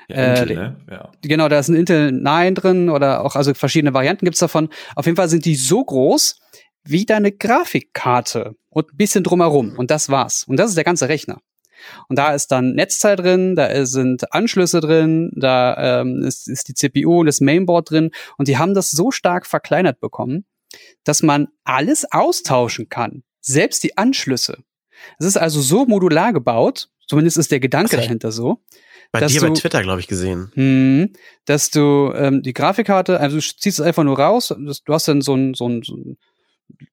Intel, 0.08 0.50
äh, 0.50 0.54
ne? 0.54 0.76
ja. 0.90 1.12
Genau, 1.22 1.48
da 1.48 1.58
ist 1.58 1.68
ein 1.68 1.76
Intel 1.76 2.12
9 2.12 2.54
drin 2.54 2.88
oder 2.88 3.24
auch, 3.24 3.36
also 3.36 3.52
verschiedene 3.54 3.94
Varianten 3.94 4.24
gibt's 4.24 4.40
davon. 4.40 4.70
Auf 4.96 5.06
jeden 5.06 5.16
Fall 5.16 5.28
sind 5.28 5.44
die 5.44 5.54
so 5.54 5.84
groß 5.84 6.40
wie 6.84 7.04
deine 7.04 7.32
Grafikkarte 7.32 8.54
und 8.70 8.92
ein 8.92 8.96
bisschen 8.96 9.24
drumherum. 9.24 9.74
Und 9.76 9.90
das 9.90 10.08
war's. 10.08 10.44
Und 10.44 10.58
das 10.58 10.70
ist 10.70 10.76
der 10.76 10.84
ganze 10.84 11.08
Rechner. 11.08 11.40
Und 12.08 12.18
da 12.18 12.34
ist 12.34 12.48
dann 12.48 12.74
Netzteil 12.74 13.16
drin, 13.16 13.54
da 13.54 13.86
sind 13.86 14.32
Anschlüsse 14.32 14.80
drin, 14.80 15.30
da 15.36 16.00
ähm, 16.00 16.22
ist, 16.22 16.48
ist 16.48 16.68
die 16.68 16.74
CPU 16.74 17.20
und 17.20 17.26
das 17.26 17.40
Mainboard 17.40 17.90
drin. 17.90 18.10
Und 18.36 18.48
die 18.48 18.58
haben 18.58 18.74
das 18.74 18.90
so 18.90 19.10
stark 19.10 19.46
verkleinert 19.46 20.00
bekommen, 20.00 20.44
dass 21.04 21.22
man 21.22 21.48
alles 21.64 22.10
austauschen 22.10 22.88
kann. 22.88 23.22
Selbst 23.40 23.82
die 23.84 23.96
Anschlüsse. 23.96 24.62
Es 25.18 25.26
ist 25.26 25.36
also 25.36 25.60
so 25.60 25.86
modular 25.86 26.32
gebaut, 26.32 26.88
zumindest 27.08 27.38
ist 27.38 27.50
der 27.50 27.60
Gedanke 27.60 27.96
dahinter 27.96 28.30
so, 28.30 28.62
bei 29.10 29.20
dir 29.20 29.40
du, 29.40 29.48
bei 29.48 29.54
Twitter, 29.54 29.82
glaube 29.82 30.00
ich, 30.00 30.06
gesehen. 30.06 30.52
Mh, 30.54 31.08
dass 31.46 31.70
du 31.70 32.12
ähm, 32.14 32.42
die 32.42 32.52
Grafikkarte, 32.52 33.18
also 33.20 33.36
du 33.36 33.42
ziehst 33.42 33.78
es 33.78 33.80
einfach 33.80 34.04
nur 34.04 34.18
raus, 34.18 34.48
du 34.48 34.92
hast 34.92 35.08
dann 35.08 35.22
so 35.22 35.34
ein, 35.34 35.54
so 35.54 35.68
ein, 35.68 35.82
so 35.82 35.96
ein 35.96 36.18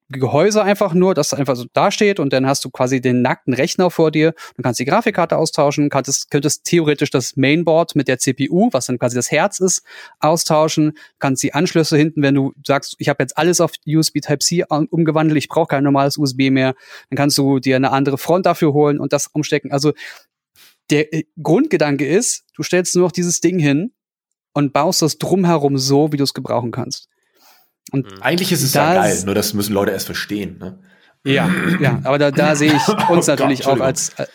Gehäuse 0.08 0.62
einfach 0.62 0.94
nur, 0.94 1.14
das 1.14 1.34
einfach 1.34 1.56
so 1.56 1.64
dasteht 1.72 2.20
und 2.20 2.32
dann 2.32 2.46
hast 2.46 2.64
du 2.64 2.70
quasi 2.70 3.00
den 3.00 3.22
nackten 3.22 3.54
Rechner 3.54 3.90
vor 3.90 4.12
dir. 4.12 4.34
Du 4.56 4.62
kannst 4.62 4.78
die 4.78 4.84
Grafikkarte 4.84 5.36
austauschen, 5.36 5.90
könntest, 5.90 6.30
könntest 6.30 6.64
theoretisch 6.64 7.10
das 7.10 7.36
Mainboard 7.36 7.96
mit 7.96 8.06
der 8.06 8.18
CPU, 8.18 8.68
was 8.72 8.86
dann 8.86 8.98
quasi 8.98 9.16
das 9.16 9.32
Herz 9.32 9.58
ist, 9.58 9.82
austauschen, 10.20 10.96
kannst 11.18 11.42
die 11.42 11.54
Anschlüsse 11.54 11.96
hinten, 11.96 12.22
wenn 12.22 12.34
du 12.34 12.52
sagst, 12.64 12.94
ich 12.98 13.08
habe 13.08 13.22
jetzt 13.22 13.36
alles 13.36 13.60
auf 13.60 13.72
USB 13.86 14.20
Type-C 14.20 14.64
umgewandelt, 14.68 15.38
ich 15.38 15.48
brauche 15.48 15.68
kein 15.68 15.82
normales 15.82 16.18
USB 16.18 16.50
mehr, 16.50 16.74
dann 17.10 17.16
kannst 17.16 17.36
du 17.36 17.58
dir 17.58 17.74
eine 17.74 17.90
andere 17.90 18.16
Front 18.16 18.46
dafür 18.46 18.72
holen 18.72 19.00
und 19.00 19.12
das 19.12 19.26
umstecken. 19.26 19.72
Also 19.72 19.92
der 20.90 21.12
äh, 21.12 21.24
Grundgedanke 21.42 22.06
ist, 22.06 22.44
du 22.54 22.62
stellst 22.62 22.94
nur 22.94 23.06
noch 23.06 23.12
dieses 23.12 23.40
Ding 23.40 23.58
hin 23.58 23.92
und 24.52 24.72
baust 24.72 25.02
das 25.02 25.18
drumherum 25.18 25.78
so, 25.78 26.12
wie 26.12 26.16
du 26.16 26.24
es 26.24 26.32
gebrauchen 26.32 26.70
kannst. 26.70 27.08
Und 27.92 28.10
mhm. 28.10 28.22
Eigentlich 28.22 28.52
ist 28.52 28.62
es 28.62 28.74
ja 28.74 28.94
geil, 28.94 29.22
nur 29.24 29.34
das 29.34 29.54
müssen 29.54 29.72
Leute 29.72 29.92
erst 29.92 30.06
verstehen. 30.06 30.58
Ne? 30.58 30.78
Ja, 31.24 31.50
ja, 31.80 32.00
aber 32.04 32.18
da, 32.18 32.30
da 32.30 32.54
sehe 32.54 32.72
ich 32.74 32.88
uns 33.10 33.28
oh 33.28 33.32
natürlich 33.32 33.62
Gott, 33.62 33.80
auch 33.80 33.84
als, 33.84 34.10
äh, 34.18 34.26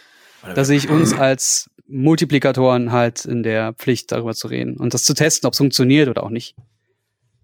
da 0.55 0.63
sehe 0.63 0.77
ich 0.77 0.89
uns 0.89 1.13
als 1.13 1.69
Multiplikatoren 1.87 2.91
halt 2.91 3.25
in 3.25 3.43
der 3.43 3.73
Pflicht, 3.73 4.11
darüber 4.11 4.33
zu 4.33 4.47
reden 4.47 4.77
und 4.77 4.93
das 4.93 5.03
zu 5.03 5.13
testen, 5.13 5.47
ob 5.47 5.53
es 5.53 5.57
funktioniert 5.57 6.09
oder 6.09 6.23
auch 6.23 6.29
nicht. 6.29 6.55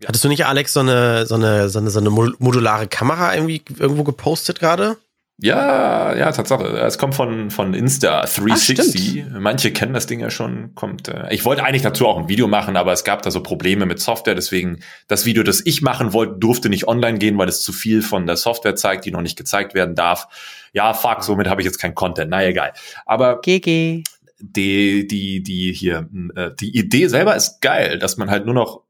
Hattest 0.06 0.24
du 0.24 0.28
nicht, 0.28 0.46
Alex, 0.46 0.74
so 0.74 0.82
eine, 0.82 1.26
so 1.26 1.36
eine, 1.36 1.70
so 1.70 1.80
eine, 1.80 1.90
so 1.90 2.00
eine 2.00 2.10
modulare 2.10 2.88
Kamera 2.88 3.34
irgendwie 3.34 3.64
irgendwo 3.80 4.04
gepostet 4.04 4.60
gerade? 4.60 4.98
Ja, 5.40 6.16
ja, 6.16 6.32
Tatsache. 6.32 6.66
Es 6.80 6.98
kommt 6.98 7.14
von, 7.14 7.52
von 7.52 7.76
Insta 7.76 8.22
360. 8.22 9.26
Ach, 9.28 9.40
Manche 9.40 9.72
kennen 9.72 9.94
das 9.94 10.08
Ding 10.08 10.20
ja 10.20 10.32
schon. 10.32 10.74
Kommt. 10.74 11.10
Äh, 11.10 11.32
ich 11.32 11.46
wollte 11.46 11.64
eigentlich 11.64 11.84
dazu 11.84 12.08
auch 12.08 12.18
ein 12.18 12.28
Video 12.28 12.48
machen, 12.48 12.76
aber 12.76 12.92
es 12.92 13.04
gab 13.04 13.22
da 13.22 13.30
so 13.30 13.44
Probleme 13.44 13.86
mit 13.86 14.00
Software. 14.00 14.34
Deswegen 14.34 14.80
das 15.08 15.28
Video, 15.28 15.44
das 15.44 15.64
ich 15.64 15.84
machen 15.84 16.12
wollte, 16.12 16.40
durfte 16.40 16.70
nicht 16.70 16.88
online 16.88 17.20
gehen, 17.20 17.38
weil 17.38 17.50
es 17.50 17.62
zu 17.62 17.72
viel 17.72 18.02
von 18.02 18.26
der 18.26 18.36
Software 18.36 18.76
zeigt, 18.76 19.06
die 19.06 19.12
noch 19.12 19.22
nicht 19.22 19.38
gezeigt 19.38 19.76
werden 19.76 19.94
darf. 19.94 20.28
Ja, 20.74 20.96
fuck, 20.96 21.24
somit 21.24 21.48
habe 21.48 21.62
ich 21.62 21.66
jetzt 21.66 21.78
kein 21.78 21.94
Content. 21.94 22.32
Na 22.32 22.44
egal. 22.44 22.74
Aber 23.06 23.40
GG. 23.40 24.04
Die, 24.40 25.08
die, 25.08 25.44
die 25.44 25.72
hier, 25.72 26.10
äh, 26.36 26.50
die 26.60 26.76
Idee 26.76 27.08
selber 27.08 27.36
ist 27.36 27.62
geil, 27.62 28.00
dass 28.00 28.18
man 28.18 28.32
halt 28.32 28.46
nur 28.46 28.56
noch 28.56 28.82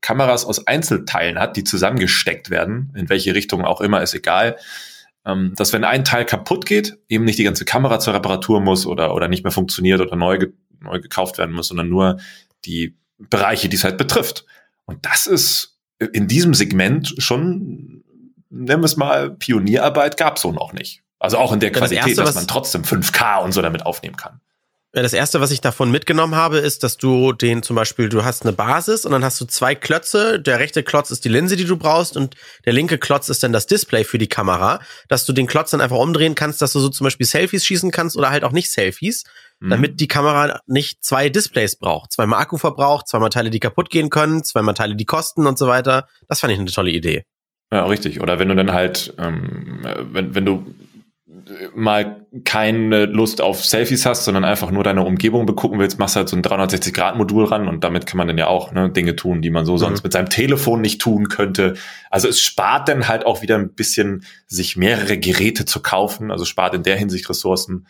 Kameras 0.00 0.44
aus 0.44 0.66
Einzelteilen 0.66 1.38
hat, 1.38 1.56
die 1.56 1.62
zusammengesteckt 1.62 2.50
werden. 2.50 2.92
In 2.96 3.08
welche 3.08 3.36
Richtung 3.36 3.64
auch 3.64 3.80
immer, 3.80 4.02
ist 4.02 4.14
egal 4.14 4.56
ähm, 5.24 5.54
dass 5.56 5.72
wenn 5.72 5.84
ein 5.84 6.04
Teil 6.04 6.24
kaputt 6.24 6.66
geht, 6.66 6.98
eben 7.08 7.24
nicht 7.24 7.38
die 7.38 7.44
ganze 7.44 7.64
Kamera 7.64 8.00
zur 8.00 8.14
Reparatur 8.14 8.60
muss 8.60 8.86
oder, 8.86 9.14
oder 9.14 9.28
nicht 9.28 9.44
mehr 9.44 9.52
funktioniert 9.52 10.00
oder 10.00 10.16
neu, 10.16 10.38
ge 10.38 10.52
neu 10.80 11.00
gekauft 11.00 11.38
werden 11.38 11.54
muss, 11.54 11.68
sondern 11.68 11.88
nur 11.88 12.18
die 12.64 12.96
Bereiche, 13.18 13.68
die 13.68 13.76
es 13.76 13.84
halt 13.84 13.98
betrifft. 13.98 14.44
Und 14.84 15.06
das 15.06 15.28
ist 15.28 15.78
in 16.12 16.26
diesem 16.26 16.54
Segment 16.54 17.14
schon, 17.18 18.02
nennen 18.50 18.82
wir 18.82 18.86
es 18.86 18.96
mal, 18.96 19.30
Pionierarbeit 19.30 20.16
gab 20.16 20.36
es 20.36 20.42
so 20.42 20.50
noch 20.50 20.72
nicht. 20.72 21.02
Also 21.20 21.38
auch 21.38 21.52
in 21.52 21.60
der 21.60 21.70
Qualität, 21.70 21.98
erste, 21.98 22.24
dass 22.24 22.34
man 22.34 22.48
trotzdem 22.48 22.82
5K 22.82 23.44
und 23.44 23.52
so 23.52 23.62
damit 23.62 23.86
aufnehmen 23.86 24.16
kann. 24.16 24.40
Das 24.94 25.14
erste, 25.14 25.40
was 25.40 25.50
ich 25.50 25.62
davon 25.62 25.90
mitgenommen 25.90 26.34
habe, 26.34 26.58
ist, 26.58 26.82
dass 26.82 26.98
du 26.98 27.32
den 27.32 27.62
zum 27.62 27.76
Beispiel, 27.76 28.10
du 28.10 28.24
hast 28.24 28.42
eine 28.42 28.52
Basis 28.52 29.06
und 29.06 29.12
dann 29.12 29.24
hast 29.24 29.40
du 29.40 29.46
zwei 29.46 29.74
Klötze. 29.74 30.38
Der 30.38 30.58
rechte 30.58 30.82
Klotz 30.82 31.10
ist 31.10 31.24
die 31.24 31.30
Linse, 31.30 31.56
die 31.56 31.64
du 31.64 31.78
brauchst 31.78 32.14
und 32.14 32.36
der 32.66 32.74
linke 32.74 32.98
Klotz 32.98 33.30
ist 33.30 33.42
dann 33.42 33.54
das 33.54 33.66
Display 33.66 34.04
für 34.04 34.18
die 34.18 34.28
Kamera, 34.28 34.80
dass 35.08 35.24
du 35.24 35.32
den 35.32 35.46
Klotz 35.46 35.70
dann 35.70 35.80
einfach 35.80 35.96
umdrehen 35.96 36.34
kannst, 36.34 36.60
dass 36.60 36.74
du 36.74 36.80
so 36.80 36.90
zum 36.90 37.04
Beispiel 37.04 37.24
Selfies 37.24 37.64
schießen 37.64 37.90
kannst 37.90 38.18
oder 38.18 38.28
halt 38.28 38.44
auch 38.44 38.52
nicht 38.52 38.70
Selfies, 38.70 39.24
mhm. 39.60 39.70
damit 39.70 39.98
die 39.98 40.08
Kamera 40.08 40.60
nicht 40.66 41.02
zwei 41.02 41.30
Displays 41.30 41.76
braucht. 41.76 42.12
Zweimal 42.12 42.42
Akku 42.42 42.58
verbraucht, 42.58 43.08
zweimal 43.08 43.30
Teile, 43.30 43.48
die 43.48 43.60
kaputt 43.60 43.88
gehen 43.88 44.10
können, 44.10 44.44
zweimal 44.44 44.74
Teile, 44.74 44.94
die 44.94 45.06
kosten 45.06 45.46
und 45.46 45.56
so 45.56 45.68
weiter. 45.68 46.06
Das 46.28 46.40
fand 46.40 46.52
ich 46.52 46.58
eine 46.58 46.70
tolle 46.70 46.90
Idee. 46.90 47.24
Ja, 47.72 47.86
richtig. 47.86 48.20
Oder 48.20 48.38
wenn 48.38 48.48
du 48.48 48.54
dann 48.54 48.72
halt, 48.72 49.14
ähm, 49.16 49.80
wenn, 50.12 50.34
wenn 50.34 50.44
du 50.44 50.66
mal 51.74 52.26
keine 52.44 53.06
Lust 53.06 53.40
auf 53.40 53.64
Selfies 53.64 54.06
hast, 54.06 54.24
sondern 54.24 54.44
einfach 54.44 54.70
nur 54.70 54.84
deine 54.84 55.04
Umgebung 55.04 55.46
begucken 55.46 55.78
willst, 55.78 55.98
machst 55.98 56.16
halt 56.16 56.28
so 56.28 56.36
ein 56.36 56.42
360-Grad-Modul 56.42 57.44
ran 57.44 57.68
und 57.68 57.84
damit 57.84 58.06
kann 58.06 58.18
man 58.18 58.28
dann 58.28 58.38
ja 58.38 58.46
auch 58.46 58.72
ne, 58.72 58.90
Dinge 58.90 59.16
tun, 59.16 59.42
die 59.42 59.50
man 59.50 59.64
so 59.64 59.74
mhm. 59.74 59.78
sonst 59.78 60.04
mit 60.04 60.12
seinem 60.12 60.28
Telefon 60.28 60.80
nicht 60.80 61.00
tun 61.00 61.28
könnte. 61.28 61.74
Also 62.10 62.28
es 62.28 62.40
spart 62.40 62.88
dann 62.88 63.08
halt 63.08 63.26
auch 63.26 63.42
wieder 63.42 63.56
ein 63.56 63.74
bisschen, 63.74 64.24
sich 64.46 64.76
mehrere 64.76 65.18
Geräte 65.18 65.64
zu 65.64 65.80
kaufen, 65.80 66.30
also 66.30 66.44
spart 66.44 66.74
in 66.74 66.82
der 66.82 66.96
Hinsicht 66.96 67.28
Ressourcen. 67.28 67.86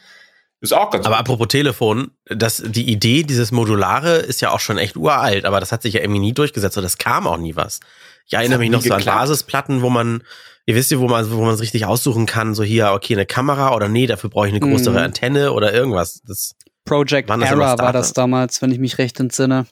Ist 0.61 0.73
auch 0.73 0.91
ganz 0.91 1.05
Aber 1.07 1.17
gut. 1.17 1.21
apropos 1.21 1.49
Telefon, 1.49 2.13
das, 2.27 2.63
die 2.65 2.89
Idee 2.89 3.25
dieses 3.25 3.51
Modulare 3.51 4.19
ist 4.19 4.41
ja 4.41 4.53
auch 4.53 4.61
schon 4.61 4.79
echt 4.79 4.97
uralt, 4.97 5.45
aber 5.45 5.59
das 5.59 5.73
hat 5.73 5.83
sich 5.83 5.95
ja 5.95 6.01
irgendwie 6.01 6.21
nie 6.21 6.33
durchgesetzt 6.33 6.77
und 6.77 6.85
das 6.85 6.99
kam 6.99 7.27
auch 7.27 7.37
nie 7.37 7.57
was. 7.57 7.81
Ich 8.27 8.35
erinnere 8.35 8.61
mich 8.61 8.71
noch 8.71 8.83
geklappt. 8.83 9.03
so 9.03 9.11
an 9.11 9.19
Basisplatten, 9.19 9.83
wo 9.83 9.91
man 9.91 10.23
ihr 10.67 10.75
wisst 10.75 10.91
ja, 10.91 10.99
wo 10.99 11.09
man, 11.09 11.31
wo 11.31 11.43
man 11.43 11.55
es 11.55 11.61
richtig 11.61 11.87
aussuchen 11.87 12.27
kann, 12.27 12.55
so 12.55 12.63
hier, 12.63 12.93
okay, 12.93 13.15
eine 13.15 13.27
Kamera 13.27 13.75
oder 13.75 13.89
nee, 13.89 14.07
dafür 14.07 14.31
brauche 14.31 14.47
ich 14.49 14.53
eine 14.53 14.61
größere 14.61 15.01
mm. 15.01 15.05
Antenne 15.05 15.53
oder 15.53 15.73
irgendwas. 15.73 16.21
Das 16.27 16.55
Project 16.85 17.31
Era 17.31 17.79
war 17.79 17.93
das 17.93 18.13
damals, 18.13 18.63
wenn 18.63 18.71
ich 18.71 18.79
mich 18.79 18.99
recht 18.99 19.19
entsinne. 19.21 19.67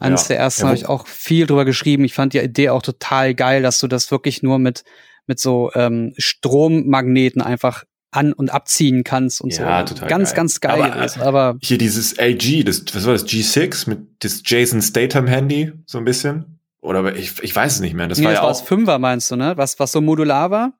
Eines 0.00 0.22
ja. 0.22 0.28
der 0.28 0.38
ersten 0.38 0.62
ja, 0.62 0.68
habe 0.68 0.76
ich 0.76 0.86
auch 0.86 1.06
viel 1.06 1.46
drüber 1.46 1.64
geschrieben. 1.64 2.04
Ich 2.04 2.14
fand 2.14 2.32
die 2.32 2.38
Idee 2.38 2.70
auch 2.70 2.82
total 2.82 3.34
geil, 3.34 3.62
dass 3.62 3.80
du 3.80 3.88
das 3.88 4.10
wirklich 4.10 4.42
nur 4.42 4.58
mit, 4.58 4.84
mit 5.26 5.40
so 5.40 5.70
ähm, 5.74 6.14
Strommagneten 6.16 7.42
einfach 7.42 7.84
an- 8.10 8.32
und 8.32 8.50
abziehen 8.50 9.04
kannst 9.04 9.40
und 9.40 9.52
ja, 9.56 9.86
so. 9.86 9.94
Total 9.94 10.08
ganz, 10.08 10.30
geil. 10.30 10.36
ganz 10.36 10.60
geil 10.60 10.82
aber, 10.82 11.04
ist. 11.04 11.18
Aber 11.18 11.56
hier 11.60 11.78
dieses 11.78 12.16
LG, 12.16 12.64
das, 12.64 12.84
was 12.92 13.04
war 13.04 13.12
das, 13.12 13.26
G6 13.26 13.88
mit 13.88 14.00
das 14.20 14.42
Jason 14.44 14.80
Statham 14.80 15.26
Handy, 15.26 15.72
so 15.86 15.98
ein 15.98 16.04
bisschen. 16.04 16.57
Oder 16.80 17.14
ich, 17.14 17.42
ich 17.42 17.54
weiß 17.54 17.74
es 17.74 17.80
nicht 17.80 17.94
mehr. 17.94 18.08
Das 18.08 18.18
nee, 18.18 18.24
war 18.24 18.32
das 18.32 18.38
ja 18.38 18.42
war 18.42 18.50
auch. 18.50 18.58
Das 18.58 18.66
Fünfer 18.66 18.98
meinst 18.98 19.30
du, 19.30 19.36
ne? 19.36 19.56
Was, 19.56 19.78
was 19.78 19.92
so 19.92 20.00
modular 20.00 20.50
war? 20.50 20.72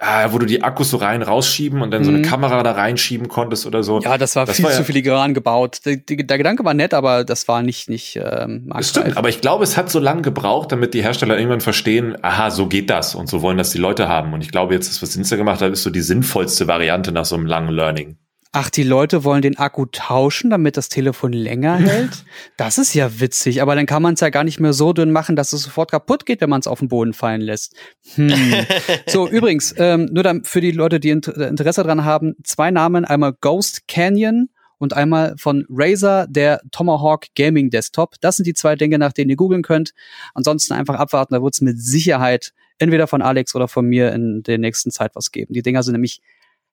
Ah, 0.00 0.32
wo 0.32 0.38
du 0.38 0.46
die 0.46 0.62
Akkus 0.62 0.90
so 0.90 0.96
rein 0.96 1.22
rausschieben 1.22 1.80
und 1.80 1.92
dann 1.92 2.02
mhm. 2.02 2.04
so 2.04 2.10
eine 2.10 2.18
mhm. 2.18 2.24
Kamera 2.24 2.62
da 2.62 2.72
reinschieben 2.72 3.28
konntest 3.28 3.64
oder 3.64 3.82
so. 3.82 4.00
Ja, 4.00 4.18
das 4.18 4.34
war 4.34 4.44
das 4.44 4.56
viel 4.56 4.64
war 4.64 4.72
zu 4.72 4.78
ja 4.78 4.84
filigran 4.84 5.34
gebaut. 5.34 5.80
Der, 5.86 5.96
der, 5.96 6.36
Gedanke 6.36 6.64
war 6.64 6.74
nett, 6.74 6.92
aber 6.92 7.24
das 7.24 7.46
war 7.46 7.62
nicht 7.62 7.88
nicht 7.88 8.20
ähm, 8.22 8.72
stimmt, 8.80 9.16
aber 9.16 9.28
ich 9.28 9.40
glaube, 9.40 9.62
es 9.62 9.76
hat 9.76 9.90
so 9.90 10.00
lange 10.00 10.22
gebraucht, 10.22 10.72
damit 10.72 10.94
die 10.94 11.02
Hersteller 11.02 11.38
irgendwann 11.38 11.60
verstehen, 11.60 12.16
aha, 12.22 12.50
so 12.50 12.66
geht 12.66 12.90
das 12.90 13.14
und 13.14 13.28
so 13.28 13.40
wollen 13.40 13.56
das 13.56 13.70
die 13.70 13.78
Leute 13.78 14.08
haben. 14.08 14.32
Und 14.32 14.42
ich 14.42 14.50
glaube 14.50 14.74
jetzt, 14.74 14.90
das, 14.90 15.00
was 15.00 15.14
Insta 15.14 15.36
gemacht 15.36 15.62
hat, 15.62 15.72
ist 15.72 15.84
so 15.84 15.90
die 15.90 16.02
sinnvollste 16.02 16.66
Variante 16.66 17.12
nach 17.12 17.24
so 17.24 17.36
einem 17.36 17.46
langen 17.46 17.70
Learning. 17.70 18.18
Ach, 18.56 18.70
die 18.70 18.84
Leute 18.84 19.24
wollen 19.24 19.42
den 19.42 19.58
Akku 19.58 19.84
tauschen, 19.86 20.48
damit 20.48 20.76
das 20.76 20.88
Telefon 20.88 21.32
länger 21.32 21.76
hält? 21.78 22.24
Das 22.56 22.78
ist 22.78 22.94
ja 22.94 23.18
witzig, 23.18 23.60
aber 23.60 23.74
dann 23.74 23.86
kann 23.86 24.00
man 24.00 24.14
es 24.14 24.20
ja 24.20 24.30
gar 24.30 24.44
nicht 24.44 24.60
mehr 24.60 24.72
so 24.72 24.92
dünn 24.92 25.10
machen, 25.10 25.34
dass 25.34 25.52
es 25.52 25.62
sofort 25.62 25.90
kaputt 25.90 26.24
geht, 26.24 26.40
wenn 26.40 26.50
man 26.50 26.60
es 26.60 26.68
auf 26.68 26.78
den 26.78 26.86
Boden 26.86 27.14
fallen 27.14 27.40
lässt. 27.40 27.74
Hm. 28.14 28.32
so, 29.08 29.28
übrigens, 29.28 29.74
ähm, 29.76 30.08
nur 30.12 30.22
dann 30.22 30.44
für 30.44 30.60
die 30.60 30.70
Leute, 30.70 31.00
die 31.00 31.10
Interesse 31.10 31.82
dran 31.82 32.04
haben, 32.04 32.36
zwei 32.44 32.70
Namen, 32.70 33.04
einmal 33.04 33.32
Ghost 33.32 33.88
Canyon 33.88 34.50
und 34.78 34.92
einmal 34.92 35.34
von 35.36 35.66
Razer, 35.68 36.28
der 36.28 36.60
Tomahawk 36.70 37.26
Gaming 37.34 37.70
Desktop. 37.70 38.14
Das 38.20 38.36
sind 38.36 38.46
die 38.46 38.54
zwei 38.54 38.76
Dinge, 38.76 39.00
nach 39.00 39.12
denen 39.12 39.30
ihr 39.30 39.36
googeln 39.36 39.62
könnt. 39.62 39.94
Ansonsten 40.32 40.74
einfach 40.74 40.94
abwarten, 40.94 41.34
da 41.34 41.42
wird 41.42 41.54
es 41.54 41.60
mit 41.60 41.82
Sicherheit 41.82 42.52
entweder 42.78 43.08
von 43.08 43.20
Alex 43.20 43.56
oder 43.56 43.66
von 43.66 43.84
mir 43.84 44.12
in 44.12 44.44
der 44.44 44.58
nächsten 44.58 44.92
Zeit 44.92 45.16
was 45.16 45.32
geben. 45.32 45.54
Die 45.54 45.62
Dinger 45.62 45.82
sind 45.82 45.94
nämlich 45.94 46.20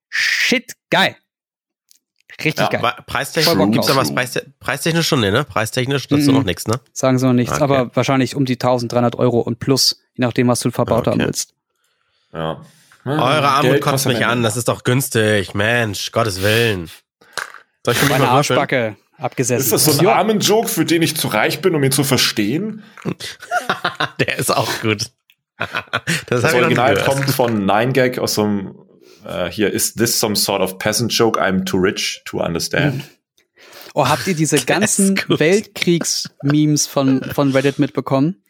shit 0.09 0.73
geil. 0.91 1.15
Richtig 2.37 2.71
ja, 2.71 2.79
geil. 2.79 2.93
Preistechnisch 3.05 3.71
gibt's 3.71 3.87
da 3.87 3.95
was 3.95 4.13
Preis, 4.13 4.39
preistechnisch 4.59 5.07
schon, 5.07 5.21
ne? 5.21 5.43
Preistechnisch 5.43 6.07
dazu 6.07 6.31
mm 6.31 6.35
noch 6.35 6.43
nichts, 6.43 6.67
ne? 6.67 6.79
Sagen 6.93 7.19
sie 7.19 7.25
noch 7.25 7.33
nichts, 7.33 7.53
okay. 7.53 7.63
aber 7.63 7.95
wahrscheinlich 7.95 8.35
um 8.35 8.45
die 8.45 8.53
1300 8.53 9.15
Euro 9.17 9.39
und 9.39 9.59
plus, 9.59 10.01
je 10.15 10.25
nachdem, 10.25 10.47
was 10.47 10.61
du 10.61 10.71
verbaut 10.71 11.07
okay. 11.07 11.11
haben 11.11 11.19
willst. 11.19 11.53
Ja. 12.33 12.61
Eure 13.03 13.47
Armut 13.47 13.81
kotzt 13.81 14.05
mich 14.05 14.25
an, 14.25 14.43
das 14.43 14.57
ist 14.57 14.67
doch 14.67 14.83
günstig, 14.83 15.53
Mensch, 15.53 16.11
Gottes 16.11 16.41
Willen. 16.41 16.89
Soll 17.83 17.93
ich 17.93 17.99
schon 17.99 18.09
Meine 18.09 18.29
Arschbacke 18.29 18.95
abgesessen. 19.17 19.63
Ist 19.63 19.73
das 19.73 19.85
so 19.85 19.99
ein 19.99 20.05
ja. 20.05 20.15
armen 20.15 20.39
Joke, 20.39 20.67
für 20.67 20.85
den 20.85 21.01
ich 21.01 21.17
zu 21.17 21.27
reich 21.27 21.61
bin, 21.61 21.75
um 21.75 21.83
ihn 21.83 21.91
zu 21.91 22.03
verstehen? 22.03 22.83
Der 24.19 24.37
ist 24.37 24.55
auch 24.55 24.69
gut. 24.81 25.11
das, 26.27 26.41
das 26.41 26.53
Original 26.53 26.95
kommt 27.03 27.29
von 27.29 27.65
9gag 27.65 28.19
aus 28.19 28.35
so 28.35 28.43
einem 28.43 28.75
uh, 29.25 29.47
hier, 29.47 29.71
is 29.71 29.93
this 29.93 30.19
some 30.19 30.35
sort 30.35 30.61
of 30.61 30.77
peasant 30.77 31.11
joke 31.11 31.39
I'm 31.39 31.65
too 31.65 31.77
rich 31.77 32.21
to 32.25 32.39
understand? 32.39 33.03
Oh, 33.93 34.07
habt 34.07 34.27
ihr 34.27 34.35
diese 34.35 34.57
ganzen 34.65 35.17
Weltkriegs-Memes 35.27 36.87
von, 36.87 37.23
von 37.23 37.51
Reddit 37.51 37.79
mitbekommen? 37.79 38.43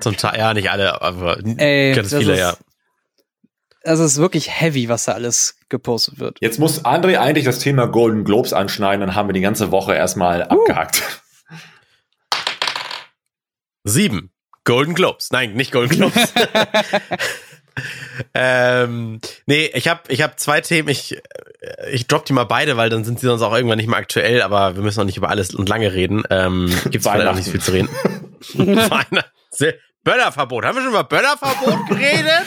Zum 0.00 0.16
Teil, 0.16 0.38
ja, 0.38 0.54
nicht 0.54 0.70
alle, 0.70 1.02
aber 1.02 1.38
Ey, 1.56 1.94
ganz 1.94 2.14
viele, 2.14 2.32
ist, 2.32 2.38
ja. 2.38 2.56
Also 3.84 4.02
es 4.02 4.12
ist 4.12 4.18
wirklich 4.18 4.50
heavy, 4.50 4.88
was 4.88 5.04
da 5.04 5.12
alles 5.12 5.56
gepostet 5.68 6.18
wird. 6.18 6.38
Jetzt 6.40 6.58
muss 6.58 6.84
André 6.84 7.18
eigentlich 7.18 7.44
das 7.44 7.58
Thema 7.58 7.86
Golden 7.86 8.24
Globes 8.24 8.52
anschneiden, 8.52 9.00
dann 9.00 9.14
haben 9.14 9.28
wir 9.28 9.34
die 9.34 9.42
ganze 9.42 9.70
Woche 9.70 9.94
erstmal 9.94 10.40
uh. 10.40 10.60
abgehakt. 10.60 11.02
Sieben. 13.84 14.30
Golden 14.64 14.94
Globes. 14.94 15.30
Nein, 15.30 15.52
nicht 15.52 15.72
Golden 15.72 15.96
Globes. 15.96 16.32
ähm, 18.34 19.20
nee, 19.46 19.70
ich 19.74 19.88
habe 19.88 20.00
ich 20.08 20.22
hab 20.22 20.38
zwei 20.38 20.60
Themen. 20.60 20.88
Ich, 20.88 21.20
ich 21.90 22.06
drop 22.06 22.24
die 22.24 22.32
mal 22.32 22.44
beide, 22.44 22.76
weil 22.76 22.90
dann 22.90 23.04
sind 23.04 23.20
sie 23.20 23.26
sonst 23.26 23.42
auch 23.42 23.54
irgendwann 23.54 23.78
nicht 23.78 23.88
mehr 23.88 23.98
aktuell, 23.98 24.42
aber 24.42 24.76
wir 24.76 24.82
müssen 24.82 25.00
auch 25.00 25.04
nicht 25.04 25.16
über 25.16 25.30
alles 25.30 25.54
und 25.54 25.68
lange 25.68 25.92
reden. 25.92 26.22
Ähm, 26.30 26.72
Gibt 26.90 27.04
leider 27.04 27.30
auch 27.30 27.36
nicht 27.36 27.48
viel 27.48 27.60
zu 27.60 27.72
reden. 27.72 27.88
Böllerverbot. 30.04 30.64
Haben 30.64 30.76
wir 30.76 30.82
schon 30.82 30.90
über 30.90 31.04
Böllerverbot 31.04 31.88
geredet? 31.88 32.44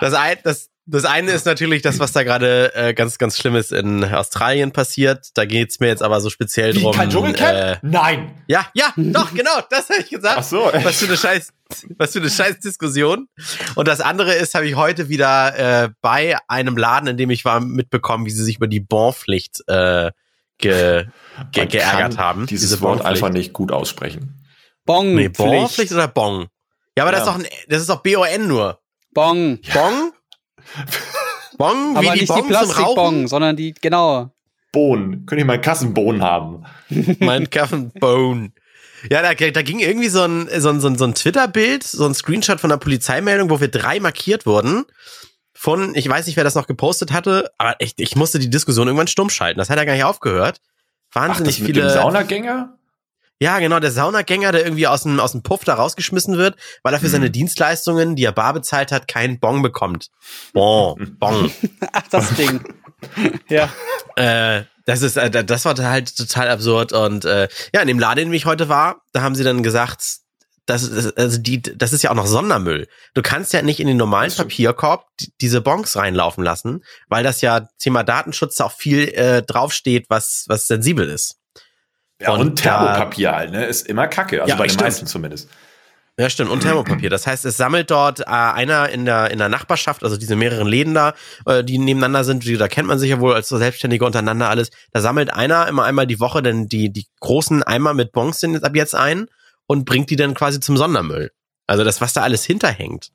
das, 0.00 0.14
ein, 0.14 0.38
das, 0.42 0.70
das 0.90 1.04
eine 1.04 1.30
ist 1.30 1.46
natürlich 1.46 1.82
das, 1.82 2.00
was 2.00 2.12
da 2.12 2.24
gerade 2.24 2.74
äh, 2.74 2.94
ganz, 2.94 3.16
ganz 3.18 3.38
Schlimmes 3.38 3.70
in 3.70 4.04
Australien 4.04 4.72
passiert. 4.72 5.28
Da 5.34 5.44
geht's 5.44 5.78
mir 5.78 5.86
jetzt 5.86 6.02
aber 6.02 6.20
so 6.20 6.30
speziell 6.30 6.74
Wie, 6.74 6.82
drum. 6.82 6.92
Kein 6.92 7.10
Dschungelcamp? 7.10 7.56
Äh, 7.56 7.76
Nein. 7.82 8.42
Ja, 8.48 8.66
ja, 8.74 8.92
doch, 8.96 9.32
genau, 9.32 9.60
das 9.70 9.88
habe 9.88 10.00
ich 10.00 10.10
gesagt. 10.10 10.36
Ach 10.38 10.42
so. 10.42 10.70
Was 10.82 10.98
für 10.98 11.06
eine 11.06 11.16
Scheiß, 11.16 11.52
was 11.96 12.12
für 12.12 12.18
eine 12.18 12.28
Scheiß 12.28 12.58
Diskussion. 12.58 13.28
Und 13.76 13.86
das 13.86 14.00
andere 14.00 14.34
ist, 14.34 14.54
habe 14.54 14.66
ich 14.66 14.74
heute 14.74 15.08
wieder 15.08 15.84
äh, 15.84 15.88
bei 16.00 16.36
einem 16.48 16.76
Laden, 16.76 17.08
in 17.08 17.16
dem 17.16 17.30
ich 17.30 17.44
war, 17.44 17.60
mitbekommen, 17.60 18.26
wie 18.26 18.30
sie 18.30 18.44
sich 18.44 18.56
über 18.56 18.66
die 18.66 18.80
Bonpflicht 18.80 19.62
äh, 19.68 20.10
ge, 20.58 21.04
ge, 21.52 21.66
geärgert 21.66 22.18
haben. 22.18 22.46
Dieses 22.46 22.70
Diese 22.70 22.80
Wort 22.82 23.04
einfach 23.04 23.30
nicht 23.30 23.52
gut 23.52 23.70
aussprechen. 23.70 24.44
Bong. 24.84 25.14
Nee, 25.14 25.28
Bonpflicht 25.28 25.92
oder 25.92 26.08
Bong? 26.08 26.48
Ja, 26.96 27.04
aber 27.04 27.12
ja. 27.12 27.18
das 27.18 27.20
ist 27.20 27.26
doch 27.26 27.38
ein, 27.38 27.46
das 27.68 27.80
ist 27.80 27.90
doch 27.90 28.02
B-O-N 28.02 28.48
nur. 28.48 28.80
Bong. 29.12 29.60
Bong? 29.72 30.12
Bong, 31.58 31.96
Aber 31.96 32.06
wie 32.06 32.14
die 32.14 32.20
nicht 32.20 32.28
Bongs 32.28 32.42
die 32.42 32.48
Plastikbong, 32.48 33.28
sondern 33.28 33.56
die, 33.56 33.74
genau. 33.74 34.30
Bohnen. 34.72 35.26
Könnte 35.26 35.42
ich 35.42 35.46
meinen 35.46 35.60
Kassenbohnen 35.60 36.22
haben? 36.22 36.64
mein 37.20 37.50
Kassenbohnen. 37.50 38.54
Ja, 39.10 39.22
da, 39.22 39.34
da 39.34 39.62
ging 39.62 39.78
irgendwie 39.78 40.08
so 40.08 40.22
ein, 40.22 40.48
so 40.60 40.68
ein, 40.68 40.80
so 40.80 40.88
ein, 40.88 40.98
so 40.98 41.04
ein 41.04 41.14
Twitter-Bild, 41.14 41.82
so 41.82 42.06
ein 42.06 42.14
Screenshot 42.14 42.60
von 42.60 42.70
einer 42.70 42.78
Polizeimeldung, 42.78 43.50
wo 43.50 43.60
wir 43.60 43.68
drei 43.68 43.98
markiert 44.00 44.46
wurden. 44.46 44.84
von, 45.54 45.94
ich 45.94 46.08
weiß 46.08 46.26
nicht, 46.26 46.36
wer 46.36 46.44
das 46.44 46.54
noch 46.54 46.66
gepostet 46.66 47.12
hatte, 47.12 47.50
aber 47.58 47.76
echt, 47.80 48.00
ich 48.00 48.16
musste 48.16 48.38
die 48.38 48.50
Diskussion 48.50 48.86
irgendwann 48.86 49.08
stumm 49.08 49.30
schalten. 49.30 49.58
Das 49.58 49.70
hat 49.70 49.78
ja 49.78 49.84
gar 49.84 49.94
nicht 49.94 50.04
aufgehört. 50.04 50.60
Wahnsinnig 51.12 51.54
Ach, 51.54 51.58
das 51.58 51.66
mit 51.66 51.76
viele. 51.76 51.88
dem 51.88 51.90
Saunagänger? 51.90 52.78
Ja, 53.42 53.58
genau, 53.58 53.80
der 53.80 53.90
Saunagänger, 53.90 54.52
der 54.52 54.64
irgendwie 54.64 54.86
aus 54.86 55.04
dem, 55.04 55.18
aus 55.18 55.32
dem 55.32 55.42
Puff 55.42 55.64
da 55.64 55.74
rausgeschmissen 55.74 56.36
wird, 56.36 56.56
weil 56.82 56.92
er 56.92 57.00
für 57.00 57.06
Mhm. 57.06 57.10
seine 57.12 57.30
Dienstleistungen, 57.30 58.14
die 58.14 58.24
er 58.24 58.32
bar 58.32 58.52
bezahlt 58.52 58.92
hat, 58.92 59.08
keinen 59.08 59.40
Bon 59.40 59.62
bekommt. 59.62 60.08
Bon, 60.52 61.16
Bon. 61.18 61.50
Ach, 61.92 62.02
das 62.10 62.34
Ding. 62.34 62.62
ja. 63.48 63.70
äh, 64.16 64.64
das 64.84 65.02
ist, 65.02 65.16
äh, 65.16 65.30
das 65.44 65.64
war 65.64 65.74
halt 65.78 66.14
total 66.16 66.48
absurd. 66.50 66.92
Und 66.92 67.24
äh, 67.24 67.48
ja, 67.74 67.80
in 67.80 67.88
dem 67.88 67.98
Laden, 67.98 68.18
in 68.24 68.28
dem 68.28 68.34
ich 68.34 68.44
heute 68.46 68.68
war, 68.68 69.02
da 69.12 69.22
haben 69.22 69.34
sie 69.34 69.44
dann 69.44 69.62
gesagt, 69.62 70.02
das, 70.66 70.82
ist- 70.82 71.16
also 71.16 71.38
die, 71.38 71.62
das 71.62 71.92
ist 71.94 72.02
ja 72.02 72.10
auch 72.10 72.14
noch 72.14 72.26
Sondermüll. 72.26 72.88
Du 73.14 73.22
kannst 73.22 73.52
ja 73.54 73.62
nicht 73.62 73.80
in 73.80 73.86
den 73.86 73.96
normalen. 73.96 74.30
Papierkorb 74.30 75.06
die- 75.18 75.32
diese 75.40 75.60
Bons 75.62 75.96
reinlaufen 75.96 76.44
lassen, 76.44 76.84
weil 77.08 77.24
das 77.24 77.40
ja 77.40 77.68
Thema 77.78 78.02
Datenschutz 78.04 78.56
da 78.56 78.64
auch 78.64 78.72
viel 78.72 79.08
äh, 79.14 79.42
draufsteht, 79.42 80.06
was, 80.10 80.44
was 80.48 80.66
sensibel 80.66 81.08
ist. 81.08 81.36
Ja, 82.20 82.32
und, 82.32 82.40
Und 82.40 82.56
Thermopapier 82.56 83.32
halt, 83.32 83.50
ne? 83.50 83.64
Ist 83.64 83.86
immer 83.88 84.06
Kacke. 84.06 84.42
Also 84.42 84.50
Ja, 84.50 84.56
bei 84.56 84.64
den 84.64 84.70
stimmt. 84.70 84.82
meisten 84.82 85.06
zumindest. 85.06 85.48
Ja, 86.18 86.28
stimmt. 86.28 86.50
Und 86.50 86.60
Thermopapier. 86.60 87.08
Das 87.08 87.26
heißt, 87.26 87.46
es 87.46 87.56
sammelt 87.56 87.90
dort 87.90 88.20
äh, 88.20 88.24
einer 88.26 88.90
in 88.90 89.06
der, 89.06 89.30
in 89.30 89.38
der 89.38 89.48
Nachbarschaft, 89.48 90.04
also 90.04 90.18
diese 90.18 90.36
mehreren 90.36 90.68
Läden 90.68 90.92
da, 90.92 91.14
äh, 91.46 91.64
die 91.64 91.78
nebeneinander 91.78 92.24
sind, 92.24 92.44
die, 92.44 92.58
da 92.58 92.68
kennt 92.68 92.88
man 92.88 92.98
sich 92.98 93.08
ja 93.08 93.20
wohl 93.20 93.32
als 93.32 93.48
so 93.48 93.56
Selbstständige 93.56 94.04
untereinander 94.04 94.50
alles. 94.50 94.70
Da 94.92 95.00
sammelt 95.00 95.32
einer 95.32 95.66
immer 95.66 95.84
einmal 95.84 96.06
die 96.06 96.20
Woche 96.20 96.42
dann 96.42 96.66
die, 96.66 96.92
die 96.92 97.06
großen 97.20 97.62
Eimer 97.62 97.94
mit 97.94 98.12
Bons 98.12 98.38
sind 98.38 98.52
jetzt 98.52 98.64
ab 98.64 98.76
jetzt 98.76 98.94
ein 98.94 99.28
und 99.66 99.86
bringt 99.86 100.10
die 100.10 100.16
dann 100.16 100.34
quasi 100.34 100.60
zum 100.60 100.76
Sondermüll. 100.76 101.30
Also 101.66 101.84
das, 101.84 102.02
was 102.02 102.12
da 102.12 102.20
alles 102.20 102.44
hinterhängt. 102.44 103.12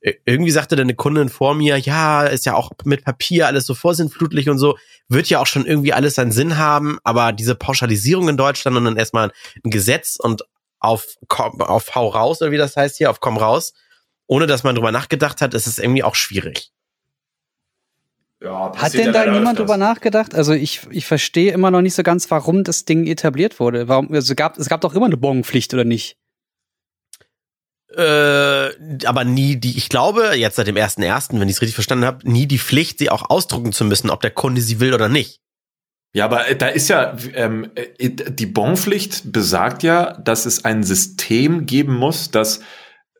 Äh, 0.00 0.14
Irgendwie 0.24 0.50
sagte 0.50 0.76
dann 0.76 0.86
eine 0.86 0.94
Kundin 0.94 1.28
vor 1.28 1.54
mir, 1.54 1.78
ja, 1.78 2.24
ist 2.24 2.46
ja 2.46 2.54
auch 2.54 2.70
mit 2.84 3.04
Papier 3.04 3.46
alles 3.46 3.66
so 3.66 3.74
vorsintflutlich 3.74 4.48
und 4.48 4.58
so, 4.58 4.78
wird 5.08 5.28
ja 5.28 5.40
auch 5.40 5.46
schon 5.46 5.66
irgendwie 5.66 5.92
alles 5.92 6.14
seinen 6.14 6.32
Sinn 6.32 6.58
haben, 6.58 6.98
aber 7.04 7.32
diese 7.32 7.54
Pauschalisierung 7.54 8.28
in 8.28 8.36
Deutschland 8.36 8.76
und 8.76 8.84
dann 8.84 8.96
erstmal 8.96 9.32
ein 9.64 9.70
Gesetz 9.70 10.16
und 10.16 10.42
auf, 10.80 11.16
komm, 11.26 11.60
auf 11.60 11.94
Hau 11.94 12.08
raus, 12.08 12.40
oder 12.40 12.50
wie 12.52 12.56
das 12.56 12.76
heißt 12.76 12.96
hier, 12.96 13.10
auf 13.10 13.20
Komm 13.20 13.36
raus, 13.36 13.72
ohne 14.26 14.46
dass 14.46 14.62
man 14.62 14.74
drüber 14.74 14.92
nachgedacht 14.92 15.40
hat, 15.40 15.54
ist 15.54 15.66
es 15.66 15.78
irgendwie 15.78 16.02
auch 16.02 16.14
schwierig. 16.14 16.70
Ja, 18.40 18.72
Hat 18.76 18.94
denn 18.94 19.12
da 19.12 19.28
niemand 19.28 19.58
drüber 19.58 19.76
nachgedacht? 19.76 20.34
Also 20.34 20.52
ich, 20.52 20.82
ich 20.90 21.06
verstehe 21.06 21.52
immer 21.52 21.72
noch 21.72 21.80
nicht 21.80 21.94
so 21.94 22.04
ganz, 22.04 22.30
warum 22.30 22.62
das 22.62 22.84
Ding 22.84 23.06
etabliert 23.06 23.58
wurde. 23.58 23.88
Warum, 23.88 24.12
also 24.12 24.36
gab, 24.36 24.58
es 24.58 24.68
gab 24.68 24.80
doch 24.82 24.94
immer 24.94 25.06
eine 25.06 25.16
Bonpflicht, 25.16 25.74
oder 25.74 25.84
nicht? 25.84 26.16
Äh, 27.96 29.06
aber 29.06 29.24
nie 29.24 29.56
die, 29.56 29.76
ich 29.76 29.88
glaube, 29.88 30.32
jetzt 30.34 30.56
seit 30.56 30.66
dem 30.66 30.76
1.1., 30.76 31.40
wenn 31.40 31.48
ich 31.48 31.56
es 31.56 31.62
richtig 31.62 31.74
verstanden 31.74 32.04
habe, 32.04 32.28
nie 32.28 32.46
die 32.46 32.58
Pflicht, 32.58 32.98
sie 32.98 33.10
auch 33.10 33.30
ausdrucken 33.30 33.72
zu 33.72 33.84
müssen, 33.84 34.10
ob 34.10 34.20
der 34.20 34.30
Kunde 34.30 34.60
sie 34.60 34.78
will 34.80 34.92
oder 34.92 35.08
nicht. 35.08 35.40
Ja, 36.14 36.24
aber 36.24 36.48
äh, 36.48 36.56
da 36.56 36.68
ist 36.68 36.88
ja, 36.88 37.16
ähm, 37.34 37.70
äh, 37.74 38.10
die 38.10 38.46
Bonpflicht 38.46 39.32
besagt 39.32 39.82
ja, 39.82 40.12
dass 40.18 40.46
es 40.46 40.64
ein 40.64 40.82
System 40.82 41.66
geben 41.66 41.94
muss, 41.94 42.30
das 42.30 42.60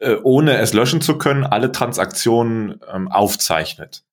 äh, 0.00 0.16
ohne 0.22 0.58
es 0.58 0.72
löschen 0.72 1.00
zu 1.00 1.18
können, 1.18 1.44
alle 1.44 1.72
Transaktionen 1.72 2.80
ähm, 2.92 3.08
aufzeichnet. 3.08 4.04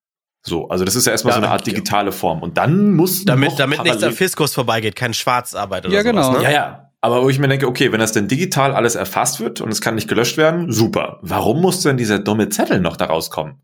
So, 0.41 0.70
also 0.70 0.86
das 0.86 0.95
ist 0.95 1.06
ja 1.06 1.12
erstmal 1.12 1.32
Ja, 1.32 1.38
so 1.39 1.43
eine 1.43 1.51
Art 1.51 1.66
digitale 1.66 2.12
Form. 2.12 2.43
Und 2.43 2.58
dann 2.58 2.93
muss 2.93 3.26
Damit, 3.26 3.58
damit 3.58 3.84
nichts 3.84 4.03
am 4.03 4.14
Fiskus 4.14 4.53
vorbeigeht, 4.53 4.95
kein 4.95 5.14
Schwarzarbeit 5.14 5.86
oder 5.86 5.95
Ja, 5.95 6.03
sowas, 6.03 6.28
genau. 6.28 6.38
Ne? 6.38 6.43
Ja, 6.43 6.51
ja. 6.51 6.84
Aber 7.06 7.22
wo 7.22 7.30
ich 7.30 7.38
mir 7.38 7.47
denke, 7.47 7.68
okay, 7.68 7.91
wenn 7.91 7.99
das 7.99 8.14
denn 8.14 8.28
digital 8.28 8.74
alles 8.74 8.95
erfasst 8.95 9.39
wird 9.39 9.62
und 9.62 9.70
es 9.70 9.80
kann 9.80 9.93
nicht 9.93 10.08
gelöscht 10.08 10.38
werden, 10.38 10.72
super. 10.72 11.20
Warum 11.22 11.62
muss 11.62 11.82
denn 11.82 11.97
dieser 11.97 12.18
dumme 12.18 12.49
Zettel 12.49 12.80
noch 12.80 12.97
da 12.97 13.06
rauskommen? 13.06 13.62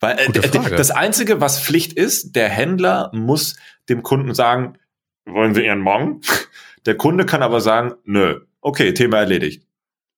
Weil 0.00 0.18
äh, 0.18 0.26
Gute 0.26 0.42
Frage. 0.42 0.74
das 0.74 0.90
Einzige, 0.90 1.40
was 1.40 1.60
Pflicht 1.60 1.92
ist, 1.92 2.34
der 2.34 2.48
Händler 2.48 3.12
muss 3.14 3.54
dem 3.88 4.02
Kunden 4.02 4.34
sagen, 4.34 4.76
wollen 5.24 5.54
Sie 5.54 5.64
Ihren 5.64 5.82
Morgen? 5.82 6.20
Der 6.84 6.96
Kunde 6.96 7.24
kann 7.24 7.44
aber 7.44 7.60
sagen, 7.60 7.94
nö, 8.02 8.40
okay, 8.60 8.92
Thema 8.92 9.18
erledigt. 9.18 9.68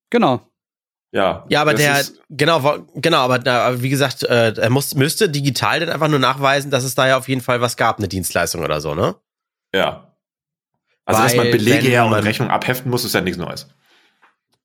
Genau. 0.09 0.41
Ja, 1.11 1.45
Ja, 1.49 1.61
aber 1.61 1.75
der, 1.75 2.03
genau, 2.29 2.79
genau, 2.95 3.19
aber, 3.19 3.37
da, 3.37 3.83
wie 3.83 3.89
gesagt, 3.89 4.23
äh, 4.23 4.53
er 4.57 4.69
muss, 4.71 4.95
müsste 4.95 5.29
digital 5.29 5.79
dann 5.79 5.89
einfach 5.89 6.09
nur 6.09 6.17
nachweisen, 6.17 6.71
dass 6.71 6.83
es 6.83 6.95
da 6.95 7.07
ja 7.07 7.17
auf 7.19 7.29
jeden 7.29 7.41
Fall 7.41 7.61
was 7.61 7.77
gab, 7.77 7.99
eine 7.99 8.07
Dienstleistung 8.07 8.63
oder 8.63 8.81
so, 8.81 8.95
ne? 8.95 9.15
ja. 9.75 10.06
Also, 11.07 11.23
dass 11.23 11.35
man 11.35 11.49
Belege 11.51 11.87
her 11.87 12.05
und 12.05 12.13
Rechnung 12.13 12.49
abheften 12.49 12.91
muss, 12.91 13.03
ist 13.05 13.13
ja 13.15 13.21
nichts 13.21 13.37
Neues. 13.39 13.67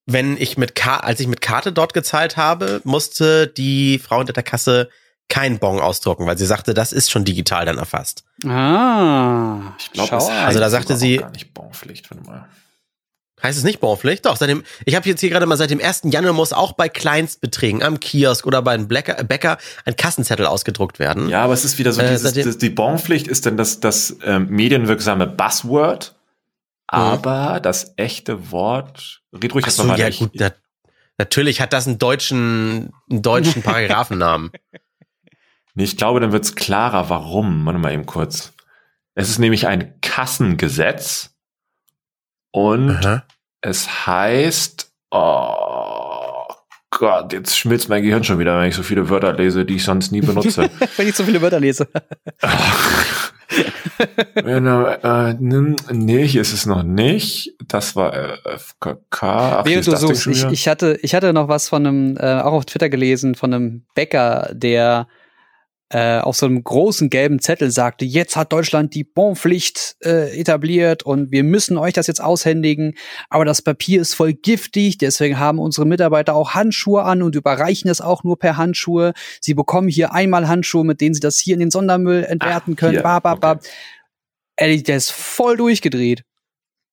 Wenn 0.06 0.36
ich 0.36 0.58
mit 0.58 0.74
Ka 0.74 0.96
als 0.98 1.20
ich 1.20 1.28
mit 1.28 1.40
Karte 1.40 1.72
dort 1.72 1.94
gezahlt 1.94 2.36
habe, 2.36 2.80
musste 2.84 3.46
die 3.46 3.98
Frau 4.00 4.18
hinter 4.18 4.32
der 4.32 4.42
Kasse 4.42 4.90
kein 5.28 5.58
Bon 5.60 5.78
ausdrucken, 5.80 6.26
weil 6.26 6.36
sie 6.36 6.44
sagte, 6.44 6.74
das 6.74 6.92
ist 6.92 7.10
schon 7.10 7.24
digital 7.24 7.64
dann 7.64 7.78
erfasst. 7.78 8.24
Ah. 8.44 9.74
Ich 9.78 9.92
glaube. 9.92 10.12
Also 10.12 10.58
da 10.58 10.64
heißt 10.66 10.72
sagte 10.72 10.96
sie- 10.96 11.18
gar 11.18 11.30
nicht 11.30 11.54
Bonpflicht, 11.54 12.10
warte 12.10 12.24
mal. 12.28 12.48
Heißt 13.42 13.58
es 13.58 13.64
nicht 13.64 13.80
Bonpflicht? 13.80 14.24
Doch, 14.26 14.36
seitdem, 14.36 14.62
ich 14.84 14.94
habe 14.94 15.08
jetzt 15.08 15.20
hier 15.20 15.30
gerade 15.30 15.46
mal 15.46 15.56
seit 15.56 15.70
dem 15.70 15.80
1. 15.80 16.02
Januar 16.12 16.32
muss 16.32 16.52
auch 16.52 16.72
bei 16.72 16.88
Kleinstbeträgen 16.88 17.82
am 17.82 17.98
Kiosk 17.98 18.46
oder 18.46 18.62
bei 18.62 18.72
einem 18.72 18.86
Bäcker, 18.88 19.22
Bäcker 19.24 19.58
ein 19.84 19.96
Kassenzettel 19.96 20.46
ausgedruckt 20.46 20.98
werden. 21.00 21.28
Ja, 21.28 21.42
aber 21.44 21.52
es 21.54 21.64
ist 21.64 21.76
wieder 21.78 21.92
so, 21.92 22.02
Äh, 22.02 22.10
dieses, 22.10 22.34
das, 22.34 22.58
die 22.58 22.70
Bonpflicht 22.70 23.26
ist 23.26 23.46
dann 23.46 23.56
das, 23.56 23.80
das 23.80 24.16
ähm, 24.24 24.48
medienwirksame 24.48 25.26
Buzzword, 25.26 26.14
aber 26.92 27.60
das 27.60 27.94
echte 27.96 28.50
Wort, 28.50 29.22
red 29.32 29.54
ruhig 29.54 29.64
Ach 29.66 29.70
so, 29.70 29.94
ja 29.94 30.10
gut, 30.10 30.32
na, 30.34 30.50
natürlich 31.18 31.60
hat 31.60 31.72
das 31.72 31.86
einen 31.86 31.98
deutschen, 31.98 32.92
einen 33.10 33.22
deutschen 33.22 33.62
Paragraphennamen. 33.64 34.50
Nee, 35.74 35.84
ich 35.84 35.96
glaube, 35.96 36.20
dann 36.20 36.32
wird's 36.32 36.54
klarer, 36.54 37.08
warum. 37.08 37.64
Warte 37.64 37.78
mal 37.78 37.92
eben 37.92 38.06
kurz. 38.06 38.52
Es 39.14 39.30
ist 39.30 39.38
nämlich 39.38 39.66
ein 39.66 40.00
Kassengesetz 40.00 41.34
und 42.50 42.90
Aha. 42.90 43.24
es 43.62 44.06
heißt, 44.06 44.92
oh 45.10 46.46
Gott, 46.90 47.32
jetzt 47.32 47.58
schmilzt 47.58 47.88
mein 47.88 48.02
Gehirn 48.02 48.22
schon 48.22 48.38
wieder, 48.38 48.58
wenn 48.58 48.68
ich 48.68 48.74
so 48.74 48.82
viele 48.82 49.08
Wörter 49.08 49.32
lese, 49.32 49.64
die 49.64 49.76
ich 49.76 49.84
sonst 49.84 50.12
nie 50.12 50.20
benutze. 50.20 50.70
Wenn 50.96 51.08
ich 51.08 51.16
so 51.16 51.24
viele 51.24 51.40
Wörter 51.40 51.58
lese. 51.58 51.88
Genau, 54.34 54.86
äh, 54.86 55.34
nee, 55.34 56.26
hier 56.26 56.40
ist 56.40 56.52
es 56.52 56.66
noch 56.66 56.82
nicht. 56.82 57.54
Das 57.68 57.94
war 57.96 58.14
äh, 58.14 58.58
FKK. 58.58 59.64
Während 59.64 59.86
du 59.86 59.96
suchst, 59.96 60.26
ich, 60.26 60.44
ich, 60.44 60.68
hatte, 60.68 60.98
ich 61.02 61.14
hatte 61.14 61.32
noch 61.32 61.48
was 61.48 61.68
von 61.68 61.86
einem, 61.86 62.16
äh, 62.16 62.40
auch 62.40 62.52
auf 62.52 62.64
Twitter 62.64 62.88
gelesen, 62.88 63.34
von 63.34 63.54
einem 63.54 63.82
Bäcker, 63.94 64.50
der 64.52 65.06
äh, 65.92 66.20
auf 66.20 66.36
so 66.36 66.46
einem 66.46 66.64
großen 66.64 67.10
gelben 67.10 67.38
Zettel 67.38 67.70
sagte, 67.70 68.06
jetzt 68.06 68.34
hat 68.34 68.50
Deutschland 68.52 68.94
die 68.94 69.04
Bonpflicht 69.04 69.96
äh, 70.02 70.34
etabliert 70.40 71.02
und 71.02 71.30
wir 71.30 71.44
müssen 71.44 71.76
euch 71.76 71.92
das 71.92 72.06
jetzt 72.06 72.22
aushändigen, 72.22 72.94
aber 73.28 73.44
das 73.44 73.60
Papier 73.60 74.00
ist 74.00 74.14
voll 74.14 74.32
giftig, 74.32 74.96
deswegen 74.96 75.38
haben 75.38 75.58
unsere 75.58 75.86
Mitarbeiter 75.86 76.34
auch 76.34 76.54
Handschuhe 76.54 77.02
an 77.02 77.20
und 77.22 77.34
überreichen 77.36 77.90
es 77.90 78.00
auch 78.00 78.24
nur 78.24 78.38
per 78.38 78.56
Handschuhe. 78.56 79.12
Sie 79.42 79.52
bekommen 79.52 79.88
hier 79.88 80.14
einmal 80.14 80.48
Handschuhe, 80.48 80.84
mit 80.84 81.02
denen 81.02 81.12
sie 81.14 81.20
das 81.20 81.36
hier 81.38 81.52
in 81.54 81.60
den 81.60 81.70
Sondermüll 81.70 82.24
entwerten 82.24 82.72
Ah, 82.72 82.76
können. 82.76 82.92
hier, 82.92 83.02
Ba, 83.02 83.20
ba, 83.20 83.34
ba. 83.34 83.50
okay. 83.52 83.68
Ehrlich, 84.56 84.84
der 84.84 84.96
ist 84.96 85.10
voll 85.12 85.58
durchgedreht. 85.58 86.24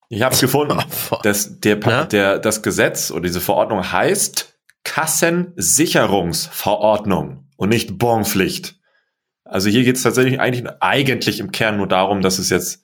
Ich 0.09 0.21
habe 0.23 0.35
es 0.35 0.41
gefunden. 0.41 0.77
Das, 1.23 1.59
der, 1.61 1.77
der, 2.05 2.39
das 2.39 2.61
Gesetz 2.63 3.11
oder 3.11 3.21
diese 3.21 3.39
Verordnung 3.41 3.89
heißt 3.91 4.57
Kassensicherungsverordnung 4.83 7.45
und 7.57 7.69
nicht 7.69 7.97
Bonpflicht. 7.97 8.78
Also 9.49 9.69
hier 9.69 9.83
geht 9.83 9.95
es 9.95 10.03
tatsächlich 10.03 10.39
eigentlich, 10.39 10.65
eigentlich 10.79 11.39
im 11.39 11.51
Kern 11.51 11.77
nur 11.77 11.87
darum, 11.87 12.21
dass 12.21 12.39
es 12.39 12.49
jetzt 12.49 12.83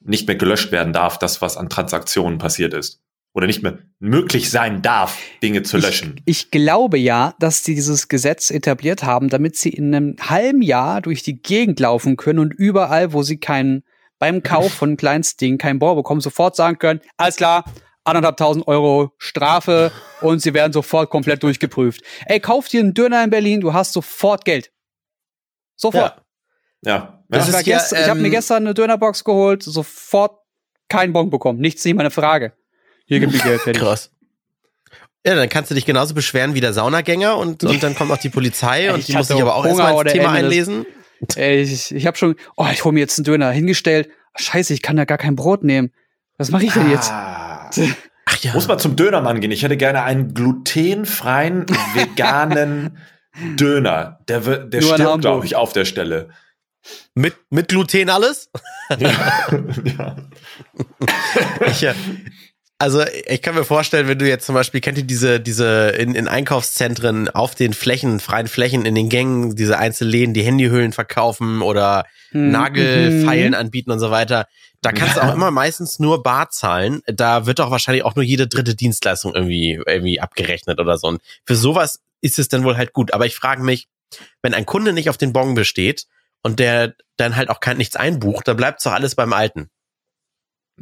nicht 0.00 0.26
mehr 0.26 0.36
gelöscht 0.36 0.70
werden 0.72 0.92
darf, 0.92 1.18
das, 1.18 1.42
was 1.42 1.56
an 1.56 1.68
Transaktionen 1.68 2.38
passiert 2.38 2.74
ist. 2.74 3.02
Oder 3.34 3.46
nicht 3.46 3.62
mehr 3.62 3.78
möglich 3.98 4.50
sein 4.50 4.80
darf, 4.80 5.18
Dinge 5.42 5.62
zu 5.62 5.76
löschen. 5.76 6.22
Ich 6.24 6.50
glaube 6.50 6.96
ja, 6.96 7.34
dass 7.38 7.64
sie 7.64 7.74
dieses 7.74 8.08
Gesetz 8.08 8.50
etabliert 8.50 9.02
haben, 9.02 9.28
damit 9.28 9.56
sie 9.56 9.68
in 9.68 9.94
einem 9.94 10.16
halben 10.20 10.62
Jahr 10.62 11.02
durch 11.02 11.22
die 11.22 11.42
Gegend 11.42 11.78
laufen 11.80 12.16
können 12.16 12.38
und 12.38 12.54
überall, 12.54 13.12
wo 13.12 13.22
sie 13.22 13.38
keinen 13.38 13.82
beim 14.18 14.42
Kauf 14.42 14.72
von 14.72 14.96
Kleinstdingen 14.96 15.58
keinen 15.58 15.78
Bohr 15.78 15.96
bekommen, 15.96 16.22
sofort 16.22 16.56
sagen 16.56 16.78
können, 16.78 17.00
alles 17.18 17.36
klar, 17.36 17.64
anderthalbtausend 18.04 18.66
Euro 18.66 19.12
Strafe 19.18 19.92
und 20.22 20.40
sie 20.40 20.54
werden 20.54 20.72
sofort 20.72 21.10
komplett 21.10 21.42
durchgeprüft. 21.42 22.00
Ey, 22.24 22.40
kauf 22.40 22.68
dir 22.68 22.80
einen 22.80 22.94
Döner 22.94 23.22
in 23.22 23.28
Berlin, 23.28 23.60
du 23.60 23.74
hast 23.74 23.92
sofort 23.92 24.46
Geld. 24.46 24.70
Sofort. 25.76 26.22
Ja. 26.82 26.92
Ja. 26.92 27.22
Das 27.28 27.52
war 27.52 27.60
ja, 27.62 27.76
gest- 27.78 27.92
ich 27.92 28.08
habe 28.08 28.20
mir 28.20 28.26
ähm, 28.26 28.32
gestern 28.32 28.64
eine 28.64 28.74
Dönerbox 28.74 29.24
geholt, 29.24 29.62
sofort 29.62 30.38
keinen 30.88 31.12
Bon 31.12 31.30
bekommen. 31.30 31.58
Nichts, 31.60 31.84
nicht 31.84 31.96
meine 31.96 32.10
Frage. 32.10 32.52
Hier 33.06 33.20
gibt 33.20 33.34
die 33.34 33.38
Geld 33.38 33.60
fertig. 33.60 33.82
Krass. 33.82 34.10
Ja, 35.26 35.34
dann 35.34 35.48
kannst 35.48 35.70
du 35.70 35.74
dich 35.74 35.84
genauso 35.86 36.14
beschweren 36.14 36.54
wie 36.54 36.60
der 36.60 36.72
Saunagänger 36.72 37.36
und, 37.36 37.64
und 37.64 37.82
dann 37.82 37.94
kommt 37.96 38.10
noch 38.10 38.18
die 38.18 38.28
Polizei 38.28 38.92
und 38.92 39.00
Ich 39.00 39.06
die 39.06 39.14
muss 39.16 39.28
sich 39.28 39.40
aber 39.40 39.56
auch 39.56 39.64
Hunger 39.64 39.82
erstmal 39.84 40.04
ins 40.04 40.12
Thema 40.12 40.24
Ende, 40.24 40.34
das- 40.34 40.44
einlesen. 40.68 40.86
Ey, 41.34 41.62
ich 41.62 41.94
ich 41.94 42.06
habe 42.06 42.16
schon, 42.18 42.36
oh, 42.56 42.66
ich 42.70 42.84
hole 42.84 42.92
mir 42.92 43.00
jetzt 43.00 43.18
einen 43.18 43.24
Döner 43.24 43.50
hingestellt. 43.50 44.10
Scheiße, 44.36 44.74
ich 44.74 44.82
kann 44.82 44.96
da 44.96 45.04
gar 45.06 45.16
kein 45.18 45.34
Brot 45.34 45.64
nehmen. 45.64 45.90
Was 46.36 46.50
mache 46.50 46.66
ich 46.66 46.72
denn 46.74 46.90
jetzt? 46.90 47.10
Ah. 47.10 47.70
Ach 48.26 48.36
ja. 48.42 48.52
Muss 48.52 48.68
man 48.68 48.78
zum 48.78 48.96
Dönermann 48.96 49.40
gehen. 49.40 49.50
Ich 49.50 49.62
hätte 49.62 49.76
gerne 49.78 50.02
einen 50.02 50.34
glutenfreien, 50.34 51.64
veganen 51.94 52.98
Döner, 53.56 54.20
der, 54.28 54.44
wird, 54.44 54.72
der 54.72 54.80
Nur 54.80 54.94
stirbt, 54.94 55.20
glaube 55.20 55.46
ich, 55.46 55.56
auf 55.56 55.72
der 55.72 55.84
Stelle. 55.84 56.30
Mit, 57.14 57.34
mit 57.50 57.68
Gluten 57.68 58.10
alles? 58.10 58.50
ja. 58.98 59.48
ja. 59.98 60.16
Ich, 61.66 61.82
äh, 61.82 61.94
also 62.78 63.02
ich 63.26 63.42
kann 63.42 63.54
mir 63.54 63.64
vorstellen, 63.64 64.06
wenn 64.06 64.18
du 64.18 64.28
jetzt 64.28 64.46
zum 64.46 64.54
Beispiel, 64.54 64.80
kennt 64.80 64.98
ihr 64.98 65.04
diese, 65.04 65.40
diese 65.40 65.88
in, 65.90 66.14
in 66.14 66.28
Einkaufszentren 66.28 67.28
auf 67.28 67.54
den 67.54 67.72
Flächen, 67.72 68.20
freien 68.20 68.48
Flächen, 68.48 68.84
in 68.84 68.94
den 68.94 69.08
Gängen, 69.08 69.56
diese 69.56 69.78
einzelnen 69.78 70.10
Läden, 70.10 70.34
die 70.34 70.42
Handyhüllen 70.42 70.92
verkaufen 70.92 71.62
oder 71.62 72.04
Hm, 72.36 72.50
Nagelfeilen 72.50 73.50
mhm. 73.50 73.58
anbieten 73.58 73.90
und 73.90 73.98
so 73.98 74.10
weiter. 74.10 74.46
Da 74.82 74.92
kannst 74.92 75.16
du 75.16 75.22
auch 75.22 75.34
immer 75.34 75.50
meistens 75.50 75.98
nur 75.98 76.22
bar 76.22 76.50
zahlen. 76.50 77.00
Da 77.06 77.46
wird 77.46 77.58
doch 77.58 77.70
wahrscheinlich 77.70 78.04
auch 78.04 78.14
nur 78.14 78.24
jede 78.24 78.46
dritte 78.46 78.74
Dienstleistung 78.74 79.34
irgendwie, 79.34 79.80
irgendwie 79.84 80.20
abgerechnet 80.20 80.78
oder 80.78 80.98
so. 80.98 81.08
Und 81.08 81.22
für 81.44 81.56
sowas 81.56 82.00
ist 82.26 82.38
es 82.38 82.48
dann 82.48 82.64
wohl 82.64 82.76
halt 82.76 82.92
gut. 82.92 83.12
Aber 83.14 83.24
ich 83.26 83.34
frage 83.36 83.62
mich, 83.62 83.88
wenn 84.42 84.54
ein 84.54 84.66
Kunde 84.66 84.92
nicht 84.92 85.08
auf 85.10 85.16
den 85.18 85.32
Bon 85.32 85.54
besteht 85.54 86.06
und 86.42 86.58
der 86.60 86.94
dann 87.16 87.34
halt 87.36 87.48
auch 87.48 87.60
kein 87.60 87.76
nichts 87.78 87.96
einbucht, 87.96 88.46
dann 88.46 88.56
bleibt 88.56 88.84
doch 88.84 88.92
alles 88.92 89.14
beim 89.14 89.32
Alten. 89.32 89.70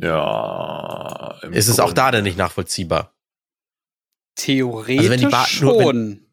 Ja. 0.00 1.38
im 1.42 1.52
Ist 1.52 1.68
es 1.68 1.78
auch 1.80 1.92
da 1.92 2.10
denn 2.10 2.24
nicht 2.24 2.36
nachvollziehbar? 2.38 3.14
Theoretisch 4.36 4.98
Also 4.98 5.10
wenn 5.10 5.20
die 5.20 5.26
Bar- 5.26 5.46
nur 5.60 5.82
schon. 5.82 6.26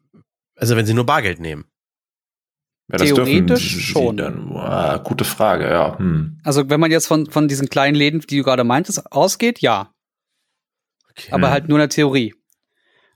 Also 0.56 0.76
wenn 0.76 0.86
sie 0.86 0.94
nur 0.94 1.06
Bargeld 1.06 1.40
nehmen. 1.40 1.64
Ja, 2.90 2.98
Theoretisch 2.98 3.86
schon. 3.92 4.16
Dann, 4.16 4.52
ah, 4.56 4.98
gute 4.98 5.24
Frage, 5.24 5.68
ja. 5.70 5.98
Hm. 5.98 6.40
Also 6.44 6.68
wenn 6.68 6.80
man 6.80 6.90
jetzt 6.90 7.06
von, 7.06 7.30
von 7.30 7.48
diesen 7.48 7.68
kleinen 7.68 7.94
Läden, 7.94 8.20
die 8.20 8.38
du 8.38 8.42
gerade 8.42 8.64
meintest, 8.64 9.10
ausgeht, 9.12 9.60
ja. 9.60 9.94
Aber 11.30 11.46
Hm. 11.46 11.52
halt 11.52 11.68
nur 11.68 11.78
in 11.78 11.82
der 11.82 11.88
Theorie. 11.88 12.34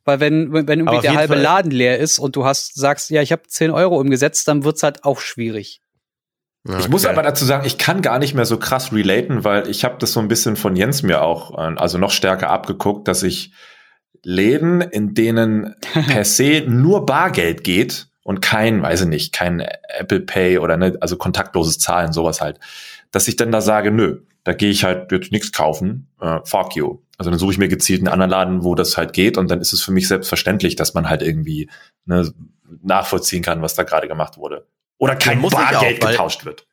Weil 0.07 0.21
wenn, 0.21 0.53
wenn 0.53 0.79
irgendwie 0.81 1.01
der 1.01 1.17
halbe 1.17 1.35
Fall- 1.35 1.43
Laden 1.43 1.73
leer 1.73 1.99
ist 1.99 2.19
und 2.19 2.37
du 2.37 2.45
hast, 2.45 2.77
sagst, 2.77 3.11
ja, 3.11 3.21
ich 3.21 3.33
habe 3.33 3.43
10 3.47 3.73
Euro 3.73 4.01
umgesetzt, 4.01 4.47
dann 4.49 4.65
wird's 4.65 4.83
halt 4.83 5.05
auch 5.05 5.21
schwierig. 5.21 5.83
Ich 6.79 6.89
muss 6.89 7.07
aber 7.07 7.23
dazu 7.23 7.45
sagen, 7.45 7.67
ich 7.67 7.79
kann 7.79 8.03
gar 8.03 8.19
nicht 8.19 8.35
mehr 8.35 8.45
so 8.45 8.57
krass 8.59 8.93
relaten, 8.93 9.45
weil 9.45 9.69
ich 9.69 9.85
habe 9.85 9.97
das 9.99 10.13
so 10.13 10.21
ein 10.21 10.29
bisschen 10.29 10.57
von 10.57 10.75
Jens 10.75 11.03
mir 11.03 11.23
auch, 11.23 11.57
äh, 11.57 11.75
also 11.77 11.99
noch 11.99 12.11
stärker 12.11 12.51
abgeguckt, 12.51 13.07
dass 13.09 13.23
ich 13.23 13.53
Läden, 14.23 14.81
in 14.81 15.15
denen 15.15 15.75
per 16.09 16.25
se 16.25 16.65
nur 16.67 17.07
Bargeld 17.07 17.63
geht 17.63 18.09
und 18.23 18.41
kein, 18.41 18.83
weiß 18.83 19.03
ich 19.03 19.09
nicht, 19.09 19.33
kein 19.33 19.61
Apple 19.61 20.21
Pay 20.21 20.59
oder 20.59 20.77
ne, 20.77 20.97
also 21.01 21.17
kontaktloses 21.17 21.79
Zahlen, 21.79 22.13
sowas 22.13 22.41
halt, 22.41 22.59
dass 23.13 23.29
ich 23.29 23.37
dann 23.37 23.53
da 23.53 23.61
sage, 23.61 23.93
nö, 23.93 24.23
da 24.47 24.53
gehe 24.55 24.71
ich 24.71 24.85
halt 24.85 25.11
jetzt 25.11 25.33
nichts 25.33 25.51
kaufen, 25.53 26.09
äh, 26.21 26.39
fuck 26.45 26.77
you. 26.77 27.01
Also 27.19 27.31
dann 27.31 27.39
suche 27.39 27.51
ich 27.53 27.59
mir 27.59 27.69
gezielt 27.69 28.01
einen 28.01 28.09
anderen 28.09 28.31
Laden, 28.31 28.63
wo 28.65 28.75
das 28.77 28.97
halt 28.97 29.13
geht 29.13 29.37
und 29.39 29.51
dann 29.51 29.61
ist 29.61 29.73
es 29.73 29.83
für 29.83 29.91
mich 29.91 30.07
selbstverständlich, 30.07 30.77
dass 30.77 30.95
man 30.95 31.09
halt 31.11 31.21
irgendwie 31.23 31.69
ne, 32.05 32.33
nachvollziehen 32.83 33.43
kann, 33.43 33.61
was 33.63 33.75
da 33.75 33.83
gerade 33.83 34.07
gemacht 34.09 34.37
wurde. 34.37 34.67
Oder 34.99 35.17
kein 35.17 35.45
auch, 35.45 35.51
Bargeld 35.51 36.03
weil- 36.03 36.13
getauscht 36.13 36.45
wird. 36.45 36.67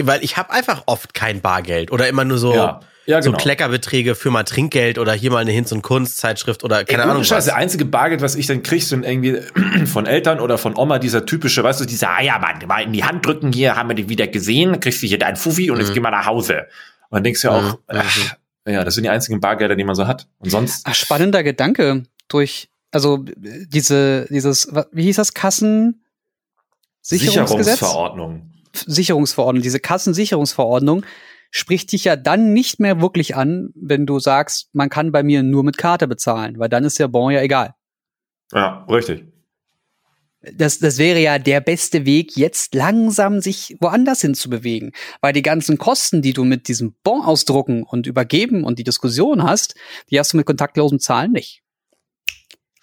Weil 0.00 0.24
ich 0.24 0.36
habe 0.38 0.50
einfach 0.50 0.84
oft 0.86 1.12
kein 1.14 1.42
Bargeld 1.42 1.92
oder 1.92 2.08
immer 2.08 2.24
nur 2.24 2.38
so, 2.38 2.54
ja, 2.54 2.80
ja, 3.04 3.20
so 3.20 3.30
genau. 3.30 3.42
Kleckerbeträge 3.42 4.14
für 4.14 4.30
mal 4.30 4.42
Trinkgeld 4.44 4.98
oder 4.98 5.12
hier 5.12 5.30
mal 5.30 5.38
eine 5.40 5.50
Hinz- 5.52 5.70
und 5.70 5.82
Kunstzeitschrift 5.82 6.64
oder 6.64 6.84
keine 6.86 7.02
Ey, 7.02 7.08
Ahnung 7.10 7.24
Scheiß, 7.24 7.38
was. 7.38 7.44
der 7.44 7.56
einzige 7.56 7.84
Bargeld, 7.84 8.22
was 8.22 8.34
ich 8.34 8.46
dann 8.46 8.62
krieg, 8.62 8.82
sind 8.82 9.04
irgendwie 9.04 9.40
von 9.86 10.06
Eltern 10.06 10.40
oder 10.40 10.56
von 10.56 10.76
Oma, 10.78 10.98
dieser 10.98 11.26
typische, 11.26 11.62
weißt 11.62 11.80
du, 11.80 11.84
dieser, 11.84 12.08
ah 12.08 12.22
ja, 12.22 12.38
Mann, 12.38 12.66
mal 12.66 12.82
in 12.82 12.94
die 12.94 13.04
Hand 13.04 13.26
drücken, 13.26 13.52
hier 13.52 13.76
haben 13.76 13.90
wir 13.90 13.94
dich 13.94 14.08
wieder 14.08 14.26
gesehen, 14.28 14.80
kriegst 14.80 15.02
du 15.02 15.06
hier 15.06 15.18
dein 15.18 15.36
Fuffi 15.36 15.70
und 15.70 15.78
jetzt 15.78 15.90
Mhm. 15.90 15.94
geh 15.94 16.00
mal 16.00 16.10
nach 16.10 16.24
Hause. 16.26 16.66
Dann 17.12 17.24
denkst 17.24 17.42
du 17.42 17.48
ja 17.48 17.54
auch, 17.54 17.78
ach, 17.88 18.36
ja, 18.66 18.84
das 18.84 18.94
sind 18.94 19.04
die 19.04 19.10
einzigen 19.10 19.40
Bargelder, 19.40 19.76
die 19.76 19.84
man 19.84 19.94
so 19.94 20.06
hat. 20.06 20.28
Und 20.38 20.50
sonst, 20.50 20.86
Ach, 20.86 20.94
spannender 20.94 21.42
Gedanke. 21.42 22.04
Durch, 22.28 22.70
also 22.90 23.18
diese, 23.18 24.26
dieses, 24.30 24.72
wie 24.92 25.02
hieß 25.02 25.16
das, 25.16 25.34
Kassen? 25.34 26.04
Sicherungsverordnung. 27.02 28.50
Sicherungsverordnung, 28.74 29.62
diese 29.62 29.80
Kassensicherungsverordnung 29.80 31.04
spricht 31.50 31.92
dich 31.92 32.04
ja 32.04 32.16
dann 32.16 32.54
nicht 32.54 32.80
mehr 32.80 33.02
wirklich 33.02 33.36
an, 33.36 33.70
wenn 33.74 34.06
du 34.06 34.18
sagst, 34.18 34.70
man 34.72 34.88
kann 34.88 35.12
bei 35.12 35.22
mir 35.22 35.42
nur 35.42 35.64
mit 35.64 35.76
Karte 35.76 36.08
bezahlen, 36.08 36.58
weil 36.58 36.70
dann 36.70 36.84
ist 36.84 36.98
der 36.98 37.08
Bon 37.08 37.30
ja 37.30 37.42
egal. 37.42 37.74
Ja, 38.52 38.86
richtig. 38.88 39.26
Das, 40.54 40.78
das 40.78 40.98
wäre 40.98 41.20
ja 41.20 41.38
der 41.38 41.60
beste 41.60 42.04
Weg, 42.04 42.36
jetzt 42.36 42.74
langsam 42.74 43.40
sich 43.40 43.76
woanders 43.80 44.20
hin 44.22 44.34
zu 44.34 44.50
bewegen. 44.50 44.92
Weil 45.20 45.32
die 45.32 45.42
ganzen 45.42 45.78
Kosten, 45.78 46.20
die 46.20 46.32
du 46.32 46.44
mit 46.44 46.68
diesem 46.68 46.94
Bon 47.04 47.22
ausdrucken 47.22 47.84
und 47.84 48.06
übergeben 48.06 48.64
und 48.64 48.78
die 48.78 48.84
Diskussion 48.84 49.42
hast, 49.42 49.74
die 50.10 50.18
hast 50.18 50.32
du 50.32 50.36
mit 50.36 50.46
kontaktlosem 50.46 50.98
Zahlen 50.98 51.32
nicht. 51.32 51.62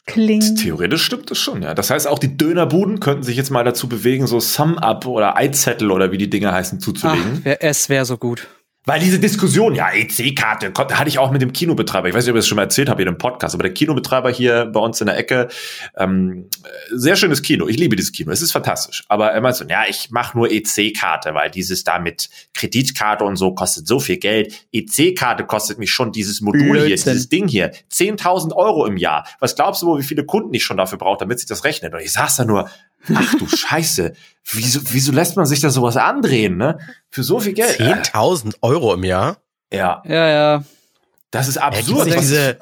Kling. 0.06 0.56
Theoretisch 0.56 1.04
stimmt 1.04 1.30
das 1.30 1.38
schon, 1.38 1.62
ja. 1.62 1.76
Das 1.76 1.92
heißt, 1.92 2.08
auch 2.08 2.18
die 2.18 2.36
Dönerbuden 2.36 3.00
könnten 3.00 3.22
sich 3.24 3.38
jetzt 3.38 3.52
mal 3.52 3.64
dazu 3.64 3.88
bewegen, 3.88 4.26
so 4.26 4.40
Sum-Up 4.40 5.06
oder 5.06 5.38
Eizettel 5.38 5.92
oder 5.92 6.12
wie 6.12 6.18
die 6.18 6.30
Dinge 6.30 6.52
heißen, 6.52 6.80
Ach, 6.82 6.84
zuzulegen. 6.84 7.46
wär, 7.46 7.64
es 7.64 7.90
wäre 7.90 8.06
so 8.06 8.18
gut. 8.18 8.48
Weil 8.86 9.02
diese 9.02 9.20
Diskussion, 9.20 9.76
ja, 9.76 9.92
EC-Karte, 9.92 10.72
hatte 10.76 11.10
ich 11.10 11.20
auch 11.20 11.32
mit 11.32 11.42
dem 11.42 11.52
Kinobetreiber. 11.52 12.08
Ich 12.08 12.16
weiß 12.16 12.24
nicht, 12.24 12.32
ob 12.32 12.38
ich 12.38 12.44
das 12.44 12.48
schon 12.48 12.56
mal 12.56 12.64
erzählt 12.64 12.90
habe 12.90 13.04
hier 13.04 13.12
im 13.12 13.18
Podcast, 13.18 13.54
aber 13.54 13.64
der 13.64 13.74
Kinobetreiber 13.74 14.32
hier 14.32 14.66
bei 14.68 14.80
uns 14.80 15.02
in 15.02 15.08
der 15.08 15.18
Ecke, 15.18 15.50
ähm, 15.98 16.50
sehr 16.90 17.18
schönes 17.18 17.42
Kino. 17.42 17.68
Ich 17.68 17.78
liebe 17.78 17.98
dieses 17.98 18.14
Kino. 18.14 18.32
Es 18.32 18.42
ist 18.42 18.54
fantastisch. 18.54 19.04
Aber 19.10 19.32
er 19.32 19.42
meint 19.42 19.58
so, 19.58 19.66
ja, 19.66 19.84
ich 19.88 20.12
mache 20.12 20.38
nur 20.38 20.50
EC-Karte, 20.50 21.34
weil 21.34 21.52
dieses 21.52 21.84
da 21.84 22.00
mit 22.00 22.30
Kreditkarte 22.54 23.26
und 23.26 23.36
so 23.36 23.54
kostet 23.54 23.86
so 23.86 24.00
viel 24.00 24.18
Geld. 24.18 24.66
EC-Karte 24.72 25.44
kostet 25.44 25.78
mich 25.78 25.92
schon 25.92 26.14
dieses 26.14 26.40
Modul 26.40 26.62
hier, 26.62 26.86
Blödsinn. 26.86 27.14
dieses 27.14 27.28
Ding 27.30 27.50
hier, 27.50 27.72
10.000 27.92 28.56
Euro 28.56 28.86
im 28.86 28.96
Jahr. 28.96 29.28
Was 29.40 29.56
glaubst 29.56 29.82
du 29.82 29.88
wohl, 29.88 30.00
wie 30.00 30.06
viele 30.06 30.26
Kunden 30.26 30.54
ich 30.54 30.64
schon 30.64 30.78
dafür 30.78 30.98
brauche, 30.98 31.18
damit 31.20 31.40
sich 31.40 31.50
das 31.50 31.66
rechnet? 31.66 31.94
Und 31.94 32.00
ich 32.00 32.14
saß 32.14 32.38
da 32.38 32.46
nur, 32.46 32.70
ach 33.14 33.36
du 33.36 33.48
Scheiße, 33.48 34.14
wieso, 34.52 34.80
wieso 34.92 35.12
lässt 35.12 35.36
man 35.36 35.46
sich 35.46 35.60
da 35.60 35.70
sowas 35.70 35.98
andrehen, 35.98 36.58
ne? 36.58 36.80
Für 37.10 37.24
so 37.24 37.40
viel 37.40 37.54
Geld. 37.54 37.80
10.000 37.80 38.56
Euro 38.62 38.94
im 38.94 39.04
Jahr? 39.04 39.38
Ja, 39.72 40.02
Ja, 40.06 40.28
ja. 40.28 40.64
das 41.32 41.48
ist 41.48 41.58
absurd. 41.58 42.10
was- 42.10 42.22
diese, 42.22 42.58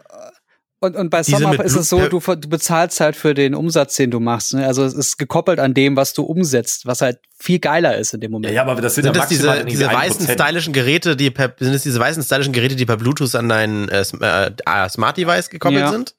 Und, 0.80 0.96
und 0.96 1.10
bei 1.10 1.24
mit 1.28 1.62
ist 1.62 1.76
es 1.76 1.90
so, 1.90 2.08
du, 2.08 2.20
du 2.20 2.50
bezahlst 2.50 3.00
halt 3.00 3.16
für 3.16 3.34
den 3.34 3.56
Umsatz, 3.56 3.96
den 3.96 4.12
du 4.12 4.20
machst. 4.20 4.54
Ne? 4.54 4.66
Also 4.68 4.84
es 4.84 4.94
ist 4.94 5.18
gekoppelt 5.18 5.60
an 5.60 5.74
dem, 5.74 5.96
was 5.96 6.14
du 6.14 6.22
umsetzt, 6.22 6.86
was 6.86 7.02
halt 7.02 7.20
viel 7.40 7.58
geiler 7.58 7.98
ist 7.98 8.14
in 8.14 8.20
dem 8.20 8.30
ja, 8.30 8.32
Moment. 8.32 8.54
ja, 8.54 8.62
aber 8.62 8.80
das 8.80 8.94
sind, 8.94 9.06
sind 9.06 9.16
ja 9.16 9.22
das 9.22 9.30
diese, 9.30 9.66
diese 9.66 9.90
1%. 9.90 9.94
weißen 9.94 10.28
stylischen 10.30 10.74
Geräte, 10.74 11.16
die 11.16 11.32
per, 11.32 11.52
sind 11.58 11.74
es 11.74 11.82
diese 11.82 12.00
weißen 12.00 12.22
stylischen 12.22 12.54
Geräte, 12.54 12.76
die 12.76 12.86
per 12.86 12.98
Bluetooth 12.98 13.34
an 13.34 13.50
dein 13.50 13.90
äh, 13.90 14.02
äh, 14.22 14.52
ah, 14.66 14.88
Smart 14.88 15.18
Device 15.18 15.50
gekoppelt 15.50 15.80
Ja. 15.82 15.90
sind? 15.92 16.14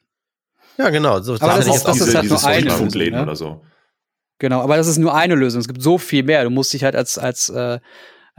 Ja, 0.76 0.90
genau. 0.90 1.20
So 1.20 1.34
Aber 1.34 1.54
das 1.56 1.64
die 1.66 1.70
ist- 1.72 1.84
das 1.86 2.00
auch 2.02 2.06
ist 2.06 2.14
halt 2.44 2.64
nur 2.64 2.72
Lösung, 2.72 2.78
Funkläden 2.78 3.16
ne? 3.18 3.22
oder 3.22 3.36
so. 3.36 3.64
Genau, 4.38 4.60
aber 4.60 4.76
das 4.76 4.86
ist 4.86 4.98
nur 4.98 5.14
eine 5.14 5.34
Lösung. 5.34 5.60
Es 5.60 5.66
gibt 5.68 5.82
so 5.82 5.98
viel 5.98 6.22
mehr. 6.22 6.44
Du 6.44 6.50
musst 6.50 6.72
dich 6.72 6.84
halt 6.84 6.94
als, 6.94 7.18
als, 7.18 7.48
äh, 7.48 7.74
äh, 7.74 7.78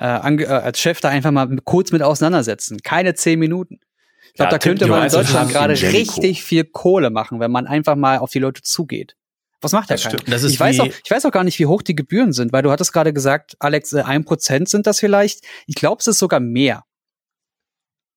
ange- 0.02 0.44
äh, 0.44 0.48
als 0.48 0.80
Chef 0.80 1.02
da 1.02 1.10
einfach 1.10 1.32
mal 1.32 1.48
kurz 1.66 1.92
mit 1.92 2.02
auseinandersetzen. 2.02 2.78
Keine 2.84 3.16
zehn 3.16 3.38
Minuten. 3.40 3.80
Ich 4.28 4.34
glaube, 4.36 4.52
Ja, 4.54 4.58
da 4.58 4.60
könnte 4.60 4.88
man 4.88 5.04
in 5.04 5.12
Deutschland 5.12 5.52
gerade 5.52 5.74
richtig 5.74 6.44
viel 6.44 6.64
Kohle 6.64 7.10
machen, 7.10 7.40
wenn 7.42 7.52
man 7.52 7.68
einfach 7.68 7.96
mal 7.96 8.20
auf 8.20 8.32
die 8.32 8.40
Leute 8.40 8.62
zugeht. 8.62 9.16
Was 9.62 9.74
macht 9.74 9.90
der 9.90 9.96
Das 9.98 10.04
keiner? 10.06 10.20
stimmt. 10.20 10.34
Das 10.34 10.44
ist 10.44 10.54
ich, 10.54 10.60
weiß 10.60 10.80
auch, 10.80 10.86
ich 10.86 11.12
weiß 11.12 11.26
auch 11.26 11.32
gar 11.32 11.44
nicht, 11.44 11.60
wie 11.60 11.66
hoch 11.66 11.82
die 11.82 11.96
Gebühren 11.96 12.32
sind, 12.32 12.54
weil 12.54 12.62
du 12.62 12.72
hattest 12.72 12.94
gerade 12.94 13.12
gesagt, 13.12 13.58
Alex, 13.60 13.92
äh, 13.92 14.04
ein 14.04 14.24
Prozent 14.24 14.70
sind 14.70 14.88
das 14.88 15.00
vielleicht. 15.02 15.44
Ich 15.68 15.76
glaube, 15.76 16.00
es 16.00 16.08
ist 16.08 16.20
sogar 16.20 16.40
mehr. 16.40 16.86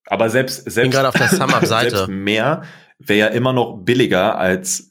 Aber 0.07 0.30
selbst, 0.30 0.70
selbst, 0.70 0.93
gerade 0.93 1.09
auf 1.09 1.14
der 1.16 1.28
SumUp-Seite. 1.30 1.91
selbst 1.97 2.09
mehr 2.09 2.62
wäre 3.01 3.18
ja 3.18 3.26
immer 3.35 3.53
noch 3.53 3.78
billiger 3.78 4.39
als, 4.39 4.91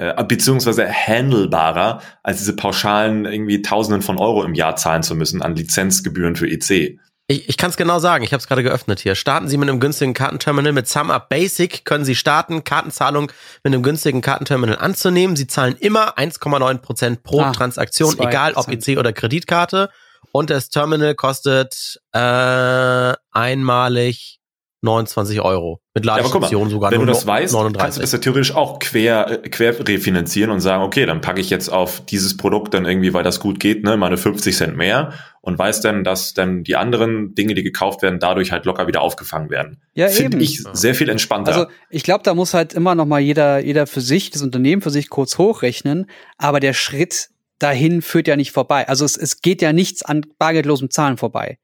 äh, 0.00 0.24
beziehungsweise 0.24 0.88
handelbarer, 0.90 2.00
als 2.22 2.38
diese 2.38 2.56
pauschalen 2.56 3.26
irgendwie 3.26 3.60
Tausenden 3.60 4.00
von 4.00 4.16
Euro 4.16 4.42
im 4.44 4.54
Jahr 4.54 4.74
zahlen 4.76 5.02
zu 5.02 5.14
müssen 5.14 5.42
an 5.42 5.54
Lizenzgebühren 5.54 6.36
für 6.36 6.48
E 6.48 6.54
EC. 6.54 6.98
Ich, 7.26 7.50
ich 7.50 7.56
kann 7.58 7.68
es 7.68 7.76
genau 7.76 7.98
sagen, 7.98 8.24
ich 8.24 8.32
habe 8.32 8.40
es 8.40 8.48
gerade 8.48 8.62
geöffnet 8.62 9.00
hier. 9.00 9.14
Starten 9.14 9.46
Sie 9.46 9.58
mit 9.58 9.68
einem 9.68 9.78
günstigen 9.78 10.14
Kartenterminal 10.14 10.72
mit 10.72 10.88
SumUp 10.88 11.28
Basic, 11.28 11.84
können 11.84 12.06
Sie 12.06 12.14
starten, 12.14 12.64
Kartenzahlung 12.64 13.30
mit 13.62 13.74
einem 13.74 13.82
günstigen 13.82 14.22
Kartenterminal 14.22 14.78
anzunehmen. 14.78 15.36
Sie 15.36 15.46
zahlen 15.46 15.76
immer 15.78 16.16
1,9% 16.16 17.18
pro 17.22 17.42
Ah, 17.42 17.52
Transaktion, 17.52 18.14
2%. 18.14 18.26
egal 18.26 18.54
ob 18.54 18.68
EC 18.68 18.98
oder 18.98 19.12
Kreditkarte. 19.12 19.90
Und 20.32 20.48
das 20.48 20.70
Terminal 20.70 21.14
kostet 21.14 22.00
äh, 22.12 23.12
einmalig 23.32 24.39
29 24.82 25.40
Euro. 25.42 25.80
Mit 25.94 26.06
Ja, 26.06 26.12
mal, 26.12 26.22
Ladestation 26.22 26.70
sogar 26.70 26.90
Wenn 26.90 27.00
du 27.00 27.06
nur 27.06 27.14
das 27.14 27.26
weißt, 27.26 27.52
kannst 27.52 27.54
du 27.54 27.78
39. 27.78 28.00
das 28.00 28.12
ja 28.12 28.18
theoretisch 28.18 28.54
auch 28.54 28.78
quer, 28.78 29.44
äh, 29.44 29.48
quer 29.48 29.78
refinanzieren 29.86 30.50
und 30.50 30.60
sagen, 30.60 30.82
okay, 30.82 31.04
dann 31.06 31.20
packe 31.20 31.40
ich 31.40 31.50
jetzt 31.50 31.68
auf 31.68 32.04
dieses 32.06 32.36
Produkt 32.36 32.74
dann 32.74 32.86
irgendwie, 32.86 33.12
weil 33.12 33.22
das 33.22 33.40
gut 33.40 33.60
geht, 33.60 33.84
ne, 33.84 33.96
meine 33.96 34.16
50 34.16 34.56
Cent 34.56 34.76
mehr 34.76 35.12
und 35.42 35.58
weiß 35.58 35.80
dann, 35.80 36.04
dass 36.04 36.34
dann 36.34 36.64
die 36.64 36.76
anderen 36.76 37.34
Dinge, 37.34 37.54
die 37.54 37.62
gekauft 37.62 38.02
werden, 38.02 38.18
dadurch 38.18 38.52
halt 38.52 38.64
locker 38.64 38.86
wieder 38.86 39.02
aufgefangen 39.02 39.50
werden. 39.50 39.82
Ja, 39.94 40.08
Finde 40.08 40.38
ich 40.38 40.62
sehr 40.72 40.94
viel 40.94 41.08
entspannter. 41.08 41.52
Also 41.52 41.66
ich 41.88 42.02
glaube, 42.02 42.22
da 42.24 42.34
muss 42.34 42.54
halt 42.54 42.72
immer 42.72 42.94
noch 42.94 43.06
mal 43.06 43.20
jeder, 43.20 43.58
jeder 43.58 43.86
für 43.86 44.00
sich, 44.00 44.30
das 44.30 44.42
Unternehmen 44.42 44.82
für 44.82 44.90
sich 44.90 45.10
kurz 45.10 45.38
hochrechnen. 45.38 46.06
Aber 46.38 46.60
der 46.60 46.72
Schritt 46.72 47.30
dahin 47.58 48.02
führt 48.02 48.28
ja 48.28 48.36
nicht 48.36 48.52
vorbei. 48.52 48.88
Also 48.88 49.04
es, 49.04 49.16
es 49.16 49.40
geht 49.40 49.62
ja 49.62 49.72
nichts 49.72 50.02
an 50.02 50.26
bargeldlosem 50.38 50.90
Zahlen 50.90 51.16
vorbei. 51.16 51.58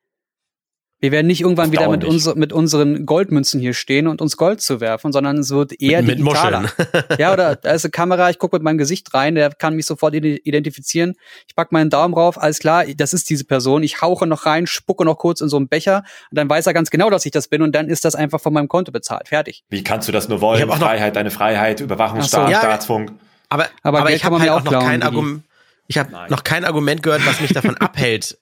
Wir 1.06 1.12
werden 1.12 1.28
nicht 1.28 1.40
irgendwann 1.42 1.70
wieder 1.70 1.88
mit, 1.88 2.02
unser, 2.02 2.34
mit 2.34 2.52
unseren 2.52 3.06
Goldmünzen 3.06 3.60
hier 3.60 3.74
stehen 3.74 4.08
und 4.08 4.20
uns 4.20 4.36
Gold 4.36 4.60
zu 4.60 4.80
werfen, 4.80 5.12
sondern 5.12 5.38
es 5.38 5.50
wird 5.50 5.80
eher 5.80 6.02
mit 6.02 6.18
digitaler. 6.18 6.62
Muscheln. 6.62 6.86
Ja, 7.20 7.32
oder 7.32 7.54
da 7.54 7.70
ist 7.70 7.84
eine 7.84 7.92
Kamera, 7.92 8.28
ich 8.28 8.40
gucke 8.40 8.56
mit 8.56 8.64
meinem 8.64 8.76
Gesicht 8.76 9.14
rein, 9.14 9.36
der 9.36 9.50
kann 9.50 9.76
mich 9.76 9.86
sofort 9.86 10.14
ide- 10.14 10.38
identifizieren. 10.42 11.14
Ich 11.46 11.54
pack 11.54 11.70
meinen 11.70 11.90
Daumen 11.90 12.12
rauf, 12.12 12.42
alles 12.42 12.58
klar, 12.58 12.84
das 12.96 13.12
ist 13.12 13.30
diese 13.30 13.44
Person. 13.44 13.84
Ich 13.84 14.02
hauche 14.02 14.26
noch 14.26 14.46
rein, 14.46 14.66
spucke 14.66 15.04
noch 15.04 15.16
kurz 15.18 15.40
in 15.40 15.48
so 15.48 15.56
einen 15.56 15.68
Becher 15.68 16.02
und 16.32 16.38
dann 16.38 16.50
weiß 16.50 16.66
er 16.66 16.74
ganz 16.74 16.90
genau, 16.90 17.08
dass 17.08 17.24
ich 17.24 17.30
das 17.30 17.46
bin 17.46 17.62
und 17.62 17.70
dann 17.72 17.86
ist 17.88 18.04
das 18.04 18.16
einfach 18.16 18.40
von 18.40 18.52
meinem 18.52 18.66
Konto 18.66 18.90
bezahlt. 18.90 19.28
Fertig. 19.28 19.62
Wie 19.68 19.84
kannst 19.84 20.08
du 20.08 20.12
das 20.12 20.28
nur 20.28 20.40
wollen? 20.40 20.68
Freiheit, 20.68 21.14
deine 21.14 21.30
Freiheit, 21.30 21.80
Überwachungsstaat, 21.80 22.40
Ach 22.42 22.46
so. 22.48 22.52
Ja, 22.52 22.58
Staatsfunk. 22.58 23.12
Aber, 23.48 23.68
Aber 23.84 24.00
aber, 24.00 24.10
ich 24.10 24.24
habe 24.24 24.40
halt 24.40 24.50
mir 24.50 24.54
auch 24.56 24.64
noch 24.64 24.72
kein. 24.82 25.04
Argument. 25.04 25.44
Ich 25.86 25.98
habe 25.98 26.10
noch 26.30 26.42
kein 26.42 26.64
Argument 26.64 27.00
gehört, 27.00 27.24
was 27.24 27.40
mich 27.40 27.52
davon 27.52 27.76
abhält, 27.78 28.38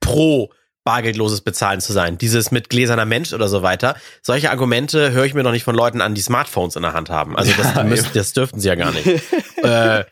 pro 0.00 0.50
bargeldloses 0.84 1.40
Bezahlen 1.42 1.80
zu 1.80 1.92
sein. 1.92 2.18
Dieses 2.18 2.50
mit 2.50 2.68
gläserner 2.68 3.04
Mensch 3.04 3.32
oder 3.32 3.48
so 3.48 3.62
weiter. 3.62 3.96
Solche 4.22 4.50
Argumente 4.50 5.12
höre 5.12 5.24
ich 5.24 5.34
mir 5.34 5.42
noch 5.42 5.52
nicht 5.52 5.64
von 5.64 5.76
Leuten 5.76 6.00
an, 6.00 6.14
die 6.14 6.20
Smartphones 6.20 6.76
in 6.76 6.82
der 6.82 6.92
Hand 6.92 7.10
haben. 7.10 7.36
Also 7.36 7.52
das, 7.56 7.74
Ja, 7.74 7.84
müssen, 7.84 8.10
das 8.14 8.32
dürften 8.32 8.60
sie 8.60 8.68
ja 8.68 8.74
gar 8.74 8.92
nicht. 8.92 9.06
äh, 9.62 10.04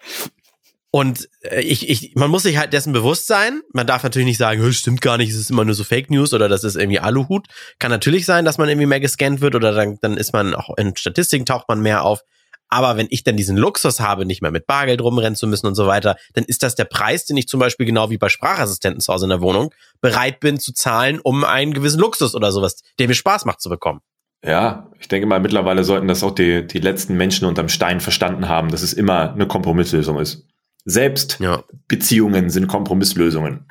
und 0.93 1.29
äh, 1.43 1.61
ich, 1.61 1.89
ich, 1.89 2.15
man 2.17 2.31
muss 2.31 2.43
sich 2.43 2.59
halt 2.59 2.73
dessen 2.73 2.93
bewusst 2.93 3.27
sein. 3.27 3.63
Man 3.73 3.87
darf 3.87 4.03
natürlich 4.03 4.27
nicht 4.27 4.39
sagen, 4.39 4.61
"Hö, 4.61 4.73
stimmt 4.73 5.01
gar 5.01 5.19
nicht, 5.19 5.31
es 5.31 5.37
ist 5.37 5.51
immer 5.51 5.65
nur 5.65 5.75
so 5.75 5.85
Fake 5.85 6.11
News 6.11 6.33
oder 6.35 6.49
das 6.49 6.65
ist 6.65 6.77
irgendwie 6.77 7.01
Aluhut. 7.01 7.47
Kann 7.79 7.91
natürlich 7.91 8.27
sein, 8.27 8.45
dass 8.45 8.59
man 8.59 8.69
irgendwie 8.69 8.87
mehr 8.87 9.01
gescannt 9.01 9.41
wird 9.41 9.55
oder 9.55 9.73
dann, 9.73 9.99
dann 10.01 10.17
ist 10.17 10.33
man 10.33 10.55
auch 10.55 10.77
in 10.77 10.97
Statistiken 10.97 11.47
taucht 11.47 11.69
man 11.69 11.81
mehr 11.81 12.03
auf. 12.05 12.23
Aber 12.71 12.97
wenn 12.97 13.09
ich 13.11 13.25
dann 13.25 13.37
diesen 13.37 13.57
Luxus 13.57 14.01
habe, 14.01 14.25
nicht 14.25 14.43
mehr 14.43 14.53
mit 14.53 14.67
Bargeld 14.67 15.03
rumrennen 15.03 15.35
zu 15.35 15.47
müssen 15.47 15.67
und 15.67 15.75
so 15.75 15.87
weiter, 15.87 16.17
dann 16.35 16.45
ist 16.45 16.63
das 16.63 16.77
der 16.77 16.85
Preis, 16.85 17.27
den 17.27 17.37
ich 17.37 17.49
zum 17.49 17.59
Beispiel 17.61 17.85
genau 17.85 18.11
wie 18.11 18.19
bei 18.19 18.29
Sprachassistenten 18.29 19.01
zu 19.01 19.13
Hause 19.13 19.27
in 19.27 19.31
der 19.31 19.41
Wohnung 19.41 19.75
bereit 20.01 20.41
bin 20.41 20.59
zu 20.59 20.73
zahlen, 20.73 21.21
um 21.21 21.45
einen 21.45 21.75
gewissen 21.75 22.01
Luxus 22.01 22.35
oder 22.35 22.53
sowas, 22.53 22.83
der 22.99 23.09
mir 23.09 23.15
Spaß 23.15 23.45
macht 23.45 23.61
zu 23.61 23.69
bekommen. 23.69 24.01
Ja, 24.45 24.89
ich 24.99 25.09
denke 25.09 25.27
mal, 25.27 25.41
mittlerweile 25.41 25.85
sollten 25.85 26.09
das 26.09 26.23
auch 26.23 26.31
die, 26.35 26.67
die 26.67 26.79
letzten 26.79 27.17
Menschen 27.17 27.47
unterm 27.47 27.69
Stein 27.69 28.01
verstanden 28.01 28.49
haben, 28.49 28.71
dass 28.71 28.83
es 28.83 28.93
immer 28.95 29.33
eine 29.33 29.47
Kompromisslösung 29.47 30.19
ist. 30.19 30.47
Selbst 30.87 31.39
Ja, 31.41 31.63
Beziehungen 31.89 32.49
sind 32.49 32.67
Kompromisslösungen. 32.67 33.67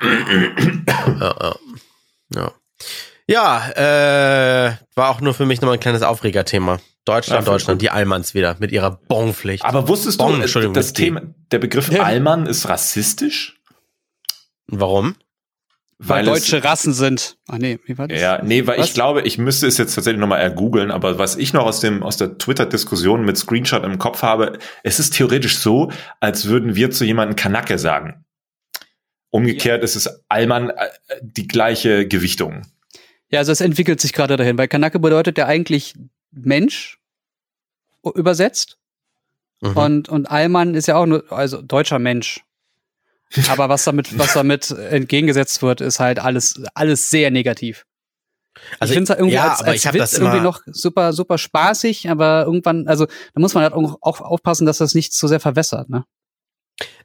ja, 0.86 1.34
ja. 1.40 1.56
Ja, 2.32 2.52
ja 3.30 3.70
äh, 4.68 4.76
war 4.94 5.08
auch 5.10 5.20
nur 5.20 5.34
für 5.34 5.46
mich 5.46 5.60
nochmal 5.60 5.76
ein 5.76 5.80
kleines 5.80 6.02
Aufregerthema. 6.02 6.78
Deutschland, 7.06 7.46
Ja, 7.46 7.50
Deutschland, 7.52 7.80
die 7.82 7.90
Allmanns 7.90 8.34
wieder 8.34 8.56
mit 8.58 8.72
ihrer 8.72 8.90
Bonpflicht. 8.90 9.64
Aber 9.64 9.88
wusstest 9.88 10.18
Bon, 10.18 10.34
du, 10.36 10.42
Entschuldigung, 10.42 10.74
das. 10.74 10.92
Thema, 10.92 11.22
der 11.50 11.58
Begriff 11.58 11.90
Ja. 11.90 12.02
Allmann 12.02 12.46
ist 12.46 12.68
rassistisch? 12.68 13.56
Warum? 14.66 15.16
Weil, 15.98 16.26
es- 16.28 16.30
deutsche 16.46 16.62
Rassen 16.64 16.92
sind. 16.94 17.36
Ach 17.48 17.58
nee, 17.58 17.78
wie 17.84 17.98
war 17.98 18.08
das? 18.08 18.20
Ja, 18.20 18.40
nee, 18.42 18.66
weil 18.66 18.78
Was? 18.78 18.88
ich 18.88 18.94
glaube, 18.94 19.22
ich 19.22 19.36
müsste 19.38 19.66
es 19.66 19.76
jetzt 19.78 19.94
tatsächlich 19.94 20.20
nochmal 20.20 20.40
ergoogeln, 20.40 20.90
aber 20.90 21.18
was 21.18 21.36
ich 21.36 21.52
noch 21.52 21.64
aus 21.64 21.80
dem, 21.80 22.02
aus 22.02 22.16
der 22.16 22.38
Twitter-Diskussion 22.38 23.22
mit 23.24 23.36
Screenshot 23.36 23.82
im 23.84 23.98
Kopf 23.98 24.22
habe, 24.22 24.58
es 24.82 24.98
ist 24.98 25.14
theoretisch 25.14 25.58
so, 25.58 25.90
als 26.20 26.46
würden 26.46 26.74
wir 26.74 26.90
zu 26.90 27.04
jemandem 27.04 27.36
Kanake 27.36 27.78
sagen. 27.78 28.24
Umgekehrt 29.30 29.84
ist 29.84 29.94
es 29.96 30.22
Allmann 30.28 30.70
äh, 30.70 30.88
die 31.22 31.46
gleiche 31.48 32.06
Gewichtung. 32.08 32.62
Ja, 33.30 33.40
also 33.40 33.52
es 33.52 33.60
entwickelt 33.60 34.00
sich 34.00 34.12
gerade 34.12 34.36
dahin, 34.36 34.58
weil 34.58 34.68
Kanake 34.68 34.98
bedeutet 34.98 35.38
ja 35.38 35.46
eigentlich 35.46 35.94
Mensch 36.32 36.98
übersetzt 38.02 38.76
Mhm. 39.62 39.76
und 39.76 40.08
und 40.08 40.30
Allmann 40.30 40.74
ist 40.74 40.88
ja 40.88 40.96
auch 40.96 41.06
nur 41.06 41.30
also 41.30 41.60
deutscher 41.60 41.98
Mensch. 41.98 42.40
Aber 43.48 43.68
was 43.68 43.84
damit 43.84 44.18
was 44.18 44.32
damit 44.32 44.70
entgegengesetzt 44.70 45.62
wird, 45.62 45.80
ist 45.80 46.00
halt 46.00 46.18
alles 46.18 46.62
alles 46.74 47.10
sehr 47.10 47.30
negativ. 47.30 47.84
Also 48.80 48.92
ich 48.92 48.96
finde 48.96 49.12
es 49.12 49.18
irgendwie 49.18 49.36
ja, 49.36 49.50
als, 49.50 49.62
als 49.62 49.94
Witz 49.94 50.14
irgendwie 50.14 50.40
noch 50.40 50.62
super 50.66 51.12
super 51.12 51.38
spaßig, 51.38 52.10
aber 52.10 52.44
irgendwann 52.46 52.88
also 52.88 53.06
da 53.06 53.40
muss 53.40 53.54
man 53.54 53.64
halt 53.64 53.74
auch, 53.74 53.98
aufpassen, 54.00 54.66
dass 54.66 54.78
das 54.78 54.94
nicht 54.94 55.12
zu 55.12 55.28
sehr 55.28 55.40
verwässert, 55.40 55.90
ne? 55.90 56.04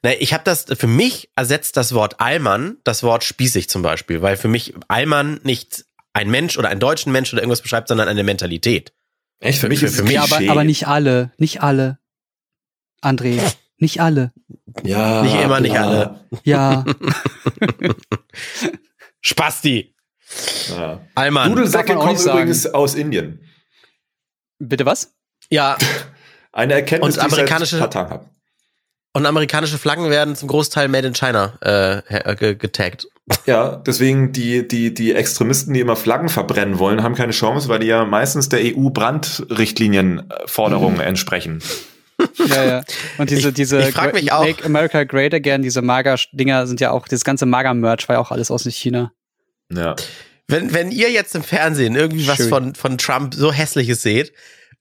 Ne, 0.03 0.15
ich 0.15 0.33
habe 0.33 0.45
das, 0.45 0.65
für 0.73 0.87
mich 0.87 1.29
ersetzt 1.35 1.75
das 1.75 1.93
Wort 1.93 2.21
Allmann 2.21 2.77
das 2.85 3.03
Wort 3.03 3.25
spießig 3.25 3.67
zum 3.67 3.81
Beispiel, 3.81 4.21
weil 4.21 4.37
für 4.37 4.47
mich 4.47 4.73
Allmann 4.87 5.41
nicht 5.43 5.85
ein 6.15 6.29
Mensch 6.29 6.57
oder 6.57 6.69
einen 6.69 6.79
deutschen 6.79 7.11
Mensch 7.11 7.33
oder 7.33 7.41
irgendwas 7.41 7.61
beschreibt, 7.61 7.89
sondern 7.89 8.07
eine 8.07 8.23
Mentalität. 8.23 8.93
Echt? 9.39 9.59
Für- 9.59 9.69
für- 9.69 9.87
für 9.89 10.03
mich 10.03 10.13
Ja, 10.13 10.23
aber 10.23 10.39
aber 10.49 10.63
nicht 10.63 10.87
alle, 10.87 11.31
nicht 11.37 11.61
alle. 11.61 11.99
André, 13.03 13.39
nicht 13.77 13.99
alle. 14.01 14.31
Ja, 14.83 15.21
Nicht 15.21 15.35
immer, 15.35 15.59
nicht 15.59 15.77
alle. 15.77 16.25
Ja, 16.43 16.85
Spasti! 19.21 19.95
Ja. 20.69 21.01
Allmann. 21.15 21.49
Dudelsäcke 21.49 21.95
kommen 21.95 22.19
übrigens 22.19 22.65
aus 22.67 22.95
Indien. 22.95 23.39
bitte 24.59 24.85
was? 24.85 25.13
Ja, 25.49 25.77
Eine 26.51 26.73
Erkenntnis, 26.73 27.17
Und 27.17 27.23
amerikanische- 27.23 27.77
die 27.77 27.83
ich 27.85 27.93
seit 27.93 28.21
und 29.13 29.25
amerikanische 29.25 29.77
Flaggen 29.77 30.09
werden 30.09 30.35
zum 30.35 30.49
Großteil 30.49 30.89
Made 30.89 31.07
in 31.07 31.13
China 31.13 31.57
äh, 31.61 32.35
ge- 32.35 32.55
getaggt. 32.55 33.07
Ja, 33.47 33.77
deswegen 33.77 34.31
die, 34.33 34.67
die, 34.67 34.93
die 34.93 35.11
Extremisten, 35.13 35.73
die 35.73 35.79
immer 35.79 35.95
Flaggen 35.95 36.29
verbrennen 36.29 36.77
wollen, 36.77 37.01
haben 37.01 37.15
keine 37.15 37.31
Chance, 37.31 37.69
weil 37.69 37.79
die 37.79 37.87
ja 37.87 38.05
meistens 38.05 38.49
der 38.49 38.59
EU-Brandrichtlinienforderungen 38.63 40.99
entsprechen. 40.99 41.61
Ja, 42.47 42.63
ja. 42.63 42.81
Und 43.17 43.29
diese, 43.29 43.49
Ich- 43.49 43.55
diese 43.55 43.77
ich 43.81 43.93
frag 43.93 44.13
mich 44.13 44.31
auch- 44.31 44.45
Make 44.45 44.63
America 44.63 45.03
Great 45.03 45.33
Again, 45.33 45.63
diese 45.63 45.81
Mager-Dinger 45.81 46.65
sind 46.65 46.79
ja 46.79 46.91
auch, 46.91 47.09
das 47.09 47.25
ganze 47.25 47.45
Mager-Merch 47.45 48.07
war 48.07 48.15
ja 48.15 48.21
auch 48.21 48.31
alles 48.31 48.51
aus 48.51 48.63
China. 48.63 49.11
Ja. 49.69 49.97
Wenn, 50.47 50.73
wenn 50.73 50.91
ihr 50.91 51.11
jetzt 51.11 51.35
im 51.35 51.43
Fernsehen 51.43 51.93
irgendwie 51.97 52.25
was 52.25 52.37
Schön. 52.37 52.47
von, 52.47 52.73
von 52.75 52.97
Trump 52.97 53.33
so 53.33 53.51
hässliches 53.51 54.01
seht, 54.01 54.31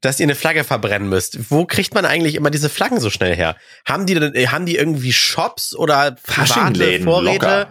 dass 0.01 0.21
ihr 0.21 0.25
eine 0.27 0.37
Flagge 0.37 0.63
verbrennen 0.63 1.09
müsst, 1.09 1.51
wo 1.51 1.65
kriegt 1.65 1.93
man 1.93 2.05
eigentlich 2.05 2.37
immer 2.37 2.51
diese 2.51 2.69
Flaggen 2.69 3.01
so 3.01 3.11
schnell 3.11 3.35
her? 3.35 3.57
Haben 3.85 4.07
die 4.07 4.15
denn, 4.15 4.33
haben 4.53 4.65
die 4.65 4.77
irgendwie 4.77 5.13
Shops 5.13 5.75
oder 5.75 6.13
private 6.23 7.01
Vorräte 7.03 7.33
locker. 7.33 7.69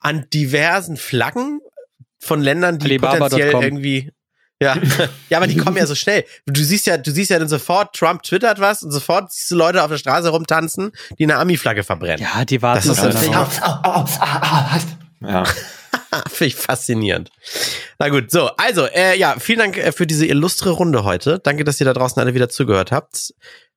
An 0.00 0.26
diversen 0.32 0.96
Flaggen 0.96 1.60
von 2.18 2.40
Ländern, 2.40 2.78
die 2.78 2.86
Alibaba.com. 2.86 3.18
potenziell 3.20 3.62
irgendwie 3.62 4.12
ja, 4.60 4.74
ja, 5.28 5.36
aber 5.36 5.46
die 5.46 5.56
kommen 5.56 5.76
ja 5.76 5.86
so 5.86 5.94
schnell. 5.94 6.24
Du 6.46 6.62
siehst 6.64 6.86
ja, 6.86 6.96
du 6.96 7.10
siehst 7.10 7.30
ja 7.30 7.38
dann 7.38 7.48
sofort, 7.48 7.94
Trump 7.94 8.22
twittert 8.22 8.58
was 8.58 8.82
und 8.82 8.90
sofort 8.90 9.30
siehst 9.30 9.50
du 9.50 9.56
Leute 9.56 9.82
auf 9.82 9.90
der 9.90 9.98
Straße 9.98 10.30
rumtanzen, 10.30 10.92
die 11.18 11.24
eine 11.24 11.36
Ami-Flagge 11.36 11.84
verbrennen. 11.84 12.22
Ja, 12.22 12.44
die 12.44 12.62
warten 12.62 12.88
Das 12.88 12.98
ist. 12.98 13.32
Ja. 15.20 15.44
Finde 16.28 16.46
ich 16.46 16.56
faszinierend. 16.56 17.30
Na 17.98 18.08
gut, 18.08 18.30
so, 18.30 18.48
also, 18.56 18.86
äh, 18.86 19.18
ja, 19.18 19.36
vielen 19.38 19.58
Dank 19.58 19.76
äh, 19.76 19.92
für 19.92 20.06
diese 20.06 20.26
illustre 20.26 20.70
Runde 20.70 21.04
heute. 21.04 21.38
Danke, 21.38 21.64
dass 21.64 21.80
ihr 21.80 21.84
da 21.84 21.92
draußen 21.92 22.20
alle 22.20 22.32
wieder 22.32 22.48
zugehört 22.48 22.92
habt. 22.92 23.34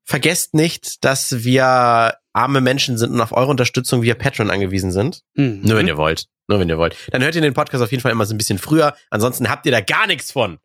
Vergesst 0.10 0.56
nicht, 0.56 1.06
dass 1.06 1.44
wir 1.44 2.16
arme 2.34 2.62
Menschen 2.62 2.98
sind 2.98 3.12
und 3.12 3.22
auf 3.22 3.32
eure 3.32 3.52
Unterstützung 3.52 4.02
via 4.02 4.16
Patreon 4.16 4.50
angewiesen 4.50 4.92
sind. 4.92 5.22
Mhm. 5.36 5.60
Nur 5.62 5.78
wenn 5.78 5.88
ihr 5.88 5.98
wollt. 5.98 6.26
Nur 6.48 6.60
wenn 6.60 6.68
ihr 6.68 6.80
wollt. 6.80 6.96
Dann 7.12 7.22
hört 7.22 7.36
ihr 7.36 7.42
den 7.42 7.54
Podcast 7.54 7.84
auf 7.84 7.92
jeden 7.92 8.02
Fall 8.02 8.12
immer 8.12 8.26
so 8.26 8.34
ein 8.34 8.38
bisschen 8.40 8.58
früher. 8.58 8.96
Ansonsten 9.12 9.52
habt 9.52 9.68
ihr 9.68 9.72
da 9.72 9.82
gar 9.82 10.08
nichts 10.08 10.32
von. 10.32 10.58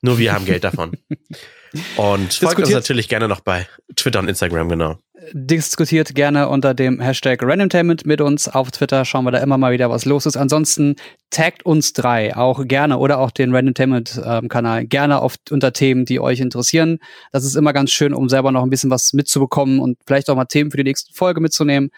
Nur 0.00 0.16
wir 0.16 0.32
haben 0.32 0.46
Geld 0.46 0.64
davon. 0.64 0.96
Und 1.98 2.32
folgt 2.32 2.58
uns 2.58 2.70
natürlich 2.70 3.10
gerne 3.10 3.28
noch 3.28 3.40
bei 3.40 3.68
Twitter 3.96 4.20
und 4.20 4.28
Instagram, 4.28 4.70
genau. 4.70 4.98
Diskutiert 5.32 6.14
gerne 6.14 6.48
unter 6.48 6.74
dem 6.74 7.00
Hashtag 7.00 7.42
Randomtainment 7.42 8.04
mit 8.04 8.20
uns 8.20 8.48
auf 8.48 8.70
Twitter. 8.70 9.04
Schauen 9.06 9.24
wir 9.24 9.30
da 9.30 9.38
immer 9.38 9.56
mal 9.56 9.72
wieder, 9.72 9.88
was 9.88 10.04
los 10.04 10.26
ist. 10.26 10.36
Ansonsten 10.36 10.96
taggt 11.30 11.64
uns 11.64 11.94
drei 11.94 12.36
auch 12.36 12.66
gerne 12.66 12.98
oder 12.98 13.18
auch 13.18 13.30
den 13.30 13.54
Randomtainment-Kanal 13.54 14.86
gerne 14.86 15.22
auf, 15.22 15.36
unter 15.50 15.72
Themen, 15.72 16.04
die 16.04 16.20
euch 16.20 16.40
interessieren. 16.40 16.98
Das 17.32 17.44
ist 17.44 17.56
immer 17.56 17.72
ganz 17.72 17.92
schön, 17.92 18.12
um 18.12 18.28
selber 18.28 18.52
noch 18.52 18.62
ein 18.62 18.68
bisschen 18.70 18.90
was 18.90 19.14
mitzubekommen 19.14 19.80
und 19.80 19.96
vielleicht 20.06 20.28
auch 20.28 20.36
mal 20.36 20.44
Themen 20.44 20.70
für 20.70 20.76
die 20.76 20.84
nächste 20.84 21.14
Folge 21.14 21.40
mitzunehmen. 21.40 21.90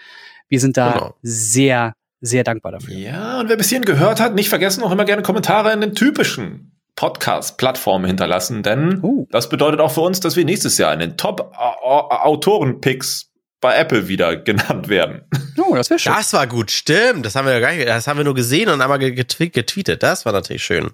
Wir 0.48 0.60
sind 0.60 0.76
da 0.76 0.92
Genau. 0.92 1.14
sehr, 1.22 1.94
sehr 2.20 2.44
dankbar 2.44 2.72
dafür. 2.72 2.94
Ja, 2.94 3.40
und 3.40 3.48
wer 3.48 3.56
bis 3.56 3.68
hierhin 3.68 3.84
gehört 3.84 4.20
hat, 4.20 4.36
nicht 4.36 4.48
vergessen, 4.48 4.82
auch 4.84 4.92
immer 4.92 5.04
gerne 5.04 5.22
Kommentare 5.22 5.72
in 5.72 5.80
den 5.80 5.94
typischen 5.94 6.77
Podcast-Plattformen 6.98 8.06
hinterlassen, 8.06 8.64
denn 8.64 8.98
Uh. 9.04 9.26
das 9.30 9.48
bedeutet 9.48 9.78
auch 9.80 9.92
für 9.92 10.00
uns, 10.00 10.18
dass 10.18 10.34
wir 10.34 10.44
nächstes 10.44 10.78
Jahr 10.78 10.92
in 10.92 10.98
den 10.98 11.16
Top-Autoren-Picks 11.16 13.26
bei 13.60 13.76
Apple 13.76 14.08
wieder 14.08 14.34
genannt 14.36 14.88
werden. 14.88 15.22
Oh, 15.58 15.76
das 15.76 15.90
wäre 15.90 16.00
schön. 16.00 16.12
Das 16.12 16.32
war 16.32 16.46
gut, 16.48 16.72
stimmt. 16.72 17.24
Das 17.24 17.36
haben 17.36 17.46
wir 17.46 17.52
ja 17.54 17.60
gar 17.60 17.72
nicht, 17.72 17.86
das 17.86 18.08
haben 18.08 18.16
wir 18.18 18.24
nur 18.24 18.34
gesehen 18.34 18.68
und 18.68 18.80
einmal 18.80 18.98
getwe- 18.98 19.50
getweetet. 19.50 20.02
Das 20.02 20.26
war 20.26 20.32
natürlich 20.32 20.64
schön. 20.64 20.90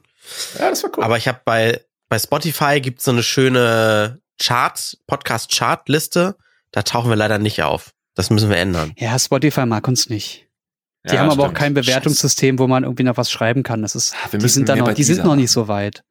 Ja, 0.58 0.68
das 0.70 0.82
war 0.82 0.90
cool. 0.96 1.04
Aber 1.04 1.16
ich 1.16 1.26
habe 1.26 1.40
bei, 1.44 1.80
bei 2.08 2.18
Spotify 2.18 2.80
gibt 2.80 3.00
so 3.02 3.10
eine 3.10 3.22
schöne 3.22 4.20
Chart, 4.40 4.96
Podcast-Chart-Liste. 5.06 6.36
Da 6.72 6.82
tauchen 6.82 7.08
wir 7.10 7.16
leider 7.16 7.38
nicht 7.38 7.62
auf. 7.62 7.90
Das 8.14 8.30
müssen 8.30 8.48
wir 8.50 8.56
ändern. 8.58 8.92
Ja, 8.98 9.18
Spotify 9.18 9.66
mag 9.66 9.86
uns 9.88 10.08
nicht. 10.08 10.43
Die 11.04 11.14
Ja, 11.14 11.20
haben 11.20 11.30
aber 11.30 11.46
auch 11.46 11.54
kein 11.54 11.74
Bewertungssystem, 11.74 12.58
wo 12.58 12.66
man 12.66 12.84
irgendwie 12.84 13.02
noch 13.02 13.18
was 13.18 13.30
schreiben 13.30 13.62
kann. 13.62 13.82
Das 13.82 13.94
ist, 13.94 14.14
Ah, 14.24 14.28
wir 14.30 14.38
die 14.38 14.48
sind 14.48 14.68
da 14.68 14.76
noch, 14.76 14.92
die 14.92 15.04
sind 15.04 15.24
noch 15.24 15.36
nicht 15.36 15.50
so 15.50 15.68
weit. 15.68 16.02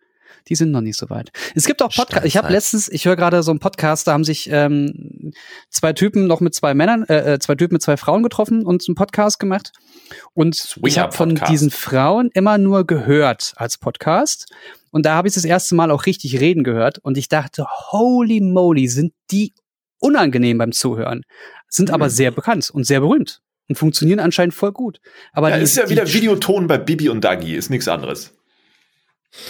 Die 0.50 0.56
sind 0.56 0.72
noch 0.72 0.82
nicht 0.82 0.98
so 0.98 1.10
weit. 1.10 1.32
Es 1.56 1.66
gibt 1.66 1.82
auch 1.82 1.90
Podcasts. 1.90 2.26
Ich 2.28 2.36
habe 2.36 2.52
letztens, 2.52 2.90
ich 2.90 3.06
höre 3.06 3.16
gerade 3.16 3.42
so 3.44 3.52
einen 3.52 3.60
Podcast, 3.60 4.08
da 4.08 4.12
haben 4.12 4.26
sich 4.26 4.50
ähm, 4.52 5.34
zwei 5.70 5.94
Typen 5.94 6.28
noch 6.28 6.42
mit 6.42 6.54
zwei 6.54 6.74
Männern, 6.74 7.04
äh, 7.04 7.34
äh 7.34 7.40
zwei 7.40 7.56
Typen 7.56 7.76
mit 7.76 7.82
zwei 7.82 7.96
Frauen 7.98 8.24
getroffen 8.24 8.66
und 8.66 8.84
einen 8.88 8.96
Podcast 8.96 9.40
gemacht. 9.40 9.72
Und 10.34 10.56
Swinger 10.56 10.88
ich 10.88 11.00
habe 11.00 11.14
von 11.14 11.36
diesen 11.36 11.72
Frauen 11.72 12.30
immer 12.34 12.58
nur 12.58 12.86
gehört 12.86 13.54
als 13.56 13.78
Podcast. 13.78 14.54
Und 14.92 15.06
da 15.06 15.16
habe 15.16 15.28
ich 15.28 15.34
das 15.34 15.46
erste 15.46 15.76
Mal 15.76 15.90
auch 15.92 16.06
richtig 16.06 16.40
reden 16.40 16.64
gehört. 16.64 17.00
Und 17.00 17.18
ich 17.18 17.30
dachte, 17.30 17.66
holy 17.92 18.42
moly, 18.42 18.90
sind 18.90 19.14
die 19.32 19.54
unangenehm 20.00 20.58
beim 20.58 20.74
Zuhören, 20.74 21.24
sind 21.70 21.88
mhm. 21.88 21.96
aber 21.96 22.10
sehr 22.10 22.32
bekannt 22.32 22.70
und 22.70 22.84
sehr 22.86 23.00
berühmt 23.00 23.42
und 23.70 23.78
funktionieren 23.78 24.20
anscheinend 24.20 24.54
voll 24.54 24.72
gut. 24.72 25.00
Aber 25.32 25.50
ja, 25.50 25.58
die, 25.58 25.64
ist 25.64 25.78
ja 25.78 25.90
wieder 25.90 26.12
Videoton 26.12 26.68
bei 26.68 26.78
Bibi 26.78 27.10
und 27.10 27.22
Dagi, 27.24 27.56
ist 27.56 27.70
nichts 27.70 27.88
anderes. 27.88 28.34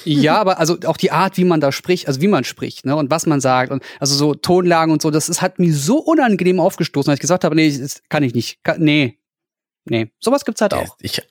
Ja, 0.06 0.38
aber 0.40 0.60
also 0.60 0.78
auch 0.86 0.98
die 0.98 1.12
Art, 1.12 1.38
wie 1.38 1.44
man 1.44 1.60
da 1.60 1.72
spricht, 1.72 2.08
also 2.08 2.22
wie 2.22 2.28
man 2.28 2.46
spricht, 2.46 2.86
ne, 2.86 2.96
und 2.96 3.12
was 3.12 3.26
man 3.26 3.42
sagt 3.42 3.72
und 3.72 3.84
also 4.00 4.16
so 4.16 4.34
Tonlagen 4.34 4.94
und 4.94 5.02
so, 5.02 5.12
das 5.12 5.28
ist, 5.28 5.42
hat 5.42 5.60
mir 5.60 5.74
so 5.74 5.98
unangenehm 5.98 6.60
aufgestoßen, 6.60 7.12
dass 7.12 7.18
ich 7.18 7.22
gesagt 7.22 7.44
habe, 7.44 7.56
nee, 7.56 7.78
das 7.78 8.02
kann 8.08 8.24
ich 8.24 8.34
nicht. 8.34 8.64
Kann, 8.64 8.82
nee. 8.82 9.20
Nee, 9.86 10.12
sowas 10.20 10.46
gibt's 10.46 10.62
halt 10.62 10.74
auch. 10.74 10.96
Ich 11.02 11.22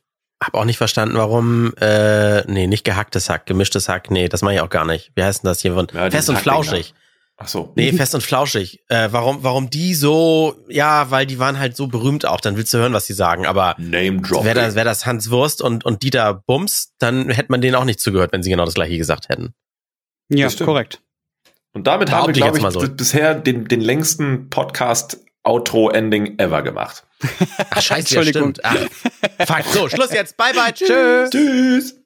habe 0.43 0.59
auch 0.59 0.66
nicht 0.66 0.76
verstanden, 0.76 1.16
warum 1.16 1.72
äh 1.80 2.45
nee, 2.51 2.66
nicht 2.66 2.85
gehacktes 2.85 3.30
Hack, 3.30 3.47
gemischtes 3.47 3.89
Hack, 3.89 4.11
nee, 4.11 4.28
das 4.28 4.43
mache 4.43 4.55
ich 4.55 4.61
auch 4.61 4.68
gar 4.68 4.85
nicht. 4.85 5.12
Wie 5.14 5.22
heißt 5.22 5.43
denn 5.43 5.49
das 5.49 5.61
hier? 5.61 5.74
Ja, 5.95 6.11
Fest 6.11 6.28
und 6.28 6.39
flauschig. 6.39 6.95
Ach 7.43 7.49
so. 7.49 7.72
Nee, 7.74 7.93
fest 7.93 8.14
und 8.14 8.22
flauschig. 8.22 8.84
Äh, 8.88 9.09
warum, 9.11 9.43
warum 9.43 9.68
die 9.68 9.95
so, 9.95 10.55
ja, 10.68 11.11
weil 11.11 11.26
die 11.26 11.40
waren 11.40 11.59
halt 11.59 11.76
so 11.76 11.88
berühmt 11.88 12.24
auch, 12.24 12.40
dann 12.40 12.57
willst 12.57 12.72
du 12.72 12.78
hören, 12.78 12.93
was 12.93 13.07
die 13.07 13.14
sagen, 13.14 13.47
aber 13.47 13.74
Name 13.78 14.20
Drop. 14.20 14.45
Wäre 14.45 14.61
das, 14.61 14.74
wär 14.76 14.84
das 14.84 15.07
Hans 15.07 15.30
Wurst 15.30 15.61
und, 15.61 15.84
und 15.84 16.05
Dieter 16.05 16.34
Bums, 16.47 16.93
dann 16.99 17.30
hätte 17.30 17.51
man 17.51 17.61
denen 17.61 17.74
auch 17.74 17.84
nicht 17.84 18.01
zugehört, 18.01 18.32
wenn 18.32 18.45
sie 18.45 18.51
genau 18.51 18.64
das 18.64 18.74
gleiche 18.74 18.97
gesagt 18.97 19.28
hätten. 19.28 19.55
Ja, 20.28 20.49
korrekt. 20.51 21.03
Und 21.72 21.86
damit 21.86 22.11
Behaupte 22.11 22.40
haben 22.45 22.55
wir, 22.55 22.61
glaube 22.61 22.78
ich, 22.78 22.90
so. 22.90 22.95
bisher 22.95 23.34
den, 23.34 23.66
den 23.66 23.80
längsten 23.80 24.51
Podcast 24.51 25.18
Outro-Ending 25.43 26.38
ever 26.38 26.62
gemacht. 26.62 27.05
Ach, 27.70 27.82
scheiße, 27.82 28.16
Entschuldigung. 28.18 28.55
Ja, 28.62 28.76
Ach, 29.38 29.47
fuck, 29.47 29.64
so, 29.72 29.88
Schluss 29.88 30.12
jetzt. 30.12 30.36
Bye, 30.36 30.53
bye. 30.55 30.72
Tschüss. 30.72 31.30
Tschüss. 31.30 32.01